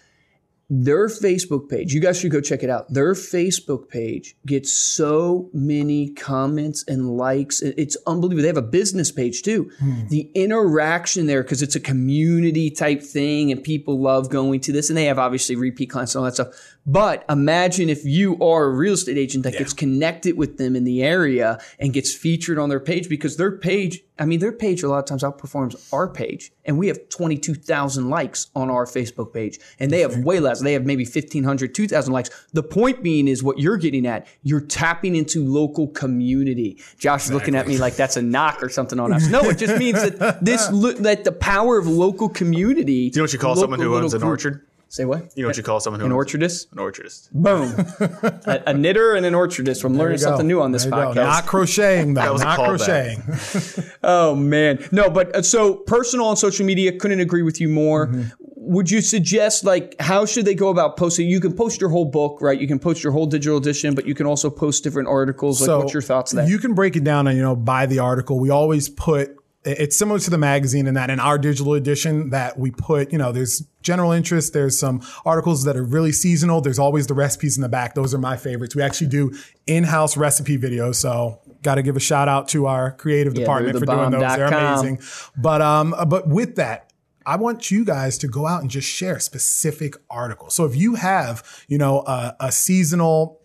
their 0.70 1.08
Facebook 1.08 1.70
page, 1.70 1.94
you 1.94 2.02
guys 2.02 2.20
should 2.20 2.32
go 2.32 2.42
check 2.42 2.64
it 2.64 2.70
out. 2.72 2.92
Their 2.92 3.14
Facebook 3.14 3.88
page 3.88 4.36
gets 4.46 4.74
so 4.74 5.50
many 5.54 6.10
comments 6.10 6.84
and 6.88 7.18
likes. 7.18 7.62
It's 7.62 7.96
unbelievable. 8.08 8.42
They 8.42 8.48
have 8.48 8.58
a 8.58 8.64
business 8.64 9.12
page 9.12 9.44
too. 9.44 9.72
Hmm. 9.80 10.08
The 10.08 10.32
interaction 10.34 11.28
there, 11.28 11.44
because 11.44 11.62
it's 11.62 11.76
a 11.76 11.80
community 11.80 12.72
type 12.72 13.04
thing 13.04 13.52
and 13.52 13.64
people 13.64 14.00
love 14.00 14.30
going 14.30 14.60
to 14.62 14.72
this, 14.72 14.90
and 14.90 14.98
they 14.98 15.06
have 15.06 15.20
obviously 15.20 15.56
repeat 15.56 15.92
clients 15.92 16.16
and 16.16 16.22
all 16.22 16.26
that 16.26 16.34
stuff. 16.34 16.75
But 16.86 17.26
imagine 17.30 17.90
if 17.90 18.06
you 18.06 18.38
are 18.44 18.66
a 18.66 18.70
real 18.70 18.94
estate 18.94 19.18
agent 19.18 19.44
that 19.44 19.54
yeah. 19.54 19.60
gets 19.60 19.74
connected 19.74 20.38
with 20.38 20.58
them 20.58 20.76
in 20.76 20.84
the 20.84 21.02
area 21.02 21.58
and 21.80 21.92
gets 21.92 22.14
featured 22.14 22.60
on 22.60 22.70
their 22.70 22.80
page 22.80 23.10
because 23.10 23.38
their 23.38 23.58
page, 23.58 24.04
I 24.20 24.26
mean, 24.26 24.40
their 24.40 24.52
page 24.52 24.84
a 24.84 24.88
lot 24.88 25.00
of 25.00 25.06
times 25.06 25.24
outperforms 25.24 25.92
our 25.92 26.08
page. 26.08 26.52
And 26.64 26.78
we 26.78 26.88
have 26.88 27.10
22,000 27.10 28.10
likes 28.10 28.52
on 28.56 28.70
our 28.70 28.86
Facebook 28.86 29.34
page. 29.34 29.60
And 29.80 29.90
they 29.90 30.02
have 30.02 30.20
way 30.20 30.40
less. 30.40 30.62
They 30.62 30.74
have 30.74 30.86
maybe 30.86 31.06
1,500, 31.06 31.74
2,000 31.74 32.14
likes. 32.14 32.30
The 32.54 32.64
point 32.64 33.02
being 33.02 33.28
is 33.28 33.42
what 33.42 33.58
you're 33.58 33.78
getting 33.78 34.06
at. 34.06 34.28
You're 34.44 34.62
tapping 34.62 35.16
into 35.16 35.44
local 35.44 35.88
community. 35.88 36.76
Josh 37.00 37.22
exactly. 37.22 37.26
is 37.26 37.32
looking 37.32 37.56
at 37.56 37.68
me 37.68 37.78
like 37.80 37.96
that's 37.96 38.16
a 38.16 38.22
knock 38.22 38.62
or 38.62 38.70
something 38.70 39.00
on 39.00 39.12
us. 39.12 39.28
No, 39.28 39.42
it 39.46 39.58
just 39.58 39.80
means 39.80 40.02
that 40.04 40.46
this, 40.46 40.68
that 41.00 41.24
the 41.24 41.32
power 41.32 41.80
of 41.80 41.88
local 41.88 42.30
community. 42.30 43.10
Do 43.10 43.18
you 43.18 43.22
know 43.22 43.24
what 43.24 43.34
you 43.34 43.40
call 43.40 43.56
someone 43.56 43.80
who 43.80 43.96
owns 43.96 44.14
an 44.14 44.22
orchard? 44.22 44.64
Say 44.88 45.06
what? 45.06 45.32
You 45.36 45.44
know 45.44 45.50
what 45.50 45.58
you 45.58 45.64
call 45.64 45.80
someone 45.80 46.00
who 46.00 46.06
an 46.06 46.12
orchardist? 46.12 46.72
An 46.72 46.78
orchardist. 46.78 47.32
Boom. 47.32 47.74
a, 48.46 48.64
a, 48.68 48.74
knitter 48.74 49.16
and 49.16 49.26
an 49.26 49.34
orchardist. 49.34 49.84
I'm 49.84 49.98
learning 49.98 50.20
something 50.20 50.48
new 50.48 50.62
on 50.62 50.72
this 50.72 50.86
podcast. 50.86 51.16
Not 51.16 51.46
crocheting, 51.46 52.14
though. 52.14 52.22
That 52.22 52.34
was 52.34 52.44
Not 52.44 52.60
crocheting. 52.60 53.92
oh 54.04 54.36
man, 54.36 54.88
no. 54.92 55.10
But 55.10 55.36
uh, 55.36 55.42
so 55.42 55.76
personal 55.76 56.28
on 56.28 56.38
social 56.38 56.66
media. 56.66 56.98
Couldn't 56.98 57.20
agree 57.20 57.42
with 57.42 57.60
you 57.60 57.68
more. 57.68 58.08
Mm-hmm. 58.08 58.30
Would 58.58 58.90
you 58.90 59.02
suggest 59.02 59.64
like 59.64 59.96
how 60.00 60.26
should 60.26 60.46
they 60.46 60.56
go 60.56 60.70
about 60.70 60.98
posting? 60.98 61.28
You 61.28 61.40
can 61.40 61.54
post 61.54 61.82
your 61.82 61.90
whole 61.90 62.06
book, 62.06 62.42
right? 62.42 62.60
You 62.60 62.68
can 62.68 62.80
post 62.80 63.04
your 63.04 63.12
whole 63.12 63.26
digital 63.26 63.58
edition, 63.58 63.96
but 63.96 64.06
you 64.06 64.16
can 64.16 64.26
also 64.26 64.50
post 64.50 64.84
different 64.84 65.08
articles. 65.08 65.62
Like, 65.62 65.68
so 65.68 65.80
what's 65.80 65.94
your 65.94 66.02
thoughts 66.02 66.32
there? 66.32 66.48
You 66.48 66.60
can 66.60 66.74
break 66.74 66.96
it 66.96 67.04
down 67.04 67.28
and 67.28 67.36
you 67.36 67.44
know 67.44 67.56
by 67.56 67.86
the 67.86 68.00
article. 68.00 68.40
We 68.40 68.50
always 68.50 68.88
put 68.88 69.38
it's 69.66 69.98
similar 69.98 70.20
to 70.20 70.30
the 70.30 70.38
magazine 70.38 70.86
in 70.88 70.94
that 70.94 71.10
in 71.10 71.20
our 71.20 71.38
digital 71.38 71.74
edition 71.74 72.30
that 72.30 72.58
we 72.60 72.72
put, 72.72 73.12
you 73.12 73.18
know, 73.18 73.32
there's 73.32 73.66
general 73.82 74.12
interest. 74.12 74.54
There's 74.54 74.78
some 74.78 75.02
articles 75.26 75.64
that 75.64 75.76
are 75.76 75.84
really 75.84 76.12
seasonal. 76.12 76.62
There's 76.62 76.80
always 76.80 77.08
the 77.08 77.16
recipes 77.16 77.58
in 77.58 77.62
the 77.62 77.70
back. 77.70 77.96
Those 77.96 78.14
are 78.14 78.20
my 78.20 78.38
favorites. 78.38 78.76
We 78.76 78.84
actually 78.84 79.08
do 79.08 79.34
in-house 79.66 80.18
recipe 80.18 80.58
videos. 80.58 80.96
So 80.96 81.42
got 81.64 81.76
to 81.76 81.82
give 81.82 81.98
a 81.98 82.00
shout 82.00 82.30
out 82.30 82.48
to 82.50 82.68
our 82.68 82.92
creative 82.92 83.34
yeah, 83.34 83.40
department 83.40 83.80
for 83.80 83.86
doing 83.86 84.12
those. 84.12 84.36
They're 84.36 84.46
amazing. 84.46 85.00
But, 85.36 85.62
um, 85.62 85.96
but 86.08 86.28
with 86.28 86.56
that, 86.58 86.94
I 87.26 87.38
want 87.38 87.72
you 87.72 87.84
guys 87.84 88.20
to 88.20 88.28
go 88.28 88.46
out 88.46 88.62
and 88.62 88.70
just 88.70 88.88
share 88.88 89.20
specific 89.20 89.96
articles. 90.12 90.54
So 90.54 90.66
if 90.66 90.76
you 90.76 90.94
have, 90.94 91.44
you 91.68 91.80
know, 91.80 92.02
a, 92.02 92.36
a 92.40 92.52
seasonal, 92.52 93.42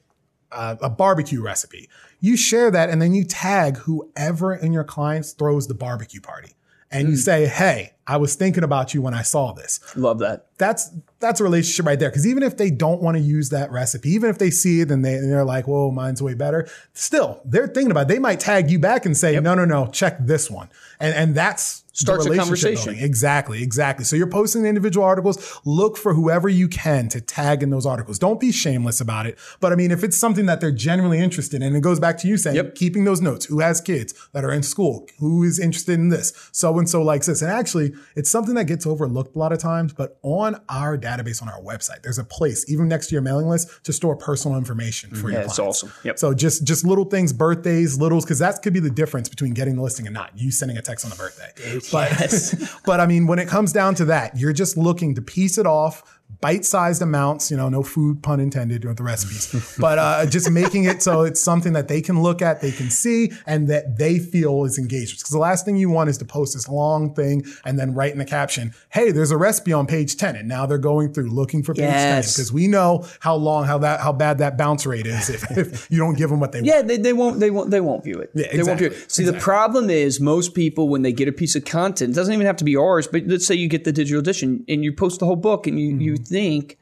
uh, 0.52 0.76
a 0.82 0.90
barbecue 0.90 1.40
recipe, 1.40 1.88
you 2.20 2.36
share 2.36 2.70
that 2.70 2.90
and 2.90 3.00
then 3.00 3.14
you 3.14 3.24
tag 3.24 3.78
whoever 3.78 4.54
in 4.54 4.72
your 4.72 4.84
clients 4.84 5.32
throws 5.32 5.66
the 5.66 5.74
barbecue 5.74 6.20
party. 6.20 6.54
And 6.92 7.06
mm. 7.06 7.10
you 7.12 7.16
say, 7.16 7.46
Hey, 7.46 7.92
I 8.06 8.16
was 8.16 8.34
thinking 8.34 8.64
about 8.64 8.92
you 8.94 9.02
when 9.02 9.14
I 9.14 9.22
saw 9.22 9.52
this. 9.52 9.78
Love 9.96 10.18
that. 10.18 10.46
That's 10.58 10.90
that's 11.20 11.40
a 11.40 11.44
relationship 11.44 11.86
right 11.86 11.98
there. 11.98 12.10
Because 12.10 12.26
even 12.26 12.42
if 12.42 12.56
they 12.56 12.70
don't 12.70 13.00
want 13.00 13.16
to 13.16 13.22
use 13.22 13.50
that 13.50 13.70
recipe, 13.70 14.10
even 14.10 14.28
if 14.28 14.38
they 14.38 14.50
see 14.50 14.80
it 14.80 14.90
and, 14.90 15.04
they, 15.04 15.14
and 15.14 15.30
they're 15.30 15.44
like, 15.44 15.68
"Whoa, 15.68 15.92
mine's 15.92 16.20
way 16.20 16.34
better," 16.34 16.68
still 16.92 17.40
they're 17.44 17.68
thinking 17.68 17.92
about. 17.92 18.02
it. 18.02 18.08
They 18.08 18.18
might 18.18 18.40
tag 18.40 18.70
you 18.70 18.80
back 18.80 19.06
and 19.06 19.16
say, 19.16 19.34
yep. 19.34 19.44
"No, 19.44 19.54
no, 19.54 19.64
no, 19.64 19.86
check 19.86 20.16
this 20.18 20.50
one," 20.50 20.68
and 20.98 21.14
and 21.14 21.34
that's 21.36 21.79
starts 21.92 22.26
a 22.26 22.36
conversation. 22.36 22.92
Building. 22.92 23.04
Exactly, 23.04 23.62
exactly. 23.62 24.04
So 24.04 24.16
you're 24.16 24.26
posting 24.26 24.64
individual 24.64 25.06
articles. 25.06 25.60
Look 25.64 25.96
for 25.96 26.14
whoever 26.14 26.48
you 26.48 26.68
can 26.68 27.08
to 27.08 27.20
tag 27.20 27.62
in 27.62 27.70
those 27.70 27.86
articles. 27.86 28.18
Don't 28.18 28.40
be 28.40 28.52
shameless 28.52 29.00
about 29.00 29.26
it. 29.26 29.38
But 29.60 29.72
I 29.72 29.76
mean, 29.76 29.90
if 29.90 30.04
it's 30.04 30.16
something 30.16 30.46
that 30.46 30.60
they're 30.60 30.70
genuinely 30.72 31.18
interested 31.18 31.62
in, 31.62 31.68
and 31.68 31.76
it 31.76 31.80
goes 31.80 32.00
back 32.00 32.18
to 32.18 32.28
you 32.28 32.36
saying, 32.36 32.56
yep. 32.56 32.74
keeping 32.74 33.04
those 33.04 33.20
notes. 33.20 33.46
Who 33.46 33.60
has 33.60 33.80
kids 33.80 34.14
that 34.32 34.44
are 34.44 34.52
in 34.52 34.62
school? 34.62 35.06
Who 35.18 35.42
is 35.42 35.58
interested 35.58 35.94
in 35.94 36.08
this? 36.08 36.32
So 36.52 36.78
and 36.78 36.88
so 36.88 37.02
likes 37.02 37.26
this. 37.26 37.42
And 37.42 37.50
actually, 37.50 37.92
it's 38.16 38.30
something 38.30 38.54
that 38.54 38.64
gets 38.64 38.86
overlooked 38.86 39.36
a 39.36 39.38
lot 39.38 39.52
of 39.52 39.58
times. 39.58 39.92
But 39.92 40.18
on 40.22 40.60
our 40.68 40.96
database 40.96 41.42
on 41.42 41.48
our 41.48 41.60
website, 41.60 42.02
there's 42.02 42.18
a 42.18 42.24
place 42.24 42.70
even 42.70 42.88
next 42.88 43.08
to 43.08 43.14
your 43.14 43.22
mailing 43.22 43.48
list 43.48 43.84
to 43.84 43.92
store 43.92 44.16
personal 44.16 44.56
information 44.56 45.10
for 45.10 45.16
mm-hmm. 45.16 45.26
your 45.26 45.32
yeah, 45.32 45.46
clients. 45.46 45.58
awesome. 45.58 45.92
Yep. 46.04 46.18
So 46.18 46.34
just 46.34 46.64
just 46.64 46.84
little 46.84 47.04
things, 47.04 47.32
birthdays, 47.32 47.98
littles, 47.98 48.24
because 48.24 48.38
that 48.38 48.62
could 48.62 48.72
be 48.72 48.80
the 48.80 48.90
difference 48.90 49.28
between 49.28 49.54
getting 49.54 49.76
the 49.76 49.82
listing 49.82 50.06
and 50.06 50.14
not. 50.14 50.36
You 50.36 50.50
sending 50.50 50.76
a 50.76 50.82
text 50.82 51.04
on 51.04 51.10
the 51.10 51.16
birthday. 51.16 51.79
But 51.90 52.10
yes. 52.12 52.78
but 52.86 53.00
I 53.00 53.06
mean, 53.06 53.26
when 53.26 53.38
it 53.38 53.48
comes 53.48 53.72
down 53.72 53.94
to 53.96 54.04
that, 54.06 54.36
you're 54.36 54.52
just 54.52 54.76
looking 54.76 55.14
to 55.14 55.22
piece 55.22 55.58
it 55.58 55.66
off, 55.66 56.19
bite-sized 56.40 57.02
amounts, 57.02 57.50
you 57.50 57.56
know, 57.56 57.68
no 57.68 57.82
food 57.82 58.22
pun 58.22 58.40
intended 58.40 58.84
with 58.84 58.96
the 58.96 59.02
recipes, 59.02 59.76
but 59.78 59.98
uh, 59.98 60.26
just 60.26 60.50
making 60.50 60.84
it 60.84 61.02
so 61.02 61.22
it's 61.22 61.42
something 61.42 61.72
that 61.72 61.88
they 61.88 62.00
can 62.00 62.22
look 62.22 62.42
at, 62.42 62.60
they 62.60 62.72
can 62.72 62.90
see, 62.90 63.32
and 63.46 63.68
that 63.68 63.98
they 63.98 64.18
feel 64.18 64.64
is 64.64 64.78
engaged. 64.78 65.18
Because 65.18 65.30
the 65.30 65.38
last 65.38 65.64
thing 65.64 65.76
you 65.76 65.90
want 65.90 66.10
is 66.10 66.18
to 66.18 66.24
post 66.24 66.54
this 66.54 66.68
long 66.68 67.14
thing 67.14 67.44
and 67.64 67.78
then 67.78 67.94
write 67.94 68.12
in 68.12 68.18
the 68.18 68.24
caption, 68.24 68.72
"Hey, 68.90 69.10
there's 69.10 69.30
a 69.30 69.36
recipe 69.36 69.72
on 69.72 69.86
page 69.86 70.16
10," 70.16 70.36
and 70.36 70.48
now 70.48 70.66
they're 70.66 70.78
going 70.78 71.12
through 71.12 71.30
looking 71.30 71.62
for 71.62 71.74
page 71.74 71.84
yes. 71.84 72.26
10 72.26 72.32
because 72.32 72.52
we 72.52 72.66
know 72.68 73.06
how 73.20 73.34
long, 73.34 73.64
how 73.64 73.78
that, 73.78 74.00
how 74.00 74.12
bad 74.12 74.38
that 74.38 74.56
bounce 74.56 74.86
rate 74.86 75.06
is 75.06 75.30
if, 75.30 75.58
if 75.58 75.90
you 75.90 75.98
don't 75.98 76.16
give 76.16 76.30
them 76.30 76.40
what 76.40 76.52
they 76.52 76.60
yeah, 76.60 76.76
want. 76.76 76.88
Yeah, 76.90 76.96
they, 76.96 77.02
they 77.02 77.12
won't, 77.12 77.40
they 77.40 77.50
won't, 77.50 77.70
they 77.70 77.80
won't 77.80 78.04
view 78.04 78.18
it. 78.18 78.30
Yeah, 78.34 78.46
exactly. 78.46 78.58
They 78.58 78.68
won't 78.68 78.78
view 78.78 78.88
it. 78.88 79.12
See, 79.12 79.22
exactly. 79.22 79.38
the 79.38 79.38
problem 79.38 79.90
is 79.90 80.20
most 80.20 80.54
people 80.54 80.88
when 80.88 81.02
they 81.02 81.12
get 81.12 81.28
a 81.28 81.32
piece 81.32 81.56
of 81.56 81.64
content, 81.64 82.12
it 82.12 82.14
doesn't 82.14 82.32
even 82.32 82.46
have 82.46 82.56
to 82.56 82.64
be 82.64 82.76
ours, 82.76 83.06
but 83.06 83.24
let's 83.26 83.46
say 83.46 83.54
you 83.54 83.68
get 83.68 83.84
the 83.84 83.92
digital 83.92 84.20
edition 84.20 84.64
and 84.68 84.84
you 84.84 84.92
post 84.92 85.20
the 85.20 85.26
whole 85.26 85.36
book 85.36 85.66
and 85.66 85.78
you 85.78 85.92
mm-hmm. 85.92 86.00
you 86.00 86.16
think 86.24 86.78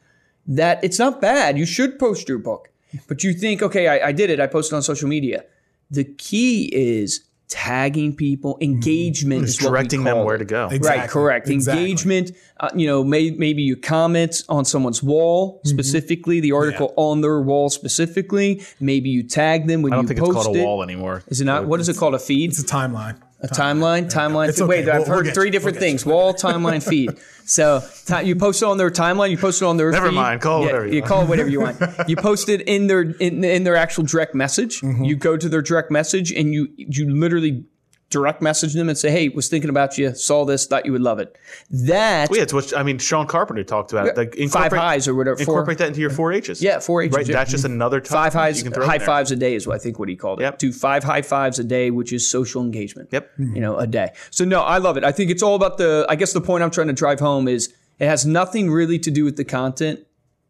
that 0.47 0.83
it's 0.83 0.99
not 0.99 1.21
bad. 1.21 1.57
You 1.57 1.65
should 1.65 1.99
post 1.99 2.27
your 2.27 2.39
book. 2.39 2.69
But 3.07 3.23
you 3.23 3.33
think, 3.33 3.61
okay, 3.61 3.87
I, 3.87 4.07
I 4.07 4.11
did 4.11 4.31
it. 4.31 4.39
I 4.39 4.47
posted 4.47 4.73
on 4.75 4.81
social 4.81 5.07
media. 5.07 5.45
The 5.91 6.03
key 6.03 6.69
is 6.73 7.23
tagging 7.47 8.15
people, 8.15 8.57
engagement, 8.61 9.43
mm-hmm. 9.43 9.65
directing 9.65 10.03
them 10.03 10.23
where 10.23 10.37
to 10.37 10.45
go. 10.45 10.69
Exactly. 10.71 11.01
Right, 11.01 11.09
correct. 11.09 11.49
Exactly. 11.49 11.83
Engagement. 11.83 12.31
Uh, 12.59 12.69
you 12.75 12.87
know, 12.87 13.03
may, 13.03 13.31
maybe 13.31 13.61
you 13.61 13.75
comment 13.75 14.43
on 14.49 14.65
someone's 14.65 15.03
wall 15.03 15.57
mm-hmm. 15.57 15.69
specifically, 15.69 16.39
the 16.39 16.51
article 16.51 16.93
yeah. 16.97 17.03
on 17.03 17.21
their 17.21 17.41
wall 17.41 17.69
specifically. 17.69 18.63
Maybe 18.79 19.09
you 19.09 19.23
tag 19.23 19.67
them 19.67 19.81
when 19.81 19.93
you 19.93 19.97
post 19.99 20.11
it. 20.11 20.13
I 20.13 20.19
don't 20.19 20.27
think 20.27 20.35
it's 20.37 20.45
called 20.45 20.57
a 20.57 20.63
wall 20.63 20.83
anymore. 20.83 21.23
Is 21.27 21.41
it 21.41 21.45
not? 21.45 21.65
What 21.65 21.79
is 21.79 21.89
it 21.89 21.97
called? 21.97 22.15
A 22.15 22.19
feed? 22.19 22.51
It's 22.51 22.59
a 22.59 22.65
timeline. 22.65 23.19
A 23.41 23.47
timeline, 23.47 24.11
timeline. 24.11 24.49
timeline. 24.49 24.67
Wait, 24.67 24.89
I've 24.89 25.07
heard 25.07 25.25
we'll 25.25 25.33
three 25.33 25.49
different 25.49 25.77
we'll 25.77 25.81
things: 25.81 26.05
wall, 26.05 26.33
timeline, 26.33 26.83
feed. 26.87 27.17
So 27.45 27.81
t- 28.05 28.23
you 28.23 28.35
post 28.35 28.61
it 28.61 28.65
on 28.65 28.77
their 28.77 28.91
timeline. 28.91 29.31
You 29.31 29.37
post 29.37 29.61
it 29.61 29.65
on 29.65 29.77
their. 29.77 29.91
Never 29.91 30.09
feed. 30.09 30.15
mind. 30.15 30.41
Call 30.41 30.63
it 30.63 30.65
whatever 30.65 30.87
you, 30.87 30.95
you 30.95 31.01
call 31.01 31.21
it 31.21 31.29
whatever 31.29 31.49
you 31.49 31.61
want. 31.61 31.81
you 32.07 32.17
post 32.17 32.49
it 32.49 32.61
in 32.61 32.87
their 32.87 33.01
in, 33.01 33.43
in 33.45 33.63
their 33.63 33.77
actual 33.77 34.03
direct 34.03 34.35
message. 34.35 34.81
Mm-hmm. 34.81 35.05
You 35.05 35.15
go 35.15 35.37
to 35.37 35.47
their 35.47 35.61
direct 35.61 35.89
message 35.89 36.33
and 36.33 36.53
you 36.53 36.67
you 36.75 37.09
literally 37.09 37.63
direct 38.09 38.41
message 38.41 38.73
them 38.73 38.89
and 38.89 38.97
say, 38.97 39.11
"Hey, 39.11 39.29
was 39.29 39.47
thinking 39.47 39.69
about 39.69 39.97
you, 39.97 40.13
saw 40.15 40.45
this, 40.45 40.65
thought 40.65 40.85
you 40.85 40.91
would 40.91 41.01
love 41.01 41.19
it." 41.19 41.37
That 41.69 42.29
well, 42.29 42.37
yeah, 42.37 42.43
it's 42.43 42.53
what 42.53 42.75
I 42.75 42.83
mean. 42.83 42.97
Sean 42.97 43.27
Carpenter 43.27 43.63
talked 43.63 43.91
about 43.91 44.07
it. 44.07 44.17
Like 44.17 44.35
five 44.49 44.71
highs 44.71 45.07
or 45.07 45.15
whatever. 45.15 45.39
Incorporate 45.39 45.77
that 45.77 45.87
into 45.87 46.01
your 46.01 46.09
four 46.09 46.31
H's. 46.33 46.61
Yeah, 46.61 46.79
four 46.79 47.01
H's. 47.01 47.15
Right, 47.15 47.25
that's 47.25 47.51
just 47.51 47.65
another 47.65 48.01
five 48.01 48.33
highs, 48.33 48.61
high 48.61 48.99
fives 48.99 49.31
a 49.31 49.35
day 49.35 49.55
is 49.55 49.67
what 49.67 49.75
I 49.75 49.79
think 49.79 49.99
what 49.99 50.09
he 50.09 50.15
called 50.15 50.39
it. 50.39 50.43
Yep. 50.43 50.57
Do 50.59 50.71
five 50.71 51.03
high 51.03 51.21
fives 51.21 51.59
a 51.59 51.63
day, 51.63 51.91
which 51.91 52.13
is 52.13 52.29
social 52.29 52.61
engagement. 52.61 53.09
Yep. 53.11 53.31
You 53.37 53.61
know, 53.61 53.77
a 53.77 53.87
day. 53.87 54.11
So 54.31 54.45
no, 54.45 54.61
I 54.61 54.77
love 54.77 54.97
it. 54.97 55.03
I 55.03 55.11
think 55.11 55.31
it's 55.31 55.43
all 55.43 55.55
about 55.55 55.77
the. 55.77 56.05
I 56.09 56.15
guess 56.15 56.33
the 56.33 56.41
point 56.41 56.63
I'm 56.63 56.71
trying 56.71 56.87
to 56.87 56.93
drive 56.93 57.19
home 57.19 57.47
is 57.47 57.73
it 57.99 58.07
has 58.07 58.25
nothing 58.25 58.71
really 58.71 58.99
to 58.99 59.11
do 59.11 59.23
with 59.23 59.37
the 59.37 59.45
content. 59.45 60.05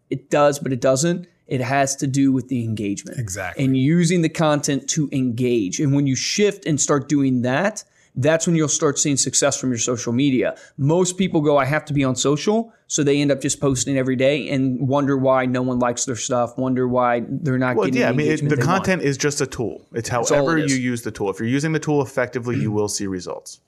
It 0.09 0.29
does, 0.29 0.59
but 0.59 0.73
it 0.73 0.81
doesn't 0.81 1.27
it 1.49 1.61
has 1.61 1.95
to 1.97 2.07
do 2.07 2.31
with 2.31 2.47
the 2.47 2.63
engagement. 2.63 3.19
Exactly. 3.19 3.65
And 3.65 3.75
using 3.75 4.21
the 4.21 4.29
content 4.29 4.87
to 4.91 5.09
engage. 5.11 5.79
And 5.79 5.93
when 5.93 6.07
you 6.07 6.15
shift 6.15 6.65
and 6.65 6.79
start 6.79 7.09
doing 7.09 7.41
that, 7.41 7.83
that's 8.15 8.47
when 8.47 8.55
you'll 8.55 8.67
start 8.67 8.99
seeing 8.99 9.17
success 9.17 9.59
from 9.59 9.69
your 9.69 9.77
social 9.77 10.11
media. 10.11 10.55
Most 10.77 11.17
people 11.17 11.41
go, 11.41 11.57
I 11.57 11.65
have 11.65 11.85
to 11.85 11.93
be 11.93 12.03
on 12.03 12.15
social. 12.15 12.73
So 12.87 13.03
they 13.03 13.21
end 13.21 13.31
up 13.31 13.39
just 13.39 13.61
posting 13.61 13.97
every 13.97 14.15
day 14.15 14.49
and 14.49 14.87
wonder 14.87 15.17
why 15.17 15.45
no 15.45 15.61
one 15.61 15.79
likes 15.79 16.05
their 16.05 16.15
stuff, 16.15 16.57
wonder 16.57 16.87
why 16.87 17.23
they're 17.27 17.57
not 17.57 17.75
getting. 17.75 17.77
well, 17.77 17.85
getting 17.85 18.01
yeah, 18.01 18.09
I 18.09 18.11
mean, 18.13 18.31
it, 18.31 18.49
the 18.49 18.57
content 18.57 19.01
want. 19.01 19.09
is 19.09 19.17
just 19.17 19.41
a 19.41 19.47
tool. 19.47 19.87
It's 19.93 20.09
however 20.09 20.57
it 20.57 20.69
you 20.69 20.75
use 20.75 21.03
the 21.03 21.11
tool. 21.11 21.29
If 21.29 21.39
you're 21.39 21.47
using 21.47 21.71
the 21.71 21.79
tool 21.79 22.01
effectively, 22.01 22.57
you 22.57 22.71
will 22.71 22.89
see 22.89 23.07
results. 23.07 23.61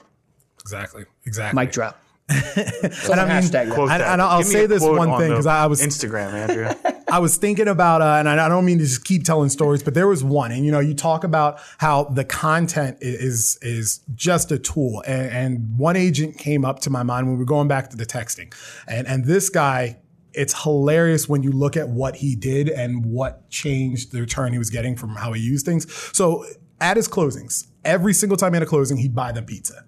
Exactly. 0.62 1.06
Exactly. 1.26 1.60
Mic 1.62 1.72
drop. 1.72 2.02
and 2.30 3.20
I 3.20 3.42
mean, 3.42 3.56
and, 3.56 3.92
and, 3.92 4.22
I'll 4.22 4.44
say 4.44 4.66
this 4.66 4.82
one 4.82 5.18
thing 5.18 5.30
because 5.30 5.48
I 5.48 5.66
was 5.66 5.82
Instagram, 5.82 6.32
Andrew. 6.32 6.70
I 7.10 7.20
was 7.20 7.38
thinking 7.38 7.68
about, 7.68 8.02
uh, 8.02 8.16
and 8.20 8.30
I 8.30 8.48
don't 8.48 8.66
mean 8.66 8.80
to 8.80 8.84
just 8.84 9.06
keep 9.06 9.24
telling 9.24 9.50
stories, 9.50 9.84
but 9.84 9.94
there 9.94 10.08
was 10.08 10.24
one, 10.24 10.52
and 10.52 10.66
you 10.66 10.72
know, 10.72 10.80
you 10.80 10.94
talk 10.94 11.24
about 11.24 11.60
how 11.78 12.06
the 12.06 12.24
content 12.24 12.98
is 13.02 13.58
is 13.62 14.02
just 14.16 14.52
a 14.52 14.60
tool, 14.60 15.04
and, 15.06 15.32
and 15.32 15.78
one 15.78 15.96
agent 15.96 16.38
came 16.38 16.66
up 16.66 16.80
to 16.80 16.90
my 16.90 17.04
mind 17.04 17.28
when 17.28 17.36
we 17.36 17.40
were 17.40 17.46
going 17.46 17.68
back 17.68 17.90
to 17.90 17.98
the 17.98 18.06
texting, 18.06 18.54
and 18.88 19.08
and 19.08 19.26
this 19.26 19.50
guy 19.50 19.98
it's 20.34 20.64
hilarious 20.64 21.28
when 21.28 21.44
you 21.44 21.52
look 21.52 21.76
at 21.76 21.90
what 21.90 22.16
he 22.16 22.36
did 22.36 22.70
and 22.70 23.06
what 23.06 23.50
changed 23.50 24.12
the 24.12 24.22
return 24.22 24.54
he 24.54 24.58
was 24.58 24.70
getting 24.70 24.96
from 24.96 25.10
how 25.16 25.34
he 25.34 25.42
used 25.42 25.66
things. 25.66 25.92
So 26.16 26.46
at 26.80 26.98
his 26.98 27.08
closings, 27.08 27.68
every 27.84 28.14
single 28.14 28.38
time 28.38 28.54
he 28.54 28.56
had 28.56 28.64
a 28.64 28.66
closing, 28.66 28.98
he'd 28.98 29.16
buy 29.16 29.32
them 29.32 29.46
pizza. 29.46 29.84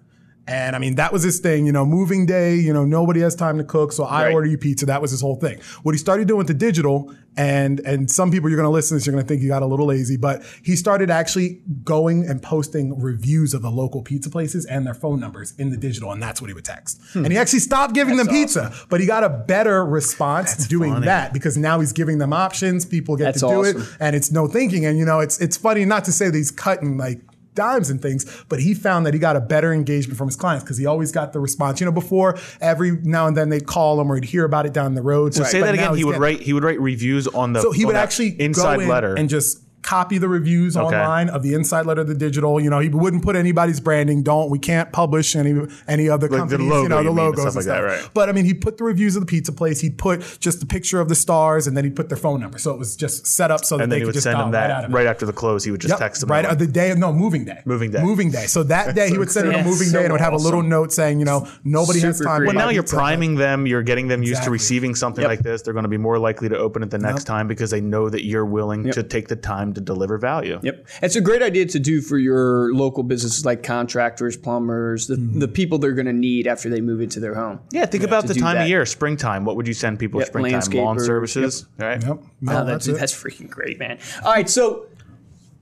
And 0.46 0.76
I 0.76 0.78
mean, 0.78 0.96
that 0.96 1.10
was 1.12 1.22
his 1.22 1.40
thing, 1.40 1.64
you 1.64 1.72
know, 1.72 1.86
moving 1.86 2.26
day, 2.26 2.56
you 2.56 2.72
know, 2.72 2.84
nobody 2.84 3.20
has 3.20 3.34
time 3.34 3.56
to 3.58 3.64
cook. 3.64 3.92
So 3.92 4.04
I 4.04 4.24
Right. 4.26 4.34
order 4.34 4.46
you 4.46 4.58
pizza. 4.58 4.84
That 4.86 5.00
was 5.00 5.10
his 5.10 5.22
whole 5.22 5.36
thing. 5.36 5.58
What 5.84 5.92
he 5.92 5.98
started 5.98 6.28
doing 6.28 6.38
with 6.38 6.48
the 6.48 6.54
digital 6.54 7.14
and, 7.36 7.80
and 7.80 8.10
some 8.10 8.30
people 8.30 8.48
you're 8.50 8.58
going 8.58 8.66
to 8.66 8.70
listen 8.70 8.90
to 8.90 8.98
this, 8.98 9.06
you're 9.06 9.14
going 9.14 9.24
to 9.24 9.28
think 9.28 9.40
he 9.42 9.48
got 9.48 9.62
a 9.62 9.66
little 9.66 9.86
lazy, 9.86 10.16
but 10.18 10.42
he 10.62 10.76
started 10.76 11.10
actually 11.10 11.62
going 11.82 12.28
and 12.28 12.42
posting 12.42 13.00
reviews 13.00 13.54
of 13.54 13.62
the 13.62 13.70
local 13.70 14.02
pizza 14.02 14.28
places 14.30 14.66
and 14.66 14.86
their 14.86 14.94
phone 14.94 15.18
numbers 15.18 15.54
in 15.58 15.70
the 15.70 15.76
digital. 15.78 16.12
And 16.12 16.22
that's 16.22 16.40
what 16.42 16.48
he 16.48 16.54
would 16.54 16.64
text. 16.64 17.00
And 17.14 17.26
he 17.32 17.38
actually 17.38 17.58
stopped 17.60 17.94
giving 17.94 18.16
them 18.18 18.28
pizza, 18.28 18.72
but 18.90 19.00
he 19.00 19.06
got 19.06 19.24
a 19.24 19.30
better 19.30 19.84
response 19.84 20.68
doing 20.68 21.00
that 21.00 21.32
because 21.32 21.56
now 21.56 21.80
he's 21.80 21.92
giving 21.92 22.18
them 22.18 22.32
options. 22.34 22.84
People 22.84 23.16
get 23.16 23.24
That's 23.24 23.40
to 23.40 23.46
do 23.46 23.60
awesome. 23.60 23.80
it 23.82 23.88
and 23.98 24.14
it's 24.14 24.30
no 24.30 24.46
thinking. 24.46 24.84
And 24.84 24.98
you 24.98 25.06
know, 25.06 25.20
it's, 25.20 25.40
it's 25.40 25.56
funny 25.56 25.84
not 25.86 26.04
to 26.04 26.12
say 26.12 26.26
that 26.26 26.36
he's 26.36 26.50
cutting 26.50 26.98
like, 26.98 27.20
dimes 27.54 27.90
and 27.90 28.00
things, 28.02 28.24
but 28.48 28.60
he 28.60 28.74
found 28.74 29.06
that 29.06 29.14
he 29.14 29.20
got 29.20 29.36
a 29.36 29.40
better 29.40 29.72
engagement 29.72 30.18
from 30.18 30.28
his 30.28 30.36
clients 30.36 30.64
because 30.64 30.76
he 30.78 30.86
always 30.86 31.12
got 31.12 31.32
the 31.32 31.40
response. 31.40 31.80
You 31.80 31.86
know, 31.86 31.92
before 31.92 32.38
every 32.60 32.92
now 33.02 33.26
and 33.26 33.36
then 33.36 33.48
they'd 33.48 33.66
call 33.66 34.00
him 34.00 34.10
or 34.10 34.16
he'd 34.16 34.24
hear 34.24 34.44
about 34.44 34.66
it 34.66 34.72
down 34.72 34.94
the 34.94 35.02
road. 35.02 35.34
So 35.34 35.44
say 35.44 35.60
But 35.60 35.66
that 35.66 35.74
again. 35.74 35.96
He 35.96 36.04
would 36.04 36.12
getting- 36.12 36.22
write. 36.22 36.40
He 36.40 36.52
would 36.52 36.64
write 36.64 36.80
reviews 36.80 37.26
on 37.28 37.52
the. 37.52 37.60
So 37.62 37.72
he 37.72 37.84
would 37.84 37.96
actually 37.96 38.28
inside 38.40 38.76
go 38.76 38.82
in 38.82 38.88
letter 38.88 39.14
and 39.14 39.28
just 39.28 39.60
copy 39.84 40.18
the 40.18 40.28
reviews 40.28 40.76
Okay. 40.76 40.86
online 40.96 41.28
of 41.28 41.42
the 41.42 41.54
inside 41.54 41.86
letter 41.86 42.00
of 42.00 42.08
the 42.08 42.14
digital. 42.14 42.58
You 42.60 42.70
know, 42.70 42.80
he 42.80 42.88
wouldn't 42.88 43.22
put 43.22 43.36
anybody's 43.36 43.78
branding. 43.80 44.22
Don't 44.22 44.50
we 44.50 44.58
can't 44.58 44.90
publish 44.92 45.36
any 45.36 45.54
any 45.86 46.08
other 46.08 46.26
the 46.26 46.38
companies. 46.38 46.68
logo, 46.68 46.82
you 46.84 46.88
know, 46.88 46.98
you 47.00 47.04
the 47.04 47.12
mean, 47.12 47.26
and 47.26 47.34
stuff 47.38 47.46
and 47.48 47.56
like 47.56 47.64
that, 47.66 47.80
right. 47.80 48.08
But 48.14 48.28
I 48.28 48.32
mean, 48.32 48.44
he 48.46 48.54
put 48.54 48.78
the 48.78 48.84
reviews 48.84 49.14
of 49.14 49.20
the 49.22 49.26
pizza 49.26 49.52
place. 49.52 49.80
He'd 49.80 49.98
put 49.98 50.38
just 50.40 50.60
the 50.60 50.66
picture 50.66 51.00
of 51.00 51.08
the 51.08 51.14
stars, 51.14 51.66
and 51.66 51.76
then 51.76 51.84
he'd 51.84 51.94
put 51.96 52.08
their 52.08 52.16
phone 52.18 52.40
number. 52.40 52.58
So 52.58 52.72
it 52.72 52.78
was 52.78 52.96
just 52.96 53.26
set 53.26 53.50
up 53.50 53.64
so 53.64 53.76
that 53.76 53.84
and 53.84 53.92
they 53.92 53.96
then 53.96 54.00
he 54.00 54.02
could 54.02 54.06
would 54.08 54.12
just 54.14 54.24
send 54.24 54.36
dial 54.36 54.46
him 54.46 54.52
right 54.54 54.60
that 54.68 54.70
out 54.70 54.84
of 54.86 54.90
it. 54.90 54.94
right 54.94 55.06
after 55.06 55.26
the 55.26 55.32
close. 55.32 55.62
He 55.64 55.70
would 55.70 55.80
just 55.80 55.92
Yep, 55.92 55.98
text 56.00 56.22
him 56.22 56.30
right 56.30 56.44
over. 56.46 56.54
the 56.54 56.66
day 56.66 56.90
of 56.90 56.98
no 56.98 57.12
moving 57.12 57.44
day. 57.44 57.60
Moving 57.66 57.90
day. 57.90 58.02
Moving 58.02 58.30
day. 58.30 58.46
So 58.46 58.62
that 58.64 58.94
day 59.00 59.10
he 59.10 59.18
would 59.18 59.30
send 59.30 59.46
them 59.48 59.54
Yeah, 59.54 59.60
a 59.60 59.64
moving 59.64 59.88
so 59.88 59.98
day 59.98 60.04
and 60.04 60.12
would 60.12 60.20
have 60.22 60.32
a 60.32 60.36
little 60.38 60.62
note 60.62 60.92
saying, 60.92 61.18
you 61.18 61.24
know, 61.26 61.46
nobody 61.62 62.00
has 62.00 62.20
time. 62.20 62.40
to. 62.40 62.46
Well, 62.46 62.54
now 62.56 62.70
you're 62.70 62.82
priming 62.82 63.34
them. 63.34 63.66
You're 63.66 63.82
getting 63.82 64.08
them 64.08 64.22
used 64.22 64.42
to 64.44 64.50
receiving 64.50 64.94
something 64.94 65.24
like 65.24 65.40
this. 65.40 65.60
They're 65.62 65.74
going 65.74 65.82
to 65.84 65.88
be 65.88 65.98
more 65.98 66.18
likely 66.18 66.48
to 66.48 66.56
open 66.58 66.82
it 66.82 66.90
the 66.90 66.98
next 66.98 67.24
time 67.24 67.48
because 67.48 67.70
they 67.70 67.80
know 67.82 68.08
that 68.08 68.24
you're 68.24 68.46
willing 68.46 68.90
to 68.92 69.02
take 69.02 69.28
the 69.28 69.36
time 69.36 69.73
to 69.74 69.80
deliver 69.80 70.18
value. 70.18 70.58
Yep. 70.62 70.86
It's 71.02 71.16
a 71.16 71.20
great 71.20 71.42
idea 71.42 71.66
to 71.66 71.78
do 71.78 72.00
for 72.00 72.18
your 72.18 72.72
local 72.74 73.02
businesses 73.02 73.44
like 73.44 73.62
contractors, 73.62 74.36
plumbers, 74.36 75.06
the, 75.06 75.16
Mm-hmm. 75.16 75.38
the 75.40 75.48
people 75.48 75.78
they're 75.78 75.92
going 75.92 76.06
to 76.06 76.12
need 76.12 76.46
after 76.46 76.68
they 76.68 76.80
move 76.80 77.00
into 77.00 77.20
their 77.20 77.34
home. 77.34 77.60
Yeah, 77.72 77.86
think 77.86 78.04
about 78.04 78.26
the 78.26 78.34
time 78.34 78.56
that. 78.56 78.62
of 78.62 78.68
year, 78.68 78.84
springtime. 78.86 79.44
What 79.44 79.56
would 79.56 79.66
you 79.68 79.74
send 79.74 79.98
people 79.98 80.20
Yep, 80.20 80.28
springtime? 80.28 80.52
Lawn 80.72 80.96
landscapers, 80.98 81.06
services, 81.06 81.66
right? 81.78 82.02
Yep. 82.02 82.22
No, 82.40 82.52
Wow, 82.52 82.64
that's 82.64 82.86
that's, 82.86 82.88
it. 82.88 83.00
that's 83.00 83.12
freaking 83.14 83.48
great, 83.50 83.78
man. 83.78 83.98
All 84.24 84.32
right, 84.32 84.48
so 84.48 84.86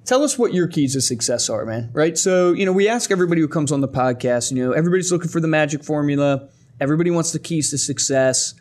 tell 0.04 0.22
us 0.24 0.38
what 0.38 0.52
your 0.54 0.66
keys 0.66 0.94
to 0.94 1.00
success 1.00 1.48
are, 1.50 1.64
man. 1.64 1.90
Right? 1.92 2.16
So, 2.18 2.52
you 2.52 2.66
know, 2.66 2.72
we 2.72 2.88
ask 2.88 3.10
everybody 3.10 3.40
who 3.40 3.48
comes 3.48 3.70
on 3.72 3.80
the 3.80 3.88
podcast, 3.88 4.50
you 4.50 4.62
know, 4.64 4.72
everybody's 4.72 5.12
looking 5.12 5.28
for 5.28 5.40
the 5.40 5.48
magic 5.48 5.84
formula. 5.84 6.48
Everybody 6.80 7.10
wants 7.10 7.32
the 7.32 7.38
keys 7.38 7.70
to 7.70 7.78
success. 7.78 8.54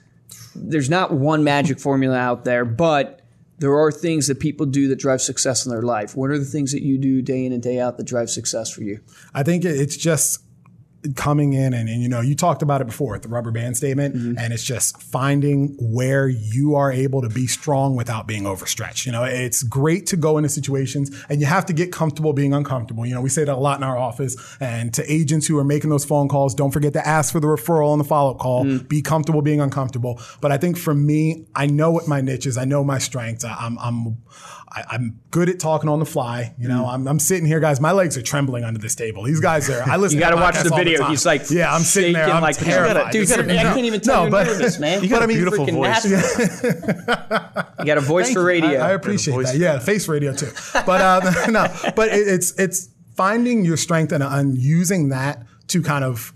There's 0.53 0.89
not 0.89 1.13
one 1.13 1.43
magic 1.43 1.79
formula 1.79 2.17
out 2.17 2.43
there, 2.45 2.65
but 2.65 3.20
there 3.61 3.77
are 3.77 3.91
things 3.91 4.25
that 4.25 4.39
people 4.39 4.65
do 4.65 4.87
that 4.87 4.97
drive 4.97 5.21
success 5.21 5.67
in 5.67 5.71
their 5.71 5.83
life. 5.83 6.17
What 6.17 6.31
are 6.31 6.39
the 6.39 6.45
things 6.45 6.71
that 6.71 6.81
you 6.81 6.97
do 6.97 7.21
day 7.21 7.45
in 7.45 7.53
and 7.53 7.61
day 7.61 7.79
out 7.79 7.95
that 7.97 8.07
drive 8.07 8.31
success 8.31 8.71
for 8.71 8.81
you? 8.81 8.99
I 9.35 9.43
think 9.43 9.63
it's 9.63 9.95
just 9.95 10.39
coming 11.15 11.53
in 11.53 11.73
and, 11.73 11.89
and 11.89 12.01
you 12.01 12.09
know 12.09 12.21
you 12.21 12.35
talked 12.35 12.61
about 12.61 12.81
it 12.81 12.85
before 12.85 13.15
at 13.15 13.21
the 13.21 13.27
rubber 13.27 13.51
band 13.51 13.75
statement 13.75 14.15
mm-hmm. 14.15 14.37
and 14.37 14.53
it's 14.53 14.63
just 14.63 15.01
finding 15.01 15.75
where 15.79 16.27
you 16.27 16.75
are 16.75 16.91
able 16.91 17.21
to 17.21 17.29
be 17.29 17.47
strong 17.47 17.95
without 17.95 18.27
being 18.27 18.45
overstretched. 18.45 19.05
You 19.05 19.11
know 19.11 19.23
it's 19.23 19.63
great 19.63 20.05
to 20.07 20.17
go 20.17 20.37
into 20.37 20.49
situations 20.49 21.11
and 21.29 21.39
you 21.39 21.47
have 21.47 21.65
to 21.67 21.73
get 21.73 21.91
comfortable 21.91 22.33
being 22.33 22.53
uncomfortable. 22.53 23.05
You 23.05 23.15
know 23.15 23.21
we 23.21 23.29
say 23.29 23.43
that 23.43 23.53
a 23.53 23.59
lot 23.59 23.79
in 23.79 23.83
our 23.83 23.97
office 23.97 24.35
and 24.59 24.93
to 24.93 25.11
agents 25.11 25.47
who 25.47 25.57
are 25.57 25.63
making 25.63 25.89
those 25.89 26.05
phone 26.05 26.27
calls 26.27 26.53
don't 26.53 26.71
forget 26.71 26.93
to 26.93 27.07
ask 27.07 27.31
for 27.31 27.39
the 27.39 27.47
referral 27.47 27.89
on 27.89 27.97
the 27.97 28.03
follow-up 28.03 28.39
call. 28.39 28.65
Mm. 28.65 28.87
Be 28.87 29.01
comfortable 29.01 29.41
being 29.41 29.61
uncomfortable. 29.61 30.21
But 30.39 30.51
i 30.51 30.57
think 30.57 30.77
for 30.77 30.93
me 30.93 31.47
i 31.55 31.65
know 31.65 31.91
what 31.91 32.07
my 32.07 32.21
niche 32.21 32.45
is. 32.45 32.57
I 32.57 32.65
know 32.65 32.83
my 32.83 32.99
strengths. 32.99 33.43
I- 33.43 33.57
i'm 33.61 33.77
i'm 33.79 34.17
I, 34.73 34.85
I'm 34.91 35.19
good 35.31 35.49
at 35.49 35.59
talking 35.59 35.89
on 35.89 35.99
the 35.99 36.05
fly. 36.05 36.55
You 36.57 36.69
know, 36.69 36.85
I'm, 36.85 37.05
I'm 37.07 37.19
sitting 37.19 37.45
here, 37.45 37.59
guys. 37.59 37.81
My 37.81 37.91
legs 37.91 38.17
are 38.17 38.21
trembling 38.21 38.63
under 38.63 38.79
this 38.79 38.95
table. 38.95 39.23
These 39.23 39.41
guys 39.41 39.69
are. 39.69 39.83
I 39.83 39.97
listen. 39.97 40.17
You 40.17 40.21
got 40.23 40.29
to 40.29 40.37
to 40.37 40.41
watch 40.41 40.63
the 40.63 40.69
video. 40.73 40.99
time. 40.99 41.09
He's 41.09 41.25
like, 41.25 41.49
yeah, 41.49 41.73
I'm 41.73 41.81
sitting 41.81 42.13
there. 42.13 42.29
I'm 42.29 42.41
like 42.41 42.57
terrified. 42.57 43.11
Dude, 43.11 43.27
You 43.29 43.35
got 43.35 43.45
a 43.45 43.47
you're- 43.47 43.59
I 43.59 43.63
can't 43.73 43.85
even 43.85 43.99
tell 43.99 44.15
No, 44.15 44.21
you're 44.23 44.31
but- 44.31 44.47
nervous, 44.47 44.79
man. 44.79 45.03
You 45.03 45.09
got 45.09 45.15
But 45.17 45.21
a 45.21 45.23
I 45.23 45.27
mean, 45.27 45.37
beautiful 45.37 45.65
voice. 45.65 46.05
NASA. 46.05 47.69
you 47.79 47.85
got 47.85 47.97
a 47.97 48.01
voice 48.01 48.25
Thank 48.27 48.37
for 48.37 48.43
radio. 48.45 48.79
I, 48.79 48.89
I 48.89 48.91
appreciate 48.91 49.33
voice. 49.33 49.51
that. 49.51 49.57
Yeah, 49.57 49.79
face 49.79 50.07
radio 50.07 50.33
too. 50.33 50.51
But 50.85 51.01
uh, 51.01 51.47
no, 51.49 51.67
but 51.95 52.09
it, 52.09 52.27
it's 52.27 52.57
it's 52.59 52.89
finding 53.15 53.65
your 53.65 53.77
strength 53.77 54.11
and, 54.13 54.23
and 54.23 54.57
using 54.57 55.09
that 55.09 55.43
to 55.67 55.81
kind 55.81 56.03
of 56.05 56.33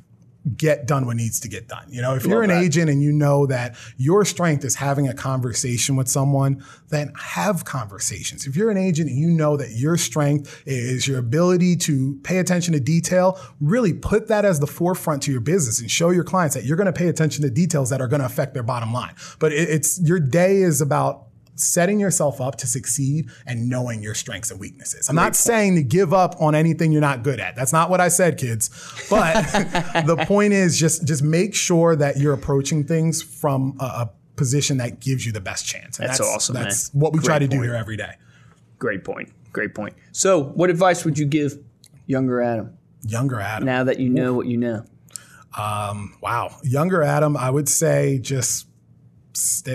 get 0.58 0.86
done 0.86 1.06
what 1.06 1.18
needs 1.18 1.40
to 1.40 1.48
get 1.48 1.68
done. 1.68 1.86
You 1.90 2.02
know, 2.02 2.16
if 2.16 2.26
you're 2.26 2.44
an 2.44 2.50
that. 2.50 2.64
agent 2.64 2.90
and 2.90 3.02
you 3.02 3.12
know 3.12 3.48
that 3.48 3.76
your 3.98 4.26
strength 4.26 4.64
is 4.64 4.76
having 4.76 5.08
a 5.08 5.14
conversation 5.14 5.96
with 5.96 6.08
someone, 6.08 6.64
then 6.90 7.14
have 7.20 7.66
conversations. 7.66 8.46
If 8.46 8.56
you're 8.56 8.70
an 8.70 8.78
agent 8.78 9.10
and 9.10 9.18
you 9.18 9.30
know 9.30 9.58
that 9.58 9.72
your 9.72 9.98
strength 9.98 10.64
is 10.66 11.08
your 11.08 11.18
ability 11.18 11.78
to 11.78 12.20
pay 12.24 12.38
attention 12.38 12.74
to 12.74 12.80
detail, 12.80 13.40
really 13.60 13.94
put 13.94 14.28
that 14.28 14.46
as 14.46 14.60
the 14.60 14.68
forefront 14.68 15.24
to 15.24 15.32
your 15.32 15.42
business 15.42 15.80
and 15.80 15.90
show 15.90 16.12
your 16.12 16.24
clients 16.24 16.56
that 16.56 16.64
you're 16.64 16.78
going 16.78 16.86
to 16.86 16.94
pay 16.94 17.08
attention 17.08 17.42
to 17.44 17.50
details 17.50 17.90
that 17.90 18.02
are 18.02 18.08
going 18.08 18.20
to 18.20 18.26
affect 18.26 18.54
their 18.54 18.64
bottom 18.64 18.94
line. 18.94 19.16
But 19.40 19.52
it's 19.52 20.00
your 20.02 20.20
day 20.20 20.58
is 20.58 20.82
about 20.82 21.28
setting 21.56 22.00
yourself 22.00 22.42
up 22.42 22.56
to 22.58 22.68
succeed 22.68 23.30
and 23.46 23.70
knowing 23.70 24.04
your 24.04 24.14
strengths 24.14 24.52
and 24.52 24.60
weaknesses. 24.60 25.10
I'm 25.10 25.16
not 25.16 25.36
saying 25.36 25.76
to 25.76 25.84
give 25.84 26.14
up 26.14 26.36
on 26.42 26.56
anything 26.56 26.92
you're 26.92 27.02
not 27.02 27.24
good 27.24 27.40
at. 27.40 27.56
That's 27.56 27.74
not 27.74 27.90
what 27.90 28.02
I 28.02 28.10
said, 28.10 28.38
kids. 28.38 28.70
But 29.10 29.42
the 30.06 30.24
point 30.28 30.54
is 30.54 30.78
just 30.80 31.06
just 31.06 31.24
make 31.24 31.56
sure 31.56 31.96
that 31.96 32.18
you're 32.18 32.34
approaching 32.34 32.84
things 32.84 33.22
from 33.22 33.78
a, 33.80 33.84
a 33.84 34.10
position 34.36 34.78
that 34.78 35.00
gives 35.00 35.26
you 35.26 35.32
the 35.32 35.42
best 35.42 35.66
chance. 35.66 36.00
And 36.00 36.10
That's 36.10 36.20
awesome, 36.20 36.56
That's 36.56 36.94
man. 36.94 37.02
what 37.02 37.14
we 37.14 37.20
try 37.20 37.38
Great 37.40 37.52
to 37.52 37.58
do 37.58 37.62
here 37.62 37.76
every 37.76 37.98
day. 37.98 38.16
Great 38.80 39.04
point. 39.04 39.32
Great 39.54 39.74
point. 39.74 39.96
So, 40.12 40.44
what 40.44 40.70
advice 40.70 41.06
would 41.06 41.18
you 41.18 41.26
give 41.26 41.58
younger 42.08 42.42
Adam 42.42 42.78
Younger 43.08 43.40
Adam. 43.40 43.66
now 43.66 43.84
that 43.84 44.00
you 44.00 44.10
know 44.10 44.34
what 44.34 44.48
you 44.48 44.58
know? 44.58 44.84
Um, 45.58 46.18
Wow. 46.22 46.58
Younger 46.64 47.02
Adam, 47.04 47.38
I 47.38 47.50
would 47.50 47.70
say 47.70 48.20
just 48.20 48.68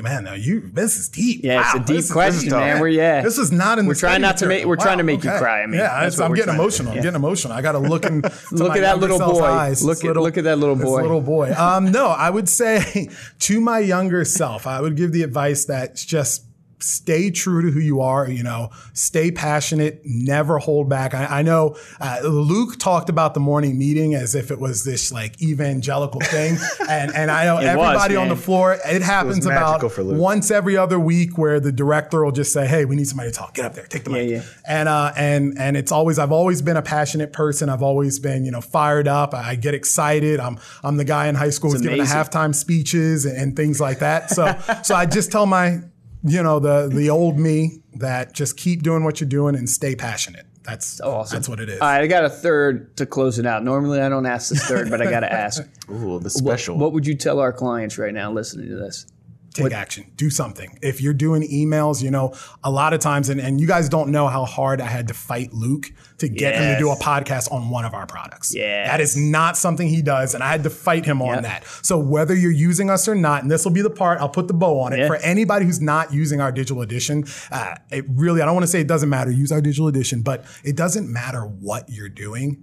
man, 0.03 0.25
now 0.25 0.35
you 0.35 0.71
this 0.73 0.97
is 0.99 1.09
deep. 1.09 1.41
Yeah, 1.45 1.61
it's 1.61 1.75
Wow, 1.75 1.83
a 1.83 1.85
deep 1.87 2.11
question, 2.11 2.47
is 2.49 2.53
man. 2.55 2.81
We're- 2.81 2.97
yeah. 2.97 3.21
This 3.23 3.39
is 3.39 3.53
not 3.53 3.79
in 3.79 3.87
We're 3.87 3.95
the 3.95 4.01
trying 4.01 4.21
not 4.23 4.37
to 4.39 4.47
make- 4.47 4.65
we're 4.65 4.77
trying 4.77 4.99
to 4.99 5.03
Wow, 5.05 5.07
make 5.07 5.25
you 5.25 5.31
cry. 5.31 5.63
I 5.63 5.67
mean, 5.67 5.81
yeah, 5.81 6.11
I'm 6.21 6.35
getting 6.35 6.55
emotional. 6.55 6.91
I'm 6.91 6.97
Yeah. 6.97 7.03
getting 7.03 7.17
emotional. 7.17 7.53
I 7.53 7.63
got 7.63 7.73
to 7.79 7.79
look 7.79 8.05
in 8.07 8.23
Look 8.53 8.77
at 8.77 8.81
that 8.81 8.99
little 8.99 9.19
boy. 9.19 9.75
Look 9.83 10.05
at- 10.05 10.17
look 10.17 10.39
at 10.39 10.45
that 10.45 10.59
little 10.59 10.77
boy. 10.77 11.03
little 11.03 11.21
boy. 11.21 11.53
Um, 11.57 11.93
no, 11.93 12.07
I 12.09 12.31
would 12.31 12.49
say 12.49 13.09
to 13.41 13.61
my 13.61 13.79
younger 13.81 14.25
self, 14.25 14.67
I 14.67 14.81
would 14.81 14.97
give 14.97 15.13
the 15.13 15.23
advice 15.23 15.65
that's 15.65 16.05
just 16.05 16.45
stay 16.83 17.31
true 17.31 17.63
to 17.63 17.71
who 17.71 17.81
you 17.81 18.01
are. 18.01 18.29
You 18.29 18.43
know, 18.43 18.71
stay 18.93 19.31
passionate, 19.31 20.01
never 20.05 20.59
hold 20.59 20.89
back. 20.89 21.15
I, 21.15 21.41
I 21.41 21.43
know 21.43 21.77
uh, 22.01 22.21
Luke 22.23 22.79
talked 22.79 23.09
about 23.09 23.35
the 23.35 23.41
morning 23.41 23.79
meeting 23.79 24.15
as 24.15 24.35
if 24.35 24.51
it 24.51 24.59
was 24.59 24.85
this 24.85 25.13
like 25.13 25.41
evangelical 25.43 26.21
thing, 26.21 26.57
and 26.89 27.13
and 27.15 27.31
I 27.31 27.45
know 27.45 27.59
It 27.59 27.77
was, 27.77 27.87
everybody 27.87 28.17
on 28.17 28.29
the 28.29 28.37
floor. 28.37 28.79
It 28.85 29.03
happens 29.03 29.47
magical 29.47 29.89
about 29.89 30.19
once 30.19 30.51
every 30.51 30.77
other 30.77 30.99
week 30.99 31.37
where 31.39 31.61
the 31.61 31.73
director 31.73 32.25
will 32.25 32.33
just 32.33 32.53
say, 32.53 32.67
"Hey, 32.67 32.85
we 32.85 32.97
need 32.97 33.09
somebody 33.09 33.31
to 33.31 33.37
talk. 33.37 33.55
Get 33.55 33.65
up 33.65 33.75
there, 33.75 33.87
take 33.87 34.05
the 34.05 34.11
mic." 34.11 34.29
Yeah, 34.29 34.37
yeah. 34.37 34.43
And 34.67 34.89
uh, 34.89 35.13
and 35.17 35.59
and 35.59 35.77
it's 35.77 35.93
always 35.93 36.19
I've 36.19 36.33
always 36.33 36.63
been 36.63 36.77
a 36.77 36.83
passionate 36.83 37.33
person. 37.33 37.69
I've 37.69 37.83
always 37.83 38.19
been 38.19 38.45
you 38.45 38.51
know 38.51 38.61
fired 38.61 39.09
up. 39.09 39.35
I 39.35 39.55
get 39.57 39.75
excited. 39.75 40.41
I'm 40.41 40.59
I'm 40.83 40.97
the 40.97 41.05
guy 41.05 41.27
in 41.27 41.35
high 41.35 41.51
school 41.51 41.73
who's 41.73 41.81
giving 41.81 41.99
the 41.99 42.05
halftime 42.05 42.55
speeches 42.55 43.25
and, 43.25 43.37
and 43.37 43.57
things 43.57 43.81
like 43.81 43.99
that. 43.99 44.31
So 44.31 44.57
so 44.83 44.95
I 44.95 45.07
just 45.07 45.33
tell 45.33 45.47
my 45.47 45.81
you 46.23 46.43
know 46.43 46.59
the 46.59 46.89
the 46.93 47.11
old 47.11 47.39
me 47.39 47.83
that 47.95 48.33
just 48.35 48.57
keep 48.57 48.83
doing 48.83 49.05
what 49.05 49.21
you're 49.21 49.29
doing 49.29 49.55
and 49.55 49.69
stay 49.69 49.95
passionate. 49.95 50.47
That's 50.63 51.01
Awesome. 51.01 51.37
That's 51.37 51.49
what 51.49 51.59
it 51.59 51.69
is. 51.69 51.81
All 51.81 51.89
right, 51.89 52.03
I 52.03 52.07
got 52.07 52.25
a 52.25 52.31
third 52.31 52.97
to 52.99 53.07
close 53.07 53.39
it 53.39 53.47
out. 53.47 53.65
Normally, 53.65 54.01
I 54.01 54.09
don't 54.09 54.27
ask 54.27 54.51
this 54.51 54.65
third, 54.67 54.91
but 54.91 55.01
I 55.01 55.11
got 55.11 55.21
to 55.21 55.33
ask. 55.33 55.63
Ooh, 55.91 56.19
the 56.21 56.31
special. 56.31 56.77
What 56.77 56.93
would 56.93 57.07
you 57.07 57.15
tell 57.15 57.41
our 57.41 57.53
clients 57.53 57.97
right 57.99 58.13
now 58.13 58.31
listening 58.31 58.69
to 58.69 58.77
this? 58.77 59.07
Take 59.53 59.73
action. 59.73 60.11
Do 60.17 60.31
something. 60.31 60.79
If 60.83 61.01
you're 61.01 61.15
doing 61.15 61.43
emails 61.43 62.03
you 62.03 62.11
know 62.11 62.35
a 62.63 62.71
lot 62.71 62.93
of 62.93 63.01
times 63.01 63.29
and, 63.29 63.41
and 63.41 63.61
you 63.61 63.67
guys 63.67 63.89
don't 63.89 64.11
know 64.11 64.29
how 64.29 64.45
hard 64.45 64.81
i 64.81 64.87
had 64.87 65.09
to 65.09 65.15
fight 65.15 65.53
luke 65.53 65.93
to 66.19 66.29
get 66.29 66.55
him 66.55 66.75
to 66.75 66.79
do 66.79 66.91
a 66.91 66.97
podcast 66.97 67.51
on 67.51 67.71
one 67.71 67.85
of 67.85 67.95
our 67.95 68.07
products. 68.07 68.55
Yeah. 68.55 68.87
that 68.87 69.01
is 69.01 69.17
not 69.17 69.57
something 69.57 69.89
he 69.89 70.03
does 70.03 70.35
and 70.35 70.43
i 70.43 70.49
had 70.51 70.63
to 70.65 70.71
fight 70.71 71.05
him 71.05 71.23
on 71.23 71.43
that. 71.43 71.65
So 71.83 71.99
whether 71.99 72.35
you're 72.35 72.51
using 72.51 72.91
us 72.91 73.09
or 73.09 73.15
not 73.15 73.43
and 73.43 73.51
this 73.51 73.65
will 73.65 73.73
be 73.73 73.83
the 73.83 73.91
part 73.91 74.21
i'll 74.21 74.29
put 74.29 74.49
the 74.49 74.55
bow 74.55 74.81
on 74.81 74.93
it. 74.93 75.01
Yeah. 75.01 75.07
for 75.07 75.17
anybody 75.17 75.65
who's 75.67 75.81
not 75.81 76.13
using 76.13 76.41
our 76.41 76.53
digital 76.53 76.83
edition 76.83 77.25
uh, 77.51 77.75
it 77.91 78.05
really 78.09 78.43
i 78.43 78.45
don't 78.45 78.55
want 78.55 78.65
to 78.65 78.71
say 78.71 78.81
it 78.81 78.87
doesn't 78.89 79.09
matter 79.09 79.31
use 79.31 79.51
our 79.53 79.61
digital 79.61 79.89
edition 79.89 80.23
but 80.23 80.45
it 80.65 80.77
doesn't 80.77 81.11
matter 81.11 81.43
what 81.43 81.89
you're 81.89 82.09
doing 82.09 82.63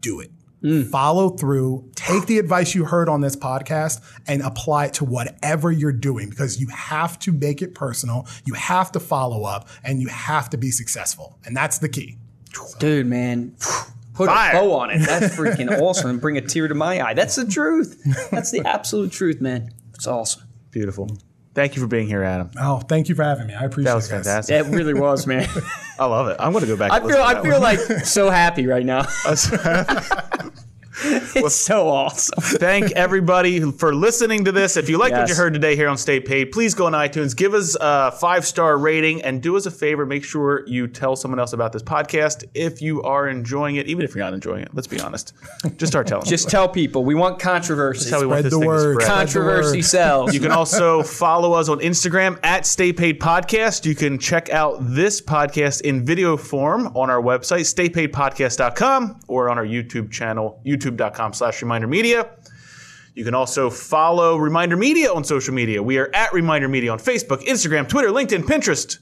do 0.00 0.20
it 0.20 0.30
Mm. 0.62 0.90
Follow 0.90 1.30
through, 1.30 1.88
take 1.94 2.26
the 2.26 2.38
advice 2.38 2.74
you 2.74 2.84
heard 2.84 3.08
on 3.08 3.20
this 3.20 3.36
podcast 3.36 4.00
and 4.26 4.42
apply 4.42 4.86
it 4.86 4.94
to 4.94 5.04
whatever 5.04 5.70
you're 5.70 5.92
doing 5.92 6.28
because 6.28 6.60
you 6.60 6.66
have 6.68 7.18
to 7.20 7.32
make 7.32 7.62
it 7.62 7.74
personal. 7.74 8.26
You 8.44 8.54
have 8.54 8.90
to 8.92 9.00
follow 9.00 9.44
up 9.44 9.68
and 9.84 10.00
you 10.00 10.08
have 10.08 10.50
to 10.50 10.58
be 10.58 10.70
successful. 10.72 11.38
And 11.44 11.56
that's 11.56 11.78
the 11.78 11.88
key. 11.88 12.18
Dude, 12.80 13.06
man. 13.06 13.54
Put 14.14 14.26
Fire. 14.26 14.56
a 14.56 14.60
bow 14.60 14.72
on 14.72 14.90
it. 14.90 14.98
That's 14.98 15.36
freaking 15.36 15.70
awesome. 15.80 16.10
And 16.10 16.20
bring 16.20 16.36
a 16.36 16.40
tear 16.40 16.66
to 16.66 16.74
my 16.74 17.00
eye. 17.06 17.14
That's 17.14 17.36
the 17.36 17.46
truth. 17.46 18.02
That's 18.32 18.50
the 18.50 18.66
absolute 18.66 19.12
truth, 19.12 19.40
man. 19.40 19.70
It's 19.94 20.08
awesome. 20.08 20.42
Beautiful. 20.72 21.08
Thank 21.54 21.74
you 21.74 21.82
for 21.82 21.88
being 21.88 22.06
here, 22.06 22.22
Adam. 22.22 22.50
Oh, 22.60 22.78
thank 22.78 23.08
you 23.08 23.14
for 23.14 23.24
having 23.24 23.48
me. 23.48 23.54
I 23.54 23.64
appreciate 23.64 23.82
it. 23.82 23.84
That 23.90 23.94
was 23.94 24.06
it. 24.06 24.10
guys. 24.10 24.24
fantastic. 24.24 24.66
It 24.66 24.76
really 24.76 24.94
was, 24.94 25.26
man. 25.26 25.48
I 25.98 26.06
love 26.06 26.28
it. 26.28 26.36
I'm 26.38 26.52
going 26.52 26.62
to 26.62 26.68
go 26.68 26.76
back. 26.76 26.92
I 26.92 27.00
feel 27.00 27.20
I 27.20 27.42
feel 27.42 27.60
that 27.60 27.60
like 27.60 27.78
so 28.04 28.30
happy 28.30 28.66
right 28.66 28.86
now. 28.86 29.06
one. 31.12 31.44
It's 31.44 31.54
so 31.54 31.88
awesome. 31.88 32.34
Thank 32.58 32.92
everybody 32.92 33.60
for 33.72 33.94
listening 33.94 34.44
to 34.44 34.52
this. 34.52 34.76
If 34.76 34.88
you 34.88 34.98
like 34.98 35.12
what 35.12 35.28
you 35.28 35.34
heard 35.34 35.52
today 35.54 35.76
here 35.76 35.88
on 35.88 35.96
Stay 35.98 36.20
Paid, 36.20 36.52
please 36.52 36.74
go 36.74 36.86
on 36.86 36.92
iTunes, 36.92 37.36
give 37.36 37.54
us 37.54 37.76
a 37.80 38.12
five 38.12 38.46
star 38.46 38.78
rating, 38.78 39.22
and 39.22 39.42
do 39.42 39.56
us 39.56 39.66
a 39.66 39.70
favor. 39.70 40.06
Make 40.06 40.24
sure 40.24 40.66
you 40.66 40.86
tell 40.86 41.16
someone 41.16 41.38
else 41.38 41.52
about 41.52 41.72
this 41.72 41.82
podcast 41.82 42.44
if 42.54 42.80
you 42.82 43.02
are 43.02 43.28
enjoying 43.28 43.76
it, 43.76 43.86
even 43.86 44.04
if 44.04 44.14
you're 44.14 44.24
not 44.24 44.34
enjoying 44.34 44.62
it. 44.62 44.70
Let's 44.74 44.86
be 44.86 45.00
honest. 45.00 45.32
Just 45.76 45.92
start 45.92 46.06
telling. 46.06 46.24
Just 46.28 46.48
tell 46.48 46.68
people. 46.68 47.04
We 47.04 47.14
want 47.14 47.38
controversy. 47.38 48.10
That's 48.10 48.12
how 48.12 48.20
we 48.20 48.26
want 48.26 48.40
Spread 48.40 48.44
this 48.44 48.52
the 48.54 48.58
thing 48.60 48.68
word. 48.68 48.98
to 49.00 49.04
spread. 49.04 49.16
Controversy 49.16 49.78
word. 49.78 49.84
sells. 49.84 50.34
You 50.34 50.40
can 50.40 50.52
also 50.58 51.02
follow 51.02 51.52
us 51.52 51.68
on 51.68 51.78
Instagram 51.80 52.38
at 52.42 52.66
Stay 52.66 52.92
Paid 52.92 53.20
Podcast. 53.20 53.84
You 53.86 53.94
can 53.94 54.18
check 54.18 54.50
out 54.50 54.78
this 54.80 55.20
podcast 55.20 55.82
in 55.82 56.04
video 56.04 56.36
form 56.36 56.88
on 56.96 57.10
our 57.10 57.20
website, 57.22 57.60
staypaidpodcast.com, 57.72 59.20
or 59.28 59.50
on 59.50 59.58
our 59.58 59.66
YouTube 59.66 60.10
channel, 60.10 60.60
youtube.com 60.98 61.32
slash 61.32 61.62
reminder 61.62 61.86
media. 61.86 62.30
You 63.14 63.24
can 63.24 63.34
also 63.34 63.68
follow 63.68 64.36
Reminder 64.36 64.76
Media 64.76 65.12
on 65.12 65.24
social 65.24 65.52
media. 65.52 65.82
We 65.82 65.98
are 65.98 66.08
at 66.14 66.32
Reminder 66.32 66.68
Media 66.68 66.92
on 66.92 66.98
Facebook, 66.98 67.42
Instagram, 67.46 67.88
Twitter, 67.88 68.08
LinkedIn, 68.08 68.44
Pinterest, 68.44 68.98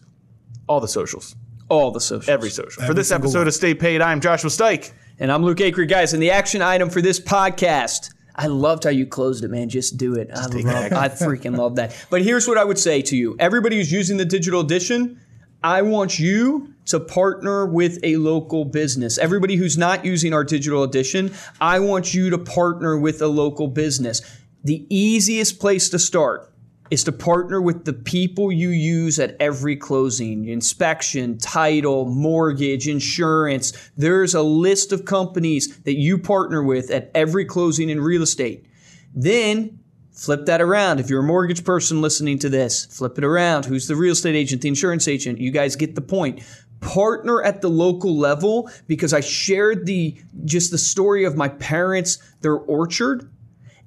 all 0.69 0.81
the 0.81 0.89
socials, 0.89 1.37
all 1.69 1.91
the 1.91 2.01
socials. 2.01 2.29
every 2.29 2.49
social. 2.49 2.83
For 2.85 2.95
this 2.95 3.11
episode 3.11 3.41
one. 3.41 3.49
of 3.49 3.55
Stay 3.55 3.75
Paid, 3.75 4.01
I'm 4.01 4.21
Joshua 4.21 4.49
Stike. 4.49 4.93
And 5.19 5.31
I'm 5.31 5.43
Luke 5.45 5.59
Acree, 5.59 5.89
guys. 5.89 6.15
And 6.15 6.23
the 6.23 6.31
action 6.31 6.63
item 6.63 6.89
for 6.89 7.03
this 7.03 7.21
podcast. 7.21 8.13
I 8.35 8.49
loved 8.49 8.85
how 8.85 8.91
you 8.91 9.07
closed 9.07 9.45
it, 9.45 9.49
man. 9.49 9.69
Just 9.69 9.97
do 9.97 10.15
it. 10.15 10.31
I 10.35 10.47
love. 10.47 10.93
I 10.93 11.09
freaking 11.09 11.57
love 11.57 11.77
that. 11.77 12.07
But 12.11 12.23
here's 12.23 12.47
what 12.47 12.59
I 12.59 12.65
would 12.65 12.79
say 12.79 13.01
to 13.03 13.17
you: 13.17 13.37
everybody 13.39 13.77
who's 13.77 13.93
using 13.93 14.19
the 14.19 14.27
digital 14.27 14.61
edition, 14.61 15.21
I 15.63 15.83
want 15.83 16.19
you 16.19 16.75
to 16.87 17.01
partner 17.01 17.67
with 17.67 17.99
a 18.03 18.17
local 18.17 18.65
business. 18.65 19.19
Everybody 19.19 19.57
who's 19.57 19.77
not 19.77 20.05
using 20.05 20.33
our 20.33 20.45
digital 20.45 20.83
edition, 20.83 21.35
I 21.61 21.81
want 21.81 22.15
you 22.15 22.31
to 22.31 22.39
partner 22.39 22.97
with 22.99 23.21
a 23.23 23.29
local 23.29 23.69
business. 23.69 24.23
The 24.65 24.87
easiest 24.89 25.61
place 25.61 25.89
to 25.91 25.99
start 25.99 26.53
is 26.91 27.05
to 27.05 27.13
partner 27.13 27.61
with 27.61 27.85
the 27.85 27.93
people 27.93 28.53
you 28.53 28.69
use 28.69 29.19
at 29.19 29.37
every 29.41 29.77
closing 29.77 30.49
inspection, 30.49 31.39
title, 31.39 32.05
mortgage, 32.07 32.89
insurance. 32.89 33.73
There's 33.97 34.35
a 34.35 34.43
list 34.43 34.93
of 34.93 35.05
companies 35.05 35.79
that 35.79 35.97
you 35.97 36.19
partner 36.19 36.63
with 36.63 36.91
at 36.91 37.11
every 37.15 37.45
closing 37.45 37.91
in 37.91 38.01
real 38.01 38.23
estate. 38.23 38.67
Then 39.15 39.81
flip 40.13 40.47
that 40.47 40.61
around. 40.61 40.99
If 40.99 41.11
you're 41.11 41.21
a 41.21 41.25
mortgage 41.25 41.65
person 41.65 42.01
listening 42.01 42.39
to 42.41 42.49
this, 42.49 42.87
flip 42.87 43.19
it 43.19 43.25
around. 43.25 43.67
Who's 43.67 43.87
the 43.87 43.97
real 43.97 44.13
estate 44.13 44.35
agent, 44.35 44.63
the 44.63 44.69
insurance 44.69 45.09
agent? 45.09 45.39
You 45.39 45.51
guys 45.51 45.77
get 45.77 45.95
the 45.95 46.01
point. 46.01 46.43
Partner 46.87 47.43
at 47.43 47.63
the 47.63 47.69
local 47.69 48.17
level 48.17 48.71
because 48.87 49.13
I 49.13 49.21
shared 49.21 49.87
the 49.87 50.17
just 50.45 50.71
the 50.71 50.79
story 50.79 51.25
of 51.25 51.37
my 51.37 51.49
parents, 51.49 52.19
their 52.41 52.55
orchard 52.55 53.29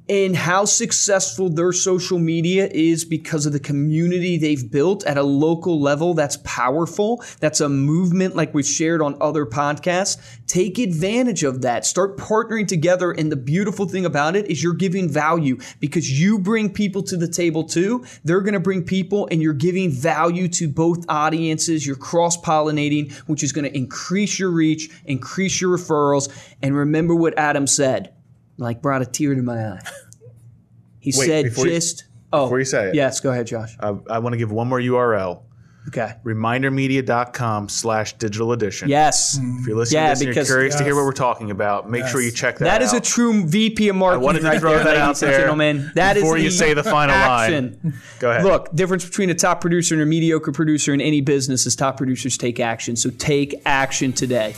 and 0.09 0.35
how 0.35 0.65
successful 0.65 1.49
their 1.49 1.71
social 1.71 2.17
media 2.17 2.67
is 2.71 3.05
because 3.05 3.45
of 3.45 3.53
the 3.53 3.59
community 3.59 4.37
they've 4.37 4.71
built 4.71 5.05
at 5.05 5.19
a 5.19 5.23
local 5.23 5.79
level 5.79 6.15
that's 6.15 6.37
powerful. 6.37 7.23
That's 7.39 7.61
a 7.61 7.69
movement 7.69 8.35
like 8.35 8.53
we've 8.55 8.65
shared 8.65 9.03
on 9.03 9.15
other 9.21 9.45
podcasts. 9.45 10.17
Take 10.47 10.79
advantage 10.79 11.43
of 11.43 11.61
that. 11.61 11.85
Start 11.85 12.17
partnering 12.17 12.67
together. 12.67 13.11
And 13.11 13.31
the 13.31 13.35
beautiful 13.35 13.87
thing 13.87 14.05
about 14.05 14.35
it 14.35 14.49
is 14.49 14.63
you're 14.63 14.73
giving 14.73 15.07
value 15.07 15.59
because 15.79 16.19
you 16.19 16.39
bring 16.39 16.73
people 16.73 17.03
to 17.03 17.15
the 17.15 17.27
table 17.27 17.63
too. 17.63 18.03
They're 18.23 18.41
going 18.41 18.53
to 18.53 18.59
bring 18.59 18.83
people 18.83 19.27
and 19.29 19.43
you're 19.43 19.53
giving 19.53 19.91
value 19.91 20.47
to 20.49 20.67
both 20.67 21.05
audiences. 21.07 21.85
You're 21.85 21.95
cross 21.95 22.35
pollinating, 22.35 23.13
which 23.27 23.43
is 23.43 23.51
going 23.51 23.65
to 23.65 23.77
increase 23.77 24.39
your 24.39 24.49
reach, 24.49 24.89
increase 25.05 25.61
your 25.61 25.77
referrals. 25.77 26.29
And 26.63 26.75
remember 26.75 27.13
what 27.13 27.37
Adam 27.37 27.67
said 27.67 28.11
like 28.59 28.81
brought 28.81 29.01
a 29.01 29.05
tear 29.05 29.33
to 29.35 29.41
my 29.41 29.57
eye. 29.73 29.79
He 31.01 31.13
Wait, 31.15 31.27
said 31.27 31.45
before 31.45 31.65
you- 31.65 31.71
just 31.75 32.03
oh 32.33 32.43
before 32.45 32.59
you 32.59 32.65
say 32.65 32.89
it. 32.89 32.95
Yes, 32.95 33.21
go 33.21 33.31
ahead, 33.31 33.47
Josh. 33.47 33.73
I, 33.79 33.95
I 34.09 34.19
want 34.19 34.33
to 34.33 34.37
give 34.37 34.51
one 34.51 34.67
more 34.67 34.79
URL 34.81 35.43
Okay. 35.87 36.13
remindermedia.com 36.25 37.69
slash 37.69 38.13
digital 38.17 38.51
edition. 38.51 38.89
Yes. 38.89 39.39
If 39.41 39.65
you're 39.65 39.77
listening 39.77 40.01
Yeah, 40.03 40.07
to 40.07 40.11
this 40.11 40.19
and 40.19 40.25
you're 40.25 40.33
because- 40.33 40.47
curious 40.47 40.75
to 40.75 40.83
hear 40.83 40.95
what 40.95 41.05
we're 41.05 41.13
talking 41.13 41.51
about, 41.51 41.89
make 41.89 42.05
sure 42.05 42.21
you 42.21 42.31
check 42.31 42.57
that, 42.57 42.65
That 42.65 42.75
out. 42.75 42.81
is 42.81 42.93
a 42.93 42.99
true 42.99 43.45
VP 43.47 43.87
of 43.89 43.95
marketing 43.95 44.23
wanted 44.25 44.39
to 44.41 44.47
right 44.49 44.59
throw 44.59 44.71
there, 44.75 44.83
that 44.83 44.97
out 44.97 45.07
ladies 45.07 45.23
and 45.23 45.31
there 45.31 45.39
gentlemen. 45.39 45.91
That 45.95 46.17
is 46.17 46.23
before 46.23 46.37
you 46.37 46.49
the 46.49 46.55
say 46.55 46.73
the 46.73 46.83
final 46.83 47.15
line. 47.15 47.53
action. 47.53 47.93
Go 48.19 48.31
ahead. 48.31 48.43
Look, 48.43 48.75
difference 48.75 49.05
between 49.05 49.29
a 49.29 49.35
top 49.35 49.61
producer 49.61 49.95
and 49.95 50.03
a 50.03 50.05
mediocre 50.05 50.51
producer 50.51 50.93
in 50.93 50.99
any 51.01 51.21
business 51.21 51.65
is 51.65 51.75
top 51.77 51.95
producers 51.97 52.37
take 52.37 52.59
action. 52.59 52.95
So 52.97 53.09
take 53.11 53.55
action 53.65 54.11
today. 54.11 54.53